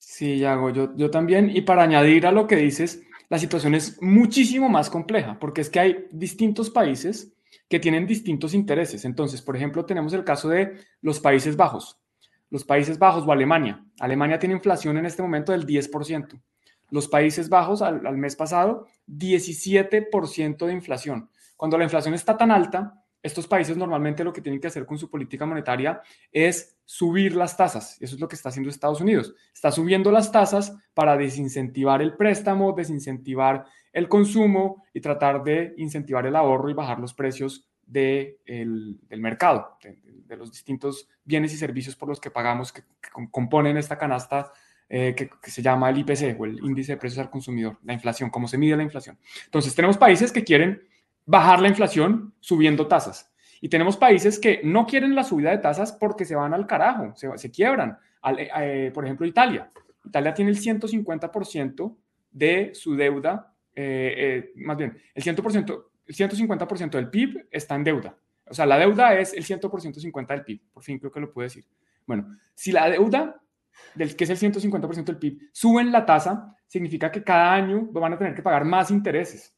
Sí, 0.00 0.40
Yago, 0.40 0.70
yo 0.70 1.08
también. 1.08 1.50
Y 1.56 1.60
para 1.60 1.84
añadir 1.84 2.26
a 2.26 2.32
lo 2.32 2.48
que 2.48 2.56
dices, 2.56 3.00
la 3.28 3.38
situación 3.38 3.76
es 3.76 4.02
muchísimo 4.02 4.68
más 4.68 4.90
compleja, 4.90 5.38
porque 5.38 5.60
es 5.60 5.70
que 5.70 5.78
hay 5.78 6.06
distintos 6.10 6.68
países 6.68 7.32
que 7.68 7.78
tienen 7.78 8.08
distintos 8.08 8.54
intereses. 8.54 9.04
Entonces, 9.04 9.40
por 9.40 9.54
ejemplo, 9.54 9.86
tenemos 9.86 10.12
el 10.14 10.24
caso 10.24 10.48
de 10.48 10.80
los 11.00 11.20
Países 11.20 11.56
Bajos. 11.56 12.00
Los 12.50 12.64
Países 12.64 12.98
Bajos 12.98 13.24
o 13.24 13.30
Alemania. 13.30 13.86
Alemania 14.00 14.40
tiene 14.40 14.56
inflación 14.56 14.98
en 14.98 15.06
este 15.06 15.22
momento 15.22 15.52
del 15.52 15.64
10%. 15.64 16.40
Los 16.90 17.08
Países 17.08 17.48
Bajos 17.48 17.82
al, 17.82 18.16
mes 18.16 18.36
pasado, 18.36 18.86
17% 19.08 20.66
de 20.66 20.72
inflación. 20.72 21.30
Cuando 21.56 21.78
la 21.78 21.84
inflación 21.84 22.14
está 22.14 22.36
tan 22.36 22.50
alta, 22.50 23.04
estos 23.22 23.46
países 23.46 23.76
normalmente 23.76 24.22
lo 24.22 24.34
que 24.34 24.42
tienen 24.42 24.60
que 24.60 24.66
hacer 24.66 24.84
con 24.84 24.98
su 24.98 25.08
política 25.08 25.46
monetaria 25.46 26.02
es 26.30 26.76
subir 26.84 27.34
las 27.34 27.56
tasas. 27.56 27.96
Eso 28.02 28.16
es 28.16 28.20
lo 28.20 28.28
que 28.28 28.36
está 28.36 28.50
haciendo 28.50 28.68
Estados 28.68 29.00
Unidos. 29.00 29.34
Está 29.54 29.72
subiendo 29.72 30.12
las 30.12 30.30
tasas 30.30 30.76
para 30.92 31.16
desincentivar 31.16 32.02
el 32.02 32.16
préstamo, 32.16 32.74
desincentivar 32.74 33.64
el 33.94 34.08
consumo 34.08 34.84
y 34.92 35.00
tratar 35.00 35.42
de 35.42 35.72
incentivar 35.78 36.26
el 36.26 36.36
ahorro 36.36 36.68
y 36.68 36.74
bajar 36.74 37.00
los 37.00 37.14
precios 37.14 37.66
del 37.86 38.98
mercado, 39.10 39.78
de, 39.82 40.36
los 40.36 40.50
distintos 40.50 41.08
bienes 41.24 41.52
y 41.54 41.56
servicios 41.56 41.96
por 41.96 42.08
los 42.08 42.20
que 42.20 42.30
pagamos, 42.30 42.72
que, 42.72 42.82
componen 43.30 43.76
esta 43.76 43.96
canasta 43.96 44.52
eh, 44.88 45.14
que, 45.16 45.30
que, 45.42 45.50
se 45.50 45.62
llama 45.62 45.90
el 45.90 45.98
IPC 45.98 46.38
o 46.38 46.44
el 46.44 46.58
índice 46.62 46.92
de 46.92 46.98
precios 46.98 47.18
al 47.24 47.30
consumidor, 47.30 47.78
la 47.84 47.92
inflación, 47.92 48.30
cómo 48.30 48.48
se 48.48 48.58
mide 48.58 48.76
la 48.76 48.82
inflación. 48.82 49.18
Entonces, 49.46 49.74
tenemos 49.74 49.96
países 49.96 50.30
que 50.30 50.44
quieren 50.44 50.82
bajar 51.26 51.60
la 51.60 51.68
inflación 51.68 52.34
subiendo 52.40 52.86
tasas. 52.86 53.30
Y 53.60 53.68
tenemos 53.68 53.96
países 53.96 54.38
que 54.38 54.60
no 54.62 54.86
quieren 54.86 55.14
la 55.14 55.24
subida 55.24 55.50
de 55.50 55.58
tasas 55.58 55.92
porque 55.92 56.24
se 56.24 56.34
van 56.34 56.52
al 56.52 56.66
carajo, 56.66 57.14
se, 57.16 57.50
quiebran. 57.50 57.98
Eh, 58.36 58.50
eh, 58.60 58.90
por 58.92 59.04
ejemplo, 59.04 59.26
Italia. 59.26 59.70
Italia 60.04 60.34
tiene 60.34 60.50
el 60.50 60.58
150% 60.58 61.96
de 62.30 62.72
su 62.74 62.94
deuda, 62.94 63.54
eh, 63.74 64.52
más 64.56 64.76
bien, 64.76 64.98
el, 65.14 65.22
100%, 65.22 65.84
el 66.06 66.14
150% 66.14 66.90
del 66.90 67.08
PIB 67.08 67.48
está 67.50 67.74
en 67.74 67.84
deuda. 67.84 68.14
O 68.46 68.52
sea, 68.52 68.66
la 68.66 68.76
deuda 68.76 69.14
es 69.18 69.32
el 69.32 69.44
100% 69.44 69.94
50 69.94 70.34
del 70.34 70.44
PIB. 70.44 70.60
Por 70.70 70.82
fin 70.82 70.98
creo 70.98 71.10
que 71.10 71.20
lo 71.20 71.32
puedo 71.32 71.44
decir. 71.44 71.64
Bueno, 72.06 72.36
si 72.54 72.70
la 72.70 72.90
deuda, 72.90 73.40
del, 73.94 74.16
que 74.16 74.24
es 74.24 74.30
el 74.30 74.38
150% 74.38 75.04
del 75.04 75.18
PIB, 75.18 75.50
suben 75.52 75.92
la 75.92 76.04
tasa, 76.04 76.56
significa 76.66 77.10
que 77.10 77.22
cada 77.22 77.54
año 77.54 77.88
van 77.92 78.12
a 78.12 78.18
tener 78.18 78.34
que 78.34 78.42
pagar 78.42 78.64
más 78.64 78.90
intereses. 78.90 79.56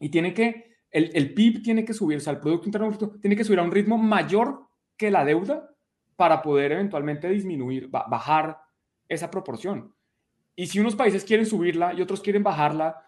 Y 0.00 0.08
tiene 0.08 0.34
que 0.34 0.74
el, 0.94 1.34
PIB 1.34 1.62
tiene 1.62 1.84
que 1.84 1.92
subir, 1.92 2.18
o 2.18 2.20
sea, 2.20 2.32
el 2.32 2.38
Producto 2.38 2.66
Interno 2.68 2.86
Bruto 2.86 3.18
tiene 3.20 3.34
que 3.34 3.42
subir 3.42 3.58
a 3.58 3.64
un 3.64 3.72
ritmo 3.72 3.98
mayor 3.98 4.68
que 4.96 5.10
la 5.10 5.24
deuda 5.24 5.68
para 6.14 6.40
poder 6.40 6.70
eventualmente 6.70 7.28
disminuir, 7.28 7.88
bajar 7.88 8.60
esa 9.08 9.28
proporción. 9.28 9.92
Y 10.54 10.68
si 10.68 10.78
unos 10.78 10.94
países 10.94 11.24
quieren 11.24 11.46
subirla 11.46 11.92
y 11.94 12.00
otros 12.00 12.20
quieren 12.20 12.44
bajarla, 12.44 13.04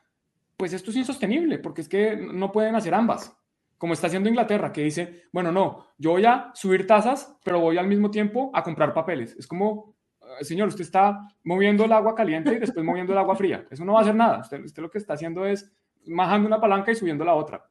pues 0.56 0.72
esto 0.72 0.90
es 0.90 0.96
insostenible, 0.96 1.58
porque 1.58 1.82
es 1.82 1.88
que 1.88 2.16
no 2.16 2.50
pueden 2.50 2.74
hacer 2.74 2.92
ambas. 2.92 3.32
como 3.78 3.92
está 3.92 4.06
haciendo 4.06 4.30
Inglaterra, 4.30 4.72
que 4.72 4.82
dice, 4.82 5.24
bueno, 5.32 5.52
no, 5.52 5.86
yo 5.98 6.12
voy 6.12 6.24
a 6.24 6.50
subir 6.54 6.86
tasas, 6.86 7.36
pero 7.44 7.60
voy 7.60 7.76
al 7.76 7.86
mismo 7.86 8.10
tiempo 8.10 8.50
a 8.54 8.62
comprar 8.62 8.94
papeles. 8.94 9.36
Es 9.38 9.46
como, 9.46 9.95
señor, 10.42 10.68
usted 10.68 10.82
está 10.82 11.18
moviendo 11.44 11.84
el 11.84 11.92
agua 11.92 12.14
caliente 12.14 12.52
y 12.52 12.58
después 12.58 12.84
moviendo 12.84 13.12
el 13.12 13.18
agua 13.18 13.36
fría. 13.36 13.66
Eso 13.70 13.84
no 13.84 13.92
va 13.92 14.00
a 14.00 14.02
hacer 14.02 14.14
nada. 14.14 14.40
Usted, 14.40 14.82
lo 14.82 14.90
que 14.90 14.98
está 14.98 15.14
haciendo 15.14 15.44
es 15.46 15.70
bajando 16.06 16.46
una 16.46 16.60
palanca 16.60 16.92
y 16.92 16.94
subiendo 16.94 17.24
la 17.24 17.34
otra. 17.34 17.64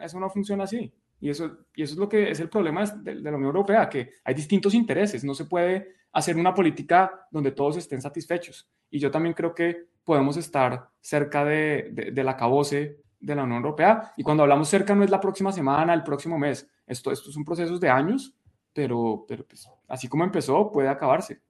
Eso 0.00 0.20
no 0.20 0.30
funciona 0.30 0.64
así. 0.64 0.92
Y 1.20 1.30
eso, 1.30 1.58
es 1.74 1.96
lo 1.96 2.08
que 2.08 2.30
es 2.30 2.40
el 2.40 2.48
problema 2.48 2.84
de, 2.84 3.14
la 3.16 3.30
Unión 3.30 3.44
Europea, 3.44 3.88
que 3.88 4.10
hay 4.24 4.34
distintos 4.34 4.74
intereses. 4.74 5.24
No 5.24 5.34
se 5.34 5.44
puede 5.44 5.96
hacer 6.12 6.36
una 6.36 6.54
política 6.54 7.26
donde 7.30 7.52
todos 7.52 7.76
estén 7.76 8.00
satisfechos. 8.00 8.68
Y 8.90 8.98
yo 8.98 9.10
también 9.10 9.34
creo 9.34 9.54
que 9.54 9.86
podemos 10.04 10.36
estar 10.36 10.88
cerca 11.00 11.44
de, 11.44 11.90
de, 11.92 12.10
del 12.10 12.28
acabose 12.28 13.00
de 13.20 13.34
la 13.34 13.44
Unión 13.44 13.58
Europea. 13.58 14.12
Y 14.16 14.22
cuando 14.22 14.42
hablamos 14.42 14.68
cerca 14.68 14.94
no 14.94 15.04
es 15.04 15.10
la 15.10 15.20
próxima 15.20 15.52
semana, 15.52 15.92
el 15.92 16.02
próximo 16.02 16.38
mes. 16.38 16.68
Esto, 16.86 17.12
esto 17.12 17.30
son 17.30 17.44
procesos 17.44 17.78
de 17.78 17.88
años, 17.88 18.34
pero, 18.72 19.24
pero 19.28 19.44
pues, 19.46 19.68
así 19.88 20.08
como 20.08 20.24
empezó, 20.24 20.72
puede 20.72 20.88
acabarse. 20.88 21.40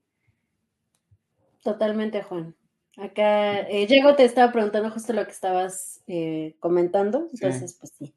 Totalmente, 1.61 2.23
Juan. 2.23 2.55
Acá, 2.97 3.61
eh, 3.69 3.87
Diego 3.87 4.15
te 4.15 4.25
estaba 4.25 4.51
preguntando 4.51 4.91
justo 4.91 5.13
lo 5.13 5.25
que 5.25 5.31
estabas 5.31 6.03
eh, 6.07 6.55
comentando, 6.59 7.27
entonces, 7.31 7.77
pues 7.79 7.93
sí. 7.97 8.13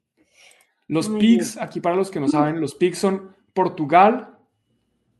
Los 0.87 1.09
PIGs, 1.09 1.57
aquí 1.57 1.79
para 1.79 1.95
los 1.95 2.11
que 2.11 2.19
no 2.19 2.27
saben, 2.27 2.59
los 2.59 2.75
PIGs 2.75 2.97
son 2.97 3.35
Portugal, 3.53 4.37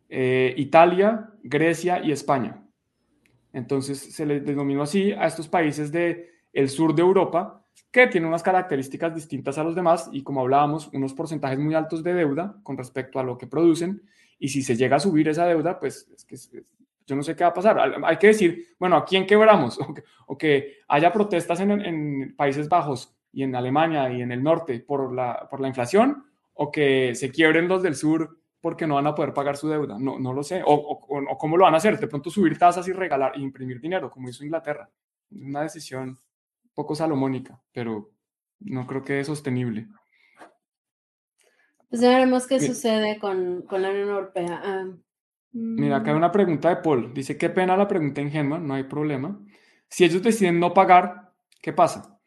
eh, 0.09 0.53
Italia, 0.57 1.31
Grecia 1.41 2.03
y 2.03 2.11
España. 2.11 2.61
Entonces 3.53 3.97
se 4.13 4.25
les 4.25 4.45
denominó 4.45 4.83
así 4.83 5.13
a 5.13 5.25
estos 5.25 5.47
países 5.47 5.91
del 5.91 6.27
el 6.51 6.69
sur 6.69 6.93
de 6.93 7.01
Europa 7.01 7.65
que 7.89 8.07
tienen 8.07 8.27
unas 8.27 8.43
características 8.43 9.15
distintas 9.15 9.57
a 9.57 9.63
los 9.63 9.73
demás 9.73 10.09
y 10.11 10.21
como 10.21 10.41
hablábamos, 10.41 10.89
unos 10.93 11.13
porcentajes 11.13 11.57
muy 11.57 11.73
altos 11.73 12.03
de 12.03 12.13
deuda 12.13 12.57
con 12.63 12.77
respecto 12.77 13.19
a 13.19 13.23
lo 13.23 13.37
que 13.37 13.47
producen 13.47 14.03
y 14.37 14.49
si 14.49 14.61
se 14.61 14.75
llega 14.75 14.97
a 14.97 14.99
subir 14.99 15.29
esa 15.29 15.45
deuda, 15.45 15.79
pues 15.79 16.09
es 16.13 16.25
que 16.25 16.35
yo 17.05 17.15
no 17.15 17.23
sé 17.23 17.35
qué 17.35 17.43
va 17.43 17.51
a 17.51 17.53
pasar. 17.53 17.79
Hay 18.03 18.17
que 18.17 18.27
decir, 18.27 18.75
bueno, 18.79 18.97
¿a 18.97 19.05
quién 19.05 19.25
quebramos? 19.25 19.79
O 20.27 20.37
que, 20.39 20.79
haya 20.87 21.13
protestas 21.13 21.59
en, 21.59 21.69
en 21.69 22.35
Países 22.35 22.67
Bajos 22.67 23.15
y 23.31 23.43
en 23.43 23.55
Alemania 23.55 24.11
y 24.11 24.23
en 24.23 24.31
el 24.31 24.41
norte 24.41 24.79
por 24.79 25.13
la, 25.13 25.47
por 25.51 25.59
la 25.59 25.67
inflación 25.67 26.25
o 26.53 26.71
que 26.71 27.13
se 27.13 27.31
quiebren 27.31 27.67
los 27.67 27.83
del 27.83 27.95
sur 27.95 28.39
porque 28.59 28.87
no 28.87 28.95
van 28.95 29.05
a 29.05 29.13
poder 29.13 29.33
pagar 29.33 29.57
su 29.57 29.69
deuda. 29.69 29.99
No, 29.99 30.17
no 30.17 30.33
lo 30.33 30.41
sé. 30.41 30.63
O, 30.65 30.73
o, 30.73 31.37
cómo 31.37 31.55
lo 31.55 31.65
van 31.65 31.75
a 31.75 31.77
hacer. 31.77 31.99
De 31.99 32.07
pronto 32.07 32.31
subir 32.31 32.57
tasas 32.57 32.87
y 32.87 32.93
regalar 32.93 33.33
e 33.35 33.39
imprimir 33.39 33.79
dinero, 33.79 34.09
como 34.09 34.27
hizo 34.27 34.43
Inglaterra. 34.43 34.89
Una 35.29 35.61
decisión 35.61 36.17
poco 36.73 36.95
salomónica, 36.95 37.61
pero 37.71 38.09
no 38.61 38.87
creo 38.87 39.03
que 39.03 39.19
es 39.19 39.27
sostenible. 39.27 39.87
Pues 41.89 42.01
ya 42.01 42.09
veremos 42.09 42.47
qué 42.47 42.59
sucede 42.59 43.19
con, 43.19 43.61
con, 43.63 43.83
la 43.83 43.91
Unión 43.91 44.09
Europea. 44.09 44.61
Ah, 44.63 44.87
Mira, 45.57 45.97
acá 45.97 46.11
hay 46.11 46.17
una 46.17 46.33
pregunta 46.33 46.67
de 46.67 46.75
Paul. 46.77 47.13
Dice, 47.13 47.37
qué 47.37 47.49
pena 47.49 47.77
la 47.77 47.87
pregunta 47.87 48.19
ingenua, 48.19 48.59
no 48.59 48.73
hay 48.73 48.83
problema. 48.83 49.39
Si 49.87 50.03
ellos 50.03 50.21
deciden 50.21 50.59
no 50.59 50.73
pagar, 50.73 51.31
¿qué 51.61 51.71
pasa? 51.71 52.19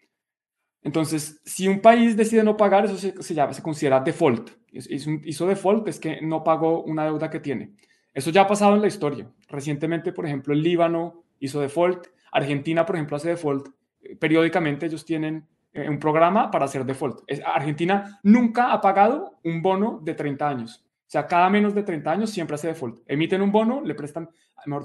Entonces, 0.82 1.38
si 1.44 1.68
un 1.68 1.80
país 1.80 2.16
decide 2.16 2.42
no 2.42 2.56
pagar, 2.56 2.86
eso 2.86 2.96
se, 2.96 3.22
se, 3.22 3.34
llama, 3.34 3.52
se 3.52 3.62
considera 3.62 4.00
default. 4.00 4.50
Hizo 4.72 5.46
default 5.46 5.88
es 5.88 6.00
que 6.00 6.22
no 6.22 6.42
pagó 6.42 6.82
una 6.84 7.04
deuda 7.04 7.28
que 7.28 7.40
tiene. 7.40 7.74
Eso 8.14 8.30
ya 8.30 8.42
ha 8.42 8.46
pasado 8.46 8.74
en 8.74 8.80
la 8.80 8.88
historia. 8.88 9.30
Recientemente, 9.48 10.12
por 10.12 10.24
ejemplo, 10.24 10.54
el 10.54 10.62
Líbano 10.62 11.24
hizo 11.38 11.60
default. 11.60 12.06
Argentina, 12.32 12.86
por 12.86 12.96
ejemplo, 12.96 13.18
hace 13.18 13.28
default. 13.28 13.68
Eh, 14.00 14.16
periódicamente 14.16 14.86
ellos 14.86 15.04
tienen 15.04 15.46
eh, 15.74 15.86
un 15.86 15.98
programa 15.98 16.50
para 16.50 16.64
hacer 16.64 16.86
default. 16.86 17.30
Argentina 17.44 18.20
nunca 18.22 18.72
ha 18.72 18.80
pagado 18.80 19.38
un 19.44 19.60
bono 19.60 20.00
de 20.02 20.14
30 20.14 20.48
años. 20.48 20.87
O 21.08 21.10
sea, 21.10 21.26
cada 21.26 21.48
menos 21.48 21.74
de 21.74 21.82
30 21.82 22.10
años 22.10 22.28
siempre 22.28 22.56
hace 22.56 22.66
default. 22.66 23.00
Emiten 23.06 23.40
un 23.40 23.50
bono, 23.50 23.80
le 23.80 23.94
prestan, 23.94 24.28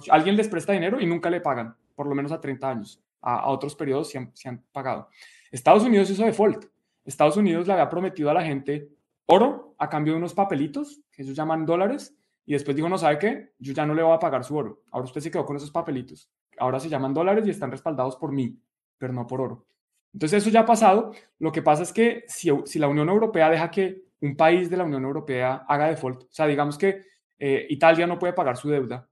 alguien 0.10 0.38
les 0.38 0.48
presta 0.48 0.72
dinero 0.72 1.02
y 1.02 1.06
nunca 1.06 1.30
le 1.30 1.42
pagan, 1.42 1.76
por 1.96 2.08
lo 2.08 2.16
menos 2.16 2.32
a 2.32 2.40
30 2.40 2.70
años. 2.70 3.04
A, 3.20 3.50
otros 3.50 3.76
periodos 3.76 4.10
se 4.10 4.48
han, 4.48 4.64
pagado. 4.72 5.10
Estados 5.52 5.84
Unidos 5.84 6.10
hizo 6.10 6.24
default. 6.24 6.68
Estados 7.04 7.36
Unidos 7.36 7.68
le 7.68 7.74
había 7.74 7.90
prometido 7.90 8.30
a 8.30 8.34
la 8.34 8.42
gente 8.42 8.88
oro 9.26 9.76
a 9.78 9.90
cambio 9.90 10.14
de 10.14 10.20
unos 10.20 10.34
papelitos, 10.34 11.02
que 11.12 11.24
ellos 11.24 11.36
llaman 11.36 11.66
dólares, 11.66 12.16
y 12.46 12.54
después 12.54 12.78
dijo, 12.78 12.88
no 12.88 12.98
sabe 12.98 13.20
qué, 13.20 13.52
yo 13.60 13.74
ya 13.74 13.86
no 13.86 13.94
le 13.94 14.02
voy 14.02 14.16
a 14.16 14.20
pagar 14.20 14.46
su 14.46 14.56
oro. 14.56 14.82
Ahora 14.92 15.04
usted 15.04 15.20
se 15.20 15.30
quedó 15.30 15.46
con 15.46 15.58
esos 15.58 15.72
papelitos. 15.72 16.30
Ahora 16.58 16.80
se 16.80 16.88
llaman 16.88 17.14
dólares 17.14 17.46
y 17.46 17.50
están 17.50 17.70
respaldados 17.70 18.16
por 18.16 18.32
mí, 18.32 18.58
pero 18.98 19.12
no 19.12 19.28
por 19.28 19.42
oro. 19.42 19.66
Entonces 20.14 20.42
eso 20.42 20.50
ya 20.50 20.62
ha 20.62 20.66
pasado. 20.66 21.12
Lo 21.40 21.52
que 21.52 21.62
pasa 21.62 21.84
es 21.84 21.92
que 21.92 22.24
si 22.28 22.80
la 22.80 22.88
Unión 22.88 23.10
Europea 23.10 23.50
deja 23.50 23.70
que 23.70 24.04
un 24.24 24.36
país 24.36 24.70
de 24.70 24.78
la 24.78 24.86
Unión 24.86 25.04
Europea 25.04 25.66
haga 25.68 25.88
default, 25.88 26.24
o 26.24 26.28
sea, 26.30 26.48
digamos 26.48 26.78
que 26.78 27.04
eh, 27.38 27.68
Italia 27.70 28.08
no 28.08 28.18
puede 28.18 28.34
pagar 28.34 28.56
su 28.56 28.70
deuda, 28.70 29.08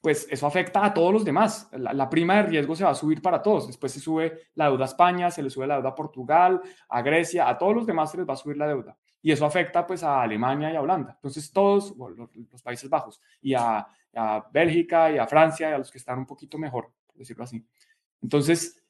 pues 0.00 0.28
eso 0.30 0.46
afecta 0.46 0.84
a 0.84 0.94
todos 0.94 1.12
los 1.12 1.24
demás. 1.24 1.68
La, 1.72 2.08
prima 2.08 2.36
de 2.36 2.42
riesgo 2.44 2.74
se 2.74 2.84
va 2.84 2.90
a 2.90 2.94
subir 2.94 3.20
para 3.20 3.42
todos. 3.42 3.66
Después 3.66 3.92
se 3.92 4.00
sube 4.00 4.46
la 4.54 4.66
deuda 4.66 4.84
a 4.84 4.88
España, 4.88 5.30
se 5.30 5.42
le 5.42 5.50
sube 5.50 5.66
la 5.66 5.74
deuda 5.74 5.90
a 5.90 5.94
Portugal, 5.94 6.60
a 6.88 7.02
Grecia, 7.02 7.48
a 7.48 7.58
todos 7.58 7.74
los 7.74 7.86
demás 7.86 8.10
se 8.10 8.18
les 8.18 8.28
va 8.28 8.34
a 8.34 8.36
subir 8.36 8.56
la 8.56 8.68
deuda. 8.68 8.96
Y 9.20 9.32
eso 9.32 9.44
afecta 9.44 9.86
pues 9.86 10.02
a 10.02 10.22
Alemania 10.22 10.72
y 10.72 10.76
a 10.76 10.80
Holanda. 10.80 11.12
Entonces 11.14 11.52
todos 11.52 11.94
los, 11.96 12.62
Países 12.62 12.88
Bajos 12.88 13.20
y 13.40 13.54
a, 13.54 13.86
Bélgica 14.52 15.10
y 15.10 15.18
a 15.18 15.26
Francia 15.26 15.70
y 15.70 15.72
a 15.72 15.78
los 15.78 15.90
que 15.90 15.98
están 15.98 16.18
un 16.18 16.26
poquito 16.26 16.58
mejor, 16.58 16.92
por 17.06 17.16
decirlo 17.16 17.44
así. 17.44 17.64
Entonces 18.20 18.81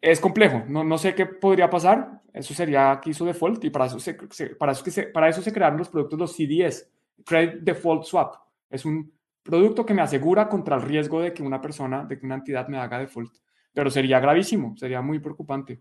es 0.00 0.20
complejo. 0.20 0.64
No, 0.68 0.84
no 0.84 0.98
sé 0.98 1.14
qué 1.14 1.26
podría 1.26 1.70
pasar. 1.70 2.20
Eso 2.32 2.54
sería 2.54 3.00
que 3.02 3.10
hizo 3.10 3.24
default 3.24 3.64
y 3.64 3.70
para 3.70 3.86
eso 3.86 3.98
se, 3.98 4.14
para 4.58 4.72
eso, 4.72 4.84
que 4.84 4.90
se, 4.90 5.04
para 5.04 5.28
eso 5.28 5.40
se 5.40 5.52
crearon 5.52 5.78
los 5.78 5.88
productos, 5.88 6.18
los 6.18 6.36
CDS, 6.36 6.90
Credit 7.24 7.62
Default 7.62 8.04
Swap. 8.04 8.34
Es 8.68 8.84
un 8.84 9.12
producto 9.42 9.86
que 9.86 9.94
me 9.94 10.02
asegura 10.02 10.48
contra 10.48 10.76
el 10.76 10.82
riesgo 10.82 11.20
de 11.20 11.32
que 11.32 11.42
una 11.42 11.60
persona, 11.60 12.04
de 12.04 12.18
que 12.18 12.26
una 12.26 12.34
entidad 12.34 12.68
me 12.68 12.78
haga 12.78 12.98
default. 12.98 13.32
Pero 13.72 13.90
sería 13.90 14.20
gravísimo, 14.20 14.76
sería 14.76 15.00
muy 15.00 15.18
preocupante. 15.18 15.80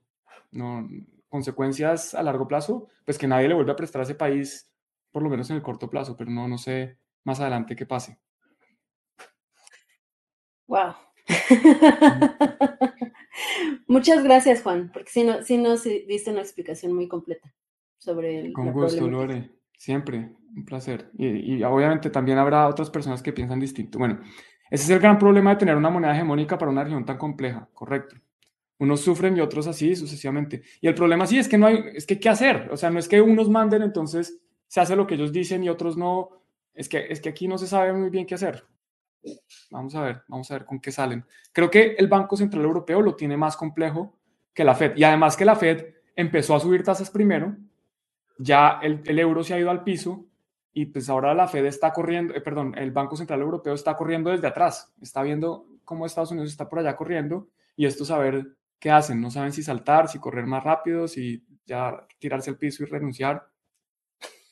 No, 0.52 0.88
consecuencias 1.28 2.16
a 2.16 2.24
largo 2.24 2.48
plazo, 2.48 2.88
pues 3.04 3.18
que 3.18 3.28
nadie 3.28 3.50
le 3.50 3.56
vuelva 3.56 3.74
a 3.74 3.76
prestar 3.76 4.00
a 4.00 4.04
ese 4.04 4.16
país, 4.16 4.72
por 5.12 5.24
lo 5.24 5.30
menos 5.30 5.50
en 5.50 5.58
el 5.58 5.62
corto 5.62 5.90
plazo, 5.90 6.16
pero 6.16 6.32
no, 6.32 6.48
no 6.48 6.58
sé 6.58 6.98
más 7.26 7.42
adelante 7.42 7.76
qué 7.76 7.86
pase. 7.86 8.18
Wow. 10.68 10.96
Muchas 13.88 14.24
gracias, 14.24 14.64
Juan, 14.64 14.90
porque 14.92 15.12
si 15.12 15.24
no, 15.24 15.44
si 15.44 15.58
nos 15.58 15.84
diste 15.84 16.32
una 16.32 16.42
explicación 16.42 16.94
muy 16.94 17.08
completa 17.08 17.54
sobre 17.98 18.40
el. 18.40 18.54
Con 18.54 18.72
gusto, 18.72 19.08
Lore. 19.08 19.52
Siempre, 19.78 20.32
un 20.56 20.66
placer. 20.66 21.12
Y, 21.18 21.62
obviamente 21.64 22.10
también 22.10 22.38
habrá 22.38 22.68
otras 22.68 22.90
personas 22.90 23.22
que 23.22 23.34
piensan 23.34 23.60
distinto. 23.60 24.00
Bueno, 24.00 24.22
ese 24.72 24.86
es 24.86 24.90
el 24.90 25.00
gran 25.00 25.20
problema 25.20 25.52
de 25.52 25.58
tener 25.58 25.76
una 25.76 25.90
moneda 25.90 26.16
hegemónica 26.16 26.58
para 26.58 26.72
una 26.72 26.84
región 26.84 27.06
tan 27.06 27.18
compleja, 27.18 27.70
correcto. 27.74 28.16
Unos 28.80 29.02
sufren 29.02 29.38
y 29.38 29.42
otros 29.42 29.68
así 29.68 29.96
sucesivamente. 29.96 30.64
Y 30.82 30.88
el 30.88 30.96
problema 30.96 31.28
sí 31.28 31.38
es 31.38 31.48
que 31.48 31.58
no 31.58 31.68
hay, 31.68 31.84
es 31.94 32.06
que 32.06 32.20
qué 32.20 32.30
hacer. 32.30 32.70
O 32.72 32.78
sea, 32.78 32.90
no 32.90 33.00
es 33.00 33.08
que 33.08 33.22
unos 33.22 33.50
manden, 33.50 33.82
entonces 33.82 34.42
se 34.68 34.82
hace 34.82 34.96
lo 34.96 35.08
que 35.08 35.16
ellos 35.16 35.32
dicen 35.32 35.64
y 35.64 35.70
otros 35.70 35.98
no. 35.98 36.42
Es 36.74 36.90
que, 36.90 37.06
es 37.10 37.22
que 37.22 37.30
aquí 37.30 37.48
no 37.48 37.58
se 37.58 37.68
sabe 37.68 37.94
muy 37.94 38.10
bien 38.10 38.26
qué 38.26 38.36
hacer. 38.36 38.66
Vamos 39.72 39.96
a 39.96 40.02
ver, 40.02 40.24
vamos 40.28 40.50
a 40.52 40.56
ver 40.56 40.66
con 40.66 40.80
qué 40.80 40.92
salen. 40.92 41.26
Creo 41.52 41.70
que 41.70 41.96
el 41.98 42.08
Banco 42.08 42.38
Central 42.38 42.64
Europeo 42.64 43.02
lo 43.02 43.16
tiene 43.16 43.38
más 43.38 43.58
complejo 43.58 44.18
que 44.54 44.64
la 44.64 44.76
Fed. 44.76 44.96
Y 44.96 45.04
además 45.04 45.36
que 45.36 45.46
la 45.46 45.56
Fed 45.56 45.86
empezó 46.16 46.56
a 46.56 46.60
subir 46.60 46.84
tasas 46.84 47.10
primero 47.10 47.56
ya 48.38 48.80
el, 48.82 49.20
euro 49.20 49.44
se 49.44 49.54
ha 49.54 49.60
ido 49.60 49.70
al 49.70 49.84
piso 49.84 50.26
y 50.74 50.88
pues 50.88 51.10
ahora 51.10 51.34
la 51.34 51.48
Fed 51.48 51.66
está 51.66 51.94
corriendo, 51.94 52.34
eh, 52.34 52.42
perdón, 52.42 52.74
el 52.78 52.92
Banco 52.92 53.16
Central 53.16 53.42
Europeo 53.42 53.74
está 53.74 53.96
corriendo 53.96 54.30
desde 54.30 54.48
atrás, 54.48 54.94
está 55.02 55.24
viendo 55.24 55.68
cómo 55.86 56.06
Estados 56.06 56.32
Unidos 56.32 56.50
está 56.50 56.68
por 56.68 56.80
allá 56.80 56.96
corriendo 56.96 57.48
y 57.78 57.86
esto 57.86 58.04
saber 58.04 58.58
qué 58.80 58.92
hacen, 58.92 59.22
no 59.22 59.32
saben 59.32 59.54
si 59.54 59.64
saltar, 59.64 60.10
si 60.10 60.20
correr 60.20 60.46
más 60.46 60.64
rápido, 60.64 61.08
si 61.08 61.46
ya 61.66 62.06
tirarse 62.20 62.50
al 62.50 62.58
piso 62.58 62.84
y 62.84 62.88
renunciar. 62.88 63.48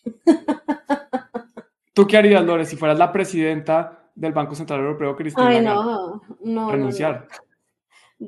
¿Tú 1.94 2.08
qué 2.08 2.18
harías, 2.18 2.44
Lore, 2.44 2.66
si 2.66 2.76
fueras 2.76 2.98
la 2.98 3.12
presidenta 3.12 4.03
del 4.16 4.34
Banco 4.34 4.56
Central 4.56 4.82
Europeo, 4.82 5.16
Cristina? 5.16 5.48
Ay, 5.48 5.62
no, 5.62 6.22
no. 6.42 6.72
Renunciar 6.72 7.28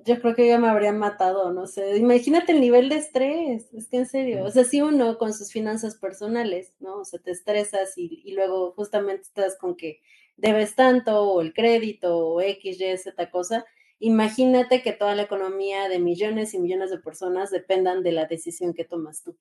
yo 0.03 0.19
creo 0.19 0.35
que 0.35 0.47
ya 0.47 0.59
me 0.59 0.67
habrían 0.67 0.97
matado, 0.97 1.53
no 1.53 1.67
sé. 1.67 1.97
Imagínate 1.97 2.51
el 2.51 2.59
nivel 2.59 2.89
de 2.89 2.97
estrés, 2.97 3.73
es 3.73 3.87
que 3.87 3.97
en 3.97 4.05
serio, 4.05 4.43
o 4.43 4.51
sea, 4.51 4.63
si 4.63 4.81
uno 4.81 5.17
con 5.17 5.33
sus 5.33 5.51
finanzas 5.51 5.95
personales, 5.95 6.73
¿no? 6.79 6.97
O 6.97 7.05
sea, 7.05 7.19
te 7.19 7.31
estresas 7.31 7.97
y, 7.97 8.21
y 8.25 8.33
luego 8.33 8.73
justamente 8.73 9.23
estás 9.23 9.57
con 9.57 9.75
que 9.75 10.01
debes 10.37 10.75
tanto, 10.75 11.23
o 11.23 11.41
el 11.41 11.53
crédito, 11.53 12.17
o 12.17 12.41
X, 12.41 12.81
Y, 12.81 12.97
Z 12.97 13.29
cosa. 13.29 13.65
Imagínate 13.99 14.81
que 14.81 14.91
toda 14.91 15.15
la 15.15 15.23
economía 15.23 15.87
de 15.87 15.99
millones 15.99 16.53
y 16.53 16.59
millones 16.59 16.91
de 16.91 16.99
personas 16.99 17.51
dependan 17.51 18.03
de 18.03 18.11
la 18.11 18.25
decisión 18.25 18.73
que 18.73 18.83
tomas 18.83 19.23
tú. 19.23 19.37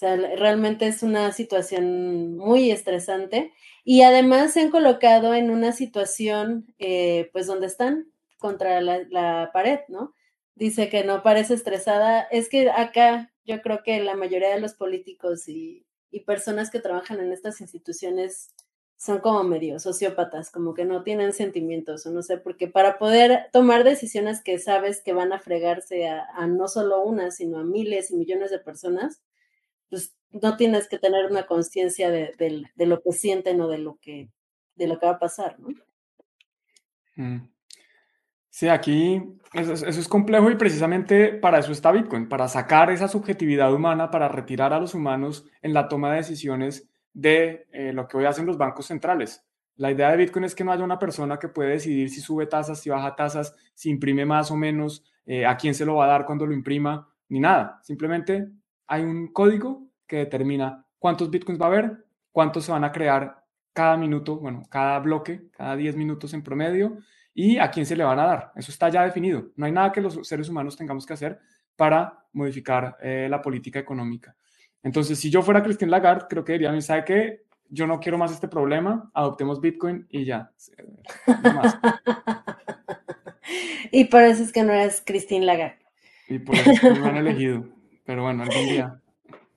Sea, 0.00 0.16
realmente 0.16 0.86
es 0.86 1.02
una 1.02 1.30
situación 1.30 2.34
muy 2.38 2.70
estresante 2.70 3.52
y 3.84 4.00
además 4.00 4.54
se 4.54 4.60
han 4.62 4.70
colocado 4.70 5.34
en 5.34 5.50
una 5.50 5.72
situación, 5.72 6.74
eh, 6.78 7.28
pues, 7.34 7.46
donde 7.46 7.66
están 7.66 8.10
contra 8.38 8.80
la, 8.80 9.50
pared, 9.52 9.80
¿no? 9.88 10.14
dice 10.54 10.88
que 10.88 11.04
no 11.04 11.22
parece 11.22 11.52
estresada. 11.52 12.22
Es 12.22 12.48
que 12.48 12.70
acá 12.70 13.30
yo 13.44 13.60
creo 13.60 13.82
que 13.82 14.00
la 14.00 14.16
mayoría 14.16 14.54
de 14.54 14.60
los 14.60 14.72
políticos 14.72 15.46
y, 15.48 15.84
personas 16.24 16.70
que 16.70 16.80
trabajan 16.80 17.20
en 17.20 17.30
estas 17.30 17.60
instituciones 17.60 18.54
son 18.96 19.18
como 19.20 19.44
medio 19.44 19.78
sociópatas, 19.78 20.50
como 20.50 20.72
que 20.72 20.86
no 20.86 21.02
tienen 21.02 21.34
sentimientos, 21.34 22.06
o 22.06 22.10
no 22.10 22.22
sé, 22.22 22.38
porque 22.38 22.68
para 22.68 22.98
poder 22.98 23.50
tomar 23.52 23.84
decisiones 23.84 24.42
que 24.42 24.58
sabes 24.58 25.02
que 25.02 25.12
van 25.12 25.34
a 25.34 25.40
fregarse 25.40 26.08
a, 26.08 26.46
no 26.46 26.68
solo 26.68 27.02
una, 27.02 27.30
sino 27.30 27.58
a 27.58 27.64
miles 27.64 28.10
y 28.10 28.16
millones 28.16 28.50
de 28.50 28.60
personas, 28.60 29.20
pues 29.90 30.14
no 30.30 30.56
tienes 30.56 30.88
que 30.88 30.98
tener 30.98 31.26
una 31.26 31.46
conciencia 31.46 32.10
de, 32.10 32.64
lo 32.76 33.02
que 33.02 33.12
sienten 33.12 33.60
o 33.60 33.68
de 33.68 33.78
lo 33.78 33.98
que, 34.00 34.30
de 34.76 34.86
lo 34.86 34.98
que 34.98 35.06
va 35.06 35.12
a 35.12 35.18
pasar, 35.18 35.58
¿no? 35.58 35.68
Mm. 37.16 37.48
Sí, 38.48 38.68
aquí 38.68 39.22
eso, 39.52 39.72
es 39.86 40.08
complejo 40.08 40.50
y 40.50 40.56
precisamente 40.56 41.32
para 41.32 41.58
eso 41.58 41.72
está 41.72 41.92
Bitcoin, 41.92 42.28
para 42.28 42.48
sacar 42.48 42.90
esa 42.90 43.08
subjetividad 43.08 43.72
humana, 43.72 44.10
para 44.10 44.28
retirar 44.28 44.72
a 44.72 44.80
los 44.80 44.94
humanos 44.94 45.46
en 45.62 45.72
la 45.72 45.88
toma 45.88 46.10
de 46.10 46.18
decisiones 46.18 46.88
de 47.12 47.66
eh, 47.72 47.92
lo 47.92 48.08
que 48.08 48.16
hoy 48.16 48.24
hacen 48.24 48.46
los 48.46 48.58
bancos 48.58 48.86
centrales. 48.86 49.44
La 49.76 49.90
idea 49.90 50.10
de 50.10 50.16
Bitcoin 50.16 50.44
es 50.44 50.54
que 50.54 50.64
no 50.64 50.72
haya 50.72 50.84
una 50.84 50.98
persona 50.98 51.38
que 51.38 51.48
puede 51.48 51.70
decidir 51.70 52.10
si 52.10 52.20
sube 52.20 52.46
tasas, 52.46 52.80
si 52.80 52.90
baja 52.90 53.16
tasas, 53.16 53.54
si 53.74 53.88
imprime 53.88 54.26
más 54.26 54.50
o 54.50 54.56
menos, 54.56 55.04
eh, 55.26 55.46
a 55.46 55.56
quién 55.56 55.74
se 55.74 55.84
lo 55.84 55.94
va 55.96 56.04
a 56.04 56.08
dar 56.08 56.26
cuando 56.26 56.44
lo 56.44 56.52
imprima, 56.52 57.08
ni 57.28 57.40
nada. 57.40 57.80
Simplemente 57.82 58.48
hay 58.90 59.04
un 59.04 59.28
código 59.28 59.86
que 60.04 60.16
determina 60.16 60.84
cuántos 60.98 61.30
Bitcoins 61.30 61.60
va 61.60 61.66
a 61.66 61.68
haber, 61.68 62.04
cuántos 62.32 62.64
se 62.64 62.72
van 62.72 62.82
a 62.82 62.90
crear 62.90 63.44
cada 63.72 63.96
minuto, 63.96 64.36
bueno, 64.36 64.64
cada 64.68 64.98
bloque, 64.98 65.48
cada 65.52 65.76
10 65.76 65.94
minutos 65.94 66.34
en 66.34 66.42
promedio, 66.42 66.98
y 67.32 67.58
a 67.58 67.70
quién 67.70 67.86
se 67.86 67.94
le 67.94 68.02
van 68.02 68.18
a 68.18 68.26
dar. 68.26 68.52
Eso 68.56 68.72
está 68.72 68.88
ya 68.88 69.04
definido. 69.04 69.52
No 69.54 69.66
hay 69.66 69.70
nada 69.70 69.92
que 69.92 70.00
los 70.00 70.26
seres 70.26 70.48
humanos 70.48 70.76
tengamos 70.76 71.06
que 71.06 71.12
hacer 71.12 71.38
para 71.76 72.24
modificar 72.32 72.96
eh, 73.00 73.28
la 73.30 73.40
política 73.40 73.78
económica. 73.78 74.34
Entonces, 74.82 75.20
si 75.20 75.30
yo 75.30 75.40
fuera 75.40 75.62
Christine 75.62 75.92
Lagarde, 75.92 76.26
creo 76.28 76.44
que 76.44 76.54
diría, 76.54 76.80
¿sabe 76.80 77.04
qué? 77.04 77.42
Yo 77.68 77.86
no 77.86 78.00
quiero 78.00 78.18
más 78.18 78.32
este 78.32 78.48
problema, 78.48 79.08
adoptemos 79.14 79.60
Bitcoin 79.60 80.04
y 80.10 80.24
ya. 80.24 80.50
y 83.92 84.06
por 84.06 84.22
eso 84.22 84.42
es 84.42 84.52
que 84.52 84.64
no 84.64 84.72
eres 84.72 85.00
Christine 85.06 85.46
Lagarde. 85.46 85.78
Y 86.28 86.40
por 86.40 86.56
eso 86.56 86.72
es 86.72 86.80
que 86.80 86.90
me 86.90 87.08
han 87.08 87.18
elegido. 87.18 87.79
Pero 88.10 88.24
bueno, 88.24 88.42
algún. 88.42 89.00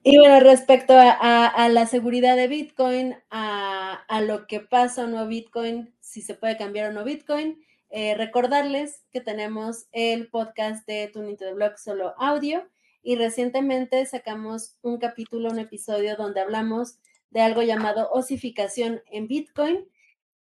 Y 0.03 0.19
bueno, 0.19 0.39
respecto 0.39 0.93
a, 0.95 1.69
la 1.69 1.87
seguridad 1.87 2.35
de 2.35 2.47
Bitcoin, 2.47 3.15
a, 3.31 4.21
lo 4.21 4.45
que 4.45 4.59
pasa 4.59 5.05
o 5.05 5.07
no 5.07 5.27
Bitcoin, 5.27 5.91
si 6.01 6.21
se 6.21 6.35
puede 6.35 6.55
cambiar 6.55 6.91
o 6.91 6.93
no 6.93 7.03
Bitcoin, 7.03 7.65
eh, 7.89 8.13
recordarles 8.13 9.05
que 9.11 9.21
tenemos 9.21 9.87
el 9.91 10.29
podcast 10.29 10.85
de 10.85 11.07
Tuning 11.07 11.35
to 11.35 11.45
the 11.45 11.53
Blog 11.55 11.79
solo 11.79 12.13
audio 12.19 12.69
y 13.01 13.15
recientemente 13.15 14.05
sacamos 14.05 14.77
un 14.83 14.99
capítulo, 14.99 15.49
un 15.49 15.57
episodio 15.57 16.15
donde 16.15 16.41
hablamos 16.41 16.99
de 17.31 17.41
algo 17.41 17.63
llamado 17.63 18.11
osificación 18.11 19.01
en 19.09 19.27
Bitcoin, 19.27 19.89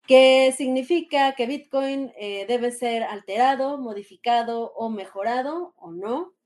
que 0.07 0.55
significa 0.57 1.33
que 1.33 1.47
Bitcoin 1.47 2.13
eh, 2.17 2.47
debe 2.47 2.71
ser 2.71 3.03
alterado, 3.03 3.77
modificado 3.77 4.73
o 4.77 4.89
mejorado 4.89 5.75
o 5.79 5.91
no 5.91 6.38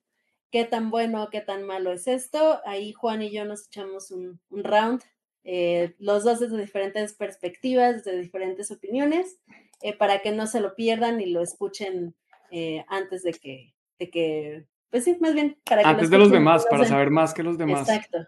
qué 0.53 0.65
tan 0.65 0.91
bueno 0.91 1.25
o 1.25 1.31
qué 1.31 1.41
tan 1.41 1.65
malo 1.65 1.93
es 1.93 2.07
esto. 2.07 2.61
Ahí 2.65 2.93
Juan 2.93 3.23
y 3.23 3.33
yo 3.33 3.45
nos 3.45 3.67
echamos 3.67 4.13
un, 4.13 4.39
round, 4.51 5.03
eh, 5.43 5.97
los 5.99 6.23
dos 6.23 6.39
desde 6.39 6.59
diferentes 6.59 7.15
perspectivas, 7.15 8.05
desde 8.05 8.21
diferentes 8.21 8.71
opiniones, 8.71 9.41
eh, 9.81 9.97
para 9.97 10.21
que 10.21 10.31
no 10.31 10.47
se 10.47 10.61
lo 10.61 10.77
pierdan 10.77 11.21
y 11.21 11.27
lo 11.27 11.43
escuchen 11.43 12.15
eh, 12.51 12.85
antes 12.89 13.23
de 13.23 13.33
que, 13.33 13.75
de 13.99 14.11
que, 14.11 14.67
pues 14.91 15.05
sí, 15.05 15.17
más 15.21 15.35
bien, 15.35 15.59
para 15.65 15.83
que 15.83 15.89
Antes 15.89 16.11
de 16.11 16.19
los 16.19 16.31
demás, 16.31 16.67
para 16.71 16.85
saber 16.85 17.11
más 17.11 17.33
que 17.33 17.43
los 17.43 17.57
demás. 17.57 17.89
Exacto. 17.89 18.19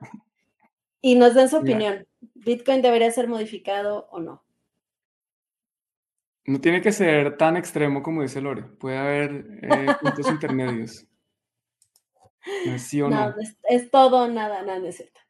Y 1.02 1.16
nos 1.16 1.34
den 1.34 1.50
su 1.50 1.58
opinión. 1.58 2.06
¿Bitcoin 2.32 2.80
debería 2.80 3.10
ser 3.10 3.28
modificado 3.28 4.08
o 4.10 4.20
no? 4.20 4.42
No 6.46 6.60
tiene 6.60 6.80
que 6.80 6.92
ser 6.92 7.36
tan 7.36 7.58
extremo 7.58 8.02
como 8.02 8.22
dice 8.22 8.40
Lore. 8.40 8.62
Puede 8.62 8.96
haber 8.96 9.98
puntos 10.00 10.28
intermedios. 10.28 11.06
No, 13.08 13.34
Es, 13.68 13.90
todo 13.90 14.28
nada, 14.28 14.62
nada, 14.62 14.88
es 14.88 14.96
cierto. 14.96 15.20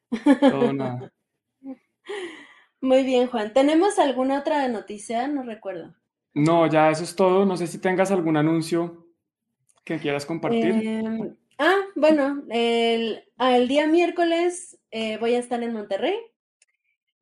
Todo 0.41 0.73
nada. 0.73 1.13
Muy 2.81 3.03
bien, 3.03 3.29
Juan. 3.29 3.53
¿Tenemos 3.53 3.99
alguna 3.99 4.41
otra 4.41 4.69
noticia? 4.69 5.27
No 5.29 5.43
recuerdo. 5.43 5.95
No, 6.35 6.67
ya 6.67 6.91
eso 6.91 7.05
es 7.05 7.15
todo. 7.15 7.47
No 7.47 7.57
sé 7.57 7.67
si 7.67 7.79
tengas 7.79 8.11
algún 8.11 8.37
anuncio 8.37 9.07
que 9.85 9.99
quieras 9.99 10.27
compartir. 10.27 10.67
Em, 10.67 11.37
ah, 11.59 11.81
bueno, 11.95 12.43
el, 12.51 13.23
día 13.69 13.87
miércoles 13.87 14.79
eh, 14.91 15.17
voy 15.19 15.35
a 15.35 15.39
estar 15.39 15.63
en 15.63 15.73
Monterrey. 15.73 16.17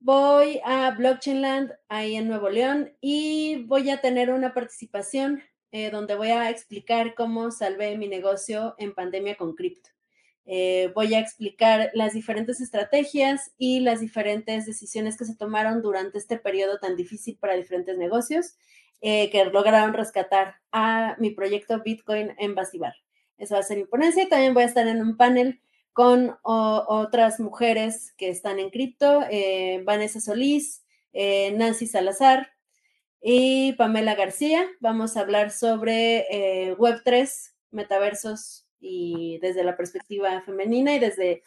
Voy 0.01 0.61
a 0.64 0.90
Blockchainland 0.90 1.72
ahí 1.88 2.16
en 2.16 2.26
Nuevo 2.26 2.51
León 2.51 2.93
y 3.01 3.64
voy 3.66 3.90
a 3.90 4.01
tener 4.01 4.32
una 4.32 4.53
participación 4.53 5.43
eh, 5.75 5.91
donde 5.91 6.14
voy 6.14 6.29
a 6.29 6.51
explicar 6.51 7.14
cómo 7.14 7.51
salvé 7.51 7.97
mi 7.97 8.07
negocio 8.07 8.75
en 8.77 8.95
pandemia 8.95 9.37
con 9.37 9.55
cripto. 9.55 9.89
Eh, 10.45 10.93
voy 10.95 11.14
a 11.14 11.18
explicar 11.18 11.91
las 11.95 12.12
diferentes 12.12 12.61
estrategias 12.61 13.53
y 13.57 13.81
las 13.81 14.01
diferentes 14.01 14.66
decisiones 14.66 15.16
que 15.16 15.25
se 15.25 15.35
tomaron 15.35 15.81
durante 15.81 16.18
este 16.18 16.37
periodo 16.37 16.79
tan 16.79 16.95
difícil 16.95 17.39
para 17.39 17.55
diferentes 17.55 17.97
negocios 17.97 18.55
eh, 19.01 19.31
que 19.31 19.47
lograron 19.47 19.95
rescatar 19.95 20.57
a 20.73 21.16
mi 21.18 21.31
proyecto 21.31 21.81
Bitcoin 21.83 22.35
en 22.39 22.55
Basibar. 22.55 22.95
Eso 23.39 23.55
va 23.55 23.61
a 23.61 23.64
ser 23.64 23.79
mi 23.79 23.87
ponencia 23.87 24.25
y 24.25 24.29
también 24.29 24.53
voy 24.53 24.64
a 24.64 24.66
estar 24.66 24.87
en 24.87 25.01
un 25.01 25.16
panel 25.16 25.62
con 25.95 26.37
otras 26.43 27.41
mujeres 27.41 28.12
que 28.18 28.29
están 28.29 28.59
en 28.59 28.70
cripto, 28.70 29.20
Vanessa 29.85 30.20
Solís, 30.20 30.85
Nancy 31.12 31.87
Salazar, 31.87 32.53
y 33.23 33.73
Pamela 33.75 34.14
García. 34.14 34.66
Vamos 34.81 35.16
a 35.16 35.20
hablar 35.20 35.51
sobre 35.53 36.27
eh, 36.31 36.77
Web3, 36.77 37.53
metaversos 37.70 38.66
y 38.81 39.39
desde 39.41 39.62
la 39.62 39.77
perspectiva 39.77 40.43
femenina 40.43 40.95
y 40.95 40.99
desde 40.99 41.45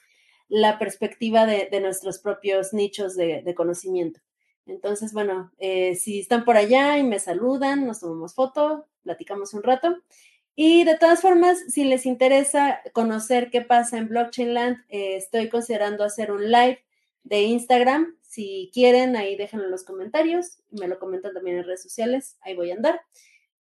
la 0.47 0.79
perspectiva 0.79 1.45
de, 1.45 1.79
nuestros 1.81 2.19
propios 2.19 2.73
nichos 2.73 3.15
de, 3.15 3.53
conocimiento. 3.55 4.21
Entonces, 4.65 5.11
bueno, 5.11 5.51
eh, 5.57 5.95
si 5.95 6.19
están 6.19 6.45
por 6.45 6.55
allá 6.55 6.97
y 6.97 7.03
me 7.03 7.19
saludan, 7.19 7.85
nos 7.85 7.99
tomamos 7.99 8.33
foto, 8.33 8.87
platicamos 9.03 9.53
un 9.53 9.63
rato. 9.63 9.97
Y 10.55 10.85
de 10.85 10.97
todas 10.97 11.21
formas, 11.21 11.59
si 11.67 11.83
les 11.83 12.05
interesa 12.05 12.79
conocer 12.93 13.49
qué 13.49 13.61
pasa 13.61 13.97
en 13.97 14.07
Blockchain 14.07 14.53
Land, 14.53 14.77
eh, 14.87 15.17
estoy 15.17 15.49
considerando 15.49 16.03
hacer 16.03 16.31
un 16.31 16.49
live 16.49 16.79
de 17.23 17.41
Instagram 17.41 18.15
si 18.35 18.69
quieren, 18.73 19.15
ahí 19.15 19.37
déjenlo 19.37 19.65
en 19.65 19.71
los 19.71 19.85
comentarios, 19.85 20.61
me 20.71 20.89
lo 20.89 20.99
comentan 20.99 21.33
también 21.33 21.57
en 21.57 21.63
redes 21.63 21.81
sociales, 21.81 22.37
ahí 22.41 22.53
voy 22.53 22.71
a 22.71 22.75
andar. 22.75 22.99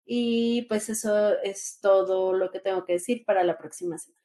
Y 0.06 0.62
pues 0.62 0.88
eso 0.88 1.38
es 1.42 1.78
todo 1.82 2.32
lo 2.32 2.50
que 2.50 2.58
tengo 2.58 2.84
que 2.86 2.94
decir 2.94 3.24
para 3.26 3.44
la 3.44 3.58
próxima 3.58 3.98
semana. 3.98 4.20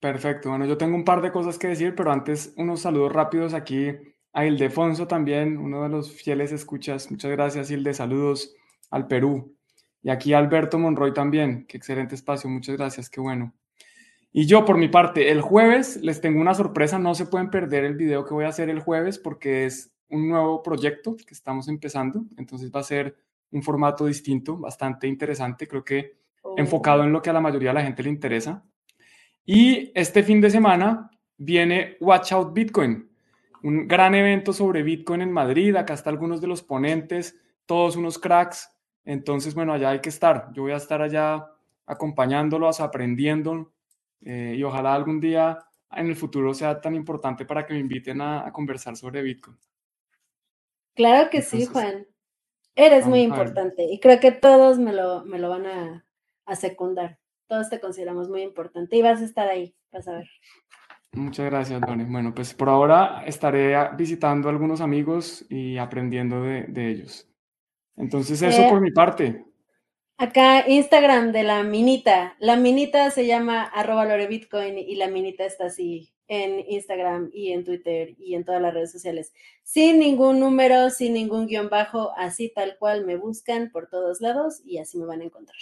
Perfecto, 0.00 0.50
bueno, 0.50 0.66
yo 0.66 0.76
tengo 0.76 0.94
un 0.94 1.04
par 1.04 1.22
de 1.22 1.32
cosas 1.32 1.58
que 1.58 1.68
decir, 1.68 1.94
pero 1.96 2.12
antes 2.12 2.52
unos 2.56 2.82
saludos 2.82 3.12
rápidos 3.12 3.54
aquí 3.54 3.88
a 4.34 4.44
Ildefonso 4.44 5.08
también, 5.08 5.56
uno 5.56 5.82
de 5.82 5.88
los 5.88 6.12
fieles 6.12 6.52
escuchas. 6.52 7.10
Muchas 7.10 7.30
gracias, 7.30 7.70
Ilde. 7.70 7.94
Saludos 7.94 8.54
al 8.90 9.08
Perú. 9.08 9.56
Y 10.02 10.10
aquí 10.10 10.34
Alberto 10.34 10.78
Monroy 10.78 11.12
también. 11.12 11.66
Qué 11.66 11.78
excelente 11.78 12.14
espacio. 12.14 12.48
Muchas 12.48 12.76
gracias. 12.76 13.10
Qué 13.10 13.20
bueno. 13.20 13.54
Y 14.32 14.46
yo, 14.46 14.64
por 14.64 14.76
mi 14.76 14.88
parte, 14.88 15.30
el 15.30 15.40
jueves 15.40 15.96
les 16.02 16.20
tengo 16.20 16.40
una 16.40 16.54
sorpresa. 16.54 16.98
No 16.98 17.14
se 17.14 17.26
pueden 17.26 17.50
perder 17.50 17.84
el 17.84 17.94
video 17.94 18.24
que 18.24 18.34
voy 18.34 18.44
a 18.44 18.48
hacer 18.48 18.68
el 18.68 18.80
jueves 18.80 19.18
porque 19.18 19.66
es 19.66 19.90
un 20.08 20.28
nuevo 20.28 20.62
proyecto 20.62 21.16
que 21.16 21.34
estamos 21.34 21.68
empezando. 21.68 22.24
Entonces 22.36 22.70
va 22.70 22.80
a 22.80 22.84
ser 22.84 23.16
un 23.50 23.62
formato 23.62 24.06
distinto, 24.06 24.56
bastante 24.56 25.06
interesante. 25.06 25.66
Creo 25.66 25.84
que 25.84 26.18
enfocado 26.56 27.04
en 27.04 27.12
lo 27.12 27.22
que 27.22 27.30
a 27.30 27.32
la 27.32 27.40
mayoría 27.40 27.70
de 27.70 27.74
la 27.74 27.82
gente 27.82 28.02
le 28.02 28.10
interesa. 28.10 28.64
Y 29.44 29.90
este 29.94 30.22
fin 30.22 30.40
de 30.40 30.50
semana 30.50 31.10
viene 31.38 31.96
Watch 32.00 32.32
Out 32.32 32.52
Bitcoin, 32.52 33.08
un 33.62 33.88
gran 33.88 34.14
evento 34.14 34.52
sobre 34.52 34.82
Bitcoin 34.82 35.22
en 35.22 35.32
Madrid. 35.32 35.74
Acá 35.76 35.94
están 35.94 36.14
algunos 36.14 36.40
de 36.40 36.48
los 36.48 36.62
ponentes, 36.62 37.40
todos 37.64 37.96
unos 37.96 38.18
cracks. 38.18 38.68
Entonces, 39.04 39.54
bueno, 39.54 39.72
allá 39.72 39.90
hay 39.90 40.00
que 40.00 40.10
estar. 40.10 40.50
Yo 40.52 40.62
voy 40.62 40.72
a 40.72 40.76
estar 40.76 41.00
allá 41.00 41.46
acompañándolos, 41.86 42.80
aprendiendo 42.80 43.72
eh, 44.22 44.54
y 44.56 44.62
ojalá 44.62 44.94
algún 44.94 45.20
día 45.20 45.58
en 45.92 46.06
el 46.06 46.16
futuro 46.16 46.52
sea 46.54 46.80
tan 46.80 46.94
importante 46.94 47.44
para 47.44 47.66
que 47.66 47.74
me 47.74 47.80
inviten 47.80 48.20
a, 48.20 48.50
conversar 48.52 48.96
sobre 48.96 49.22
Bitcoin. 49.22 49.56
Claro 50.94 51.30
que 51.30 51.42
sí, 51.42 51.66
Juan. 51.66 52.06
Eres 52.74 53.06
muy 53.06 53.22
importante 53.22 53.84
y 53.84 53.98
creo 53.98 54.20
que 54.20 54.30
todos 54.30 54.78
me 54.78 54.92
lo, 54.92 55.24
me 55.24 55.38
lo 55.38 55.48
van 55.48 55.66
a, 55.66 56.06
a, 56.44 56.54
secundar. 56.54 57.18
Todos 57.48 57.70
te 57.70 57.80
consideramos 57.80 58.28
muy 58.28 58.42
importante 58.42 58.96
y 58.96 59.02
vas 59.02 59.20
a 59.20 59.24
estar 59.24 59.48
ahí, 59.48 59.74
vas 59.90 60.06
a 60.06 60.18
ver. 60.18 60.28
Muchas 61.12 61.46
gracias, 61.46 61.80
Doni. 61.80 62.04
Bueno, 62.04 62.34
pues 62.34 62.54
por 62.54 62.68
ahora 62.68 63.24
estaré 63.26 63.74
visitando 63.96 64.48
a 64.48 64.52
algunos 64.52 64.80
amigos 64.80 65.44
y 65.48 65.78
aprendiendo 65.78 66.42
de, 66.42 66.64
de 66.64 66.90
ellos. 66.90 67.28
Entonces, 67.96 68.40
eso 68.42 68.62
eh, 68.62 68.68
por 68.70 68.80
mi 68.80 68.92
parte. 68.92 69.44
Acá 70.20 70.68
Instagram 70.68 71.30
de 71.30 71.44
la 71.44 71.62
minita. 71.62 72.34
La 72.40 72.56
minita 72.56 73.08
se 73.12 73.24
llama 73.24 73.62
arroba 73.62 74.04
lorebitcoin 74.04 74.76
y 74.76 74.96
la 74.96 75.06
minita 75.06 75.44
está 75.44 75.66
así 75.66 76.12
en 76.26 76.64
Instagram 76.68 77.30
y 77.32 77.52
en 77.52 77.64
Twitter 77.64 78.16
y 78.18 78.34
en 78.34 78.44
todas 78.44 78.60
las 78.60 78.74
redes 78.74 78.90
sociales. 78.90 79.32
Sin 79.62 80.00
ningún 80.00 80.40
número, 80.40 80.90
sin 80.90 81.14
ningún 81.14 81.46
guion 81.46 81.68
bajo, 81.70 82.10
así 82.16 82.52
tal 82.52 82.76
cual 82.80 83.06
me 83.06 83.14
buscan 83.14 83.70
por 83.70 83.88
todos 83.88 84.20
lados 84.20 84.60
y 84.64 84.78
así 84.78 84.98
me 84.98 85.06
van 85.06 85.20
a 85.20 85.24
encontrar. 85.26 85.60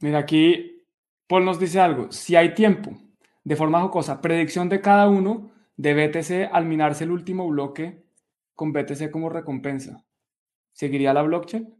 Mira, 0.00 0.20
aquí 0.20 0.86
Paul 1.26 1.44
nos 1.44 1.60
dice 1.60 1.80
algo. 1.80 2.12
Si 2.12 2.34
hay 2.34 2.54
tiempo, 2.54 2.92
de 3.44 3.56
forma 3.56 3.82
jocosa, 3.82 4.22
predicción 4.22 4.70
de 4.70 4.80
cada 4.80 5.10
uno 5.10 5.52
de 5.76 5.92
BTC 5.92 6.50
al 6.50 6.64
minarse 6.64 7.04
el 7.04 7.10
último 7.10 7.46
bloque 7.46 8.02
con 8.54 8.72
BTC 8.72 9.10
como 9.10 9.28
recompensa. 9.28 10.02
¿Seguiría 10.72 11.12
la 11.12 11.20
blockchain? 11.20 11.73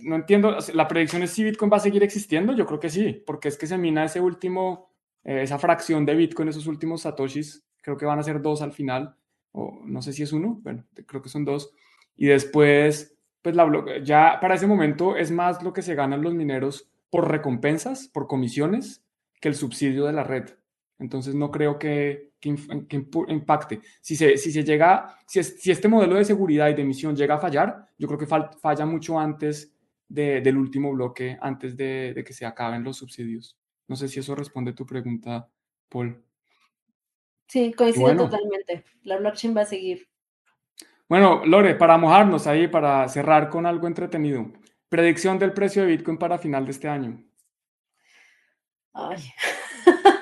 No 0.00 0.16
entiendo, 0.16 0.56
la 0.74 0.88
predicción 0.88 1.22
es 1.22 1.30
si 1.30 1.44
Bitcoin 1.44 1.70
va 1.72 1.76
a 1.78 1.80
seguir 1.80 2.02
existiendo, 2.02 2.54
yo 2.54 2.66
creo 2.66 2.80
que 2.80 2.90
sí, 2.90 3.22
porque 3.26 3.48
es 3.48 3.56
que 3.56 3.66
se 3.66 3.78
mina 3.78 4.04
ese 4.04 4.20
último, 4.20 4.90
eh, 5.24 5.42
esa 5.42 5.58
fracción 5.58 6.06
de 6.06 6.14
Bitcoin, 6.14 6.48
esos 6.48 6.66
últimos 6.66 7.02
satoshis, 7.02 7.64
creo 7.82 7.96
que 7.96 8.06
van 8.06 8.18
a 8.18 8.22
ser 8.22 8.40
dos 8.40 8.62
al 8.62 8.72
final, 8.72 9.16
o 9.52 9.82
no 9.84 10.02
sé 10.02 10.12
si 10.12 10.22
es 10.22 10.32
uno, 10.32 10.60
bueno, 10.62 10.84
creo 11.06 11.22
que 11.22 11.28
son 11.28 11.44
dos, 11.44 11.72
y 12.16 12.26
después, 12.26 13.16
pues 13.42 13.54
la 13.54 13.66
ya 14.02 14.38
para 14.40 14.54
ese 14.54 14.66
momento 14.66 15.16
es 15.16 15.30
más 15.30 15.62
lo 15.62 15.72
que 15.72 15.82
se 15.82 15.94
ganan 15.94 16.22
los 16.22 16.34
mineros 16.34 16.90
por 17.10 17.30
recompensas, 17.30 18.08
por 18.08 18.26
comisiones, 18.26 19.04
que 19.40 19.48
el 19.48 19.54
subsidio 19.54 20.04
de 20.04 20.12
la 20.12 20.24
red. 20.24 20.50
Entonces 20.98 21.34
no 21.34 21.50
creo 21.50 21.78
que, 21.78 22.27
impacte. 22.42 23.80
Si 24.00 24.16
se, 24.16 24.36
si 24.36 24.52
se 24.52 24.62
llega, 24.64 25.18
si, 25.26 25.42
si, 25.42 25.70
este 25.70 25.88
modelo 25.88 26.16
de 26.16 26.24
seguridad 26.24 26.68
y 26.68 26.74
de 26.74 26.82
emisión 26.82 27.16
llega 27.16 27.34
a 27.34 27.40
fallar, 27.40 27.88
yo 27.98 28.06
creo 28.06 28.18
que 28.18 28.26
falla 28.26 28.86
mucho 28.86 29.18
antes 29.18 29.74
del 30.08 30.56
último 30.56 30.92
bloque, 30.92 31.36
antes 31.40 31.76
de, 31.76 32.22
que 32.26 32.32
se 32.32 32.46
acaben 32.46 32.84
los 32.84 32.96
subsidios. 32.96 33.58
No 33.86 33.96
sé 33.96 34.08
si 34.08 34.20
eso 34.20 34.34
responde 34.34 34.70
a 34.70 34.74
tu 34.74 34.86
pregunta, 34.86 35.48
Paul. 35.88 36.22
Sí, 37.46 37.72
coincido 37.72 38.14
totalmente. 38.16 38.84
La 39.02 39.16
blockchain 39.16 39.56
va 39.56 39.62
a 39.62 39.66
seguir. 39.66 40.08
Bueno, 41.08 41.42
Lore, 41.46 41.74
para 41.74 41.96
mojarnos 41.96 42.46
ahí, 42.46 42.68
para 42.68 43.08
cerrar 43.08 43.48
con 43.48 43.64
algo 43.64 43.86
entretenido. 43.86 44.52
Predicción 44.90 45.38
del 45.38 45.52
precio 45.52 45.82
de 45.82 45.88
Bitcoin 45.88 46.18
para 46.18 46.38
final 46.38 46.64
de 46.64 46.70
este 46.70 46.88
año. 46.88 47.24
Ay. 48.92 49.32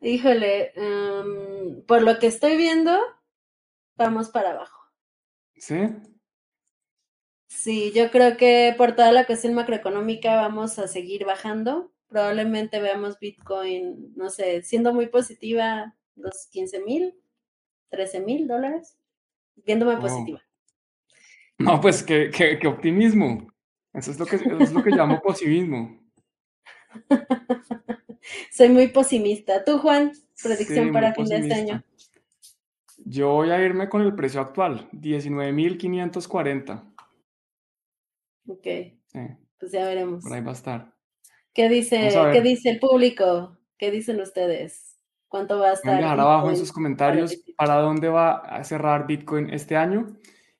Híjole, 0.00 0.72
em, 0.74 1.82
por 1.86 2.02
lo 2.02 2.18
que 2.18 2.26
estoy 2.26 2.56
viendo, 2.56 2.98
vamos 3.96 4.28
para 4.28 4.50
abajo. 4.50 4.80
¿Sí? 5.56 5.76
Sí, 7.48 7.92
yo 7.94 8.10
creo 8.10 8.36
que 8.36 8.74
por 8.76 8.94
toda 8.94 9.12
la 9.12 9.24
cuestión 9.24 9.54
macroeconómica 9.54 10.36
vamos 10.36 10.78
a 10.78 10.88
seguir 10.88 11.24
bajando. 11.24 11.92
Probablemente 12.08 12.80
veamos 12.80 13.18
Bitcoin, 13.18 14.12
no 14.14 14.30
sé, 14.30 14.62
siendo 14.62 14.92
muy 14.92 15.06
positiva, 15.06 15.96
los 16.14 16.46
15 16.50 16.80
mil, 16.84 17.14
13 17.90 18.20
mil 18.20 18.46
dólares, 18.46 18.98
viéndome 19.56 19.96
positiva. 19.96 20.42
No, 21.58 21.80
pues 21.80 22.02
qué, 22.02 22.30
qué, 22.30 22.66
optimismo. 22.66 23.50
Eso 23.94 24.10
es 24.10 24.18
lo 24.18 24.26
que, 24.26 24.36
es 24.36 24.72
lo 24.72 24.82
que 24.82 24.90
llamo 24.96 25.20
positivismo. 25.22 25.98
Soy 28.50 28.68
muy 28.68 28.88
pesimista. 28.88 29.64
¿Tú, 29.64 29.78
Juan? 29.78 30.12
Predicción 30.42 30.92
para 30.92 31.14
fin 31.14 31.26
de 31.26 31.36
este 31.36 31.54
año. 31.54 31.82
Yo 33.04 33.32
voy 33.32 33.50
a 33.50 33.64
irme 33.64 33.88
con 33.88 34.02
el 34.02 34.14
precio 34.14 34.40
actual, 34.40 34.88
19.540. 34.92 36.82
Ok. 38.48 38.66
Pues 39.58 39.72
ya 39.72 39.86
veremos. 39.86 40.22
Por 40.22 40.32
ahí 40.32 40.42
va 40.42 40.50
a 40.50 40.54
estar. 40.54 40.92
¿Qué 41.54 41.68
dice, 41.68 42.10
¿qué 42.32 42.42
dice 42.42 42.70
el 42.70 42.78
público? 42.78 43.56
¿Qué 43.78 43.90
dicen 43.90 44.20
ustedes? 44.20 44.98
¿Cuánto 45.28 45.58
va 45.58 45.70
a 45.70 45.72
estar? 45.72 45.96
Dejar 45.96 46.20
abajo 46.20 46.50
en 46.50 46.56
sus 46.56 46.72
comentarios 46.72 47.36
para 47.56 47.76
dónde 47.76 48.08
va 48.08 48.38
a 48.38 48.62
cerrar 48.64 49.06
Bitcoin 49.06 49.50
este 49.50 49.76
año. 49.76 50.06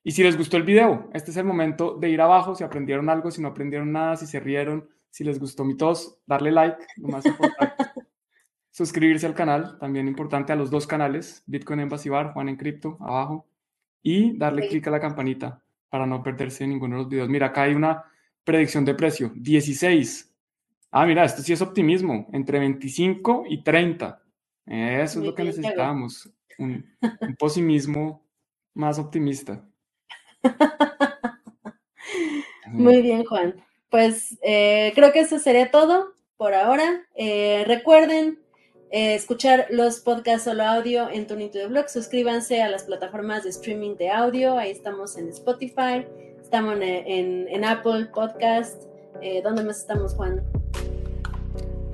Y 0.02 0.12
si 0.12 0.22
les 0.22 0.38
gustó 0.38 0.56
el 0.56 0.62
video, 0.62 1.10
este 1.12 1.32
es 1.32 1.36
el 1.36 1.44
momento 1.44 1.96
de 1.96 2.10
ir 2.10 2.20
abajo, 2.20 2.54
si 2.54 2.62
aprendieron 2.62 3.10
algo, 3.10 3.30
si 3.30 3.42
no 3.42 3.48
aprendieron 3.48 3.92
nada, 3.92 4.16
si 4.16 4.26
se 4.26 4.38
rieron, 4.38 4.88
si 5.16 5.24
les 5.24 5.40
gustó 5.40 5.64
mi 5.64 5.78
tos, 5.78 6.18
darle 6.26 6.50
like, 6.50 6.76
lo 6.98 7.08
más 7.08 7.24
importante. 7.24 7.74
Suscribirse 8.70 9.24
al 9.24 9.34
canal, 9.34 9.78
también 9.78 10.08
importante 10.08 10.52
a 10.52 10.56
los 10.56 10.70
dos 10.70 10.86
canales, 10.86 11.42
Bitcoin 11.46 11.80
Embassy 11.80 12.10
Bar, 12.10 12.34
Juan 12.34 12.50
en 12.50 12.56
Cripto, 12.56 12.98
abajo. 13.00 13.48
Y 14.02 14.36
darle 14.36 14.68
clic 14.68 14.86
a 14.88 14.90
la 14.90 15.00
campanita 15.00 15.64
para 15.88 16.04
no 16.04 16.22
perderse 16.22 16.66
ninguno 16.66 16.96
de 16.96 17.02
los 17.02 17.08
videos. 17.08 17.30
Mira, 17.30 17.46
acá 17.46 17.62
hay 17.62 17.72
una 17.72 18.04
predicción 18.44 18.84
de 18.84 18.94
precio, 18.94 19.32
16. 19.34 20.36
Ah, 20.90 21.06
mira, 21.06 21.24
esto 21.24 21.40
sí 21.40 21.54
es 21.54 21.62
optimismo, 21.62 22.28
entre 22.34 22.58
25 22.58 23.44
y 23.48 23.64
30. 23.64 24.22
Eso 24.66 25.20
es 25.20 25.24
lo 25.24 25.34
que 25.34 25.44
necesitamos, 25.44 26.30
un, 26.58 26.84
un 27.22 27.36
pesimismo 27.36 28.22
más 28.74 28.98
optimista. 28.98 29.66
Muy 32.66 33.00
bien, 33.00 33.24
Juan. 33.24 33.65
Pues 33.90 34.38
eh, 34.42 34.92
creo 34.94 35.12
que 35.12 35.20
eso 35.20 35.38
sería 35.38 35.70
todo 35.70 36.14
por 36.36 36.54
ahora. 36.54 37.02
Eh, 37.14 37.64
recuerden 37.66 38.40
eh, 38.90 39.14
escuchar 39.14 39.66
los 39.70 40.00
podcasts 40.00 40.44
solo 40.44 40.64
audio 40.64 41.08
en 41.08 41.26
Tuning 41.26 41.50
to 41.50 41.58
the 41.58 41.66
Blog. 41.68 41.88
Suscríbanse 41.88 42.62
a 42.62 42.68
las 42.68 42.84
plataformas 42.84 43.44
de 43.44 43.50
streaming 43.50 43.96
de 43.96 44.10
audio. 44.10 44.58
Ahí 44.58 44.70
estamos 44.70 45.16
en 45.16 45.28
Spotify, 45.28 46.04
estamos 46.40 46.78
en, 46.80 47.64
Apple 47.64 48.06
Podcast. 48.06 48.82
¿Dónde 49.42 49.64
más 49.64 49.78
estamos, 49.78 50.14
Juan? 50.14 50.42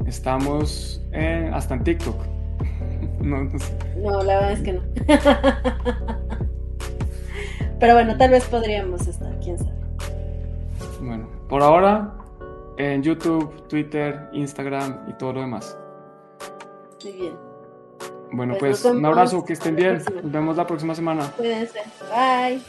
Estamos 0.06 1.00
hasta 1.52 1.74
en 1.74 1.84
TikTok. 1.84 2.16
no, 3.20 3.50
no, 3.98 4.22
la 4.22 4.34
verdad 4.40 4.52
es 4.52 4.60
que 4.60 4.72
no. 4.72 4.82
Pero 7.78 7.94
bueno, 7.94 8.16
tal 8.16 8.30
vez 8.30 8.44
podríamos 8.44 9.06
estar, 9.06 9.38
quién 9.40 9.58
sabe. 9.58 9.81
Por 11.52 11.62
ahora 11.62 12.10
en 12.78 13.02
YouTube, 13.02 13.68
Twitter, 13.68 14.30
Instagram 14.32 15.00
y 15.06 15.12
todo 15.12 15.34
lo 15.34 15.40
demás. 15.42 15.76
Muy 17.04 17.12
bien. 17.12 17.36
Bueno, 18.30 18.54
pues, 18.58 18.80
pues 18.80 18.94
un 18.94 19.04
abrazo, 19.04 19.44
que 19.44 19.52
estén 19.52 19.76
bien. 19.76 20.02
Nos 20.22 20.32
vemos 20.32 20.56
la 20.56 20.66
próxima 20.66 20.94
semana. 20.94 21.30
Cuídense. 21.36 21.80
Bye. 22.10 22.62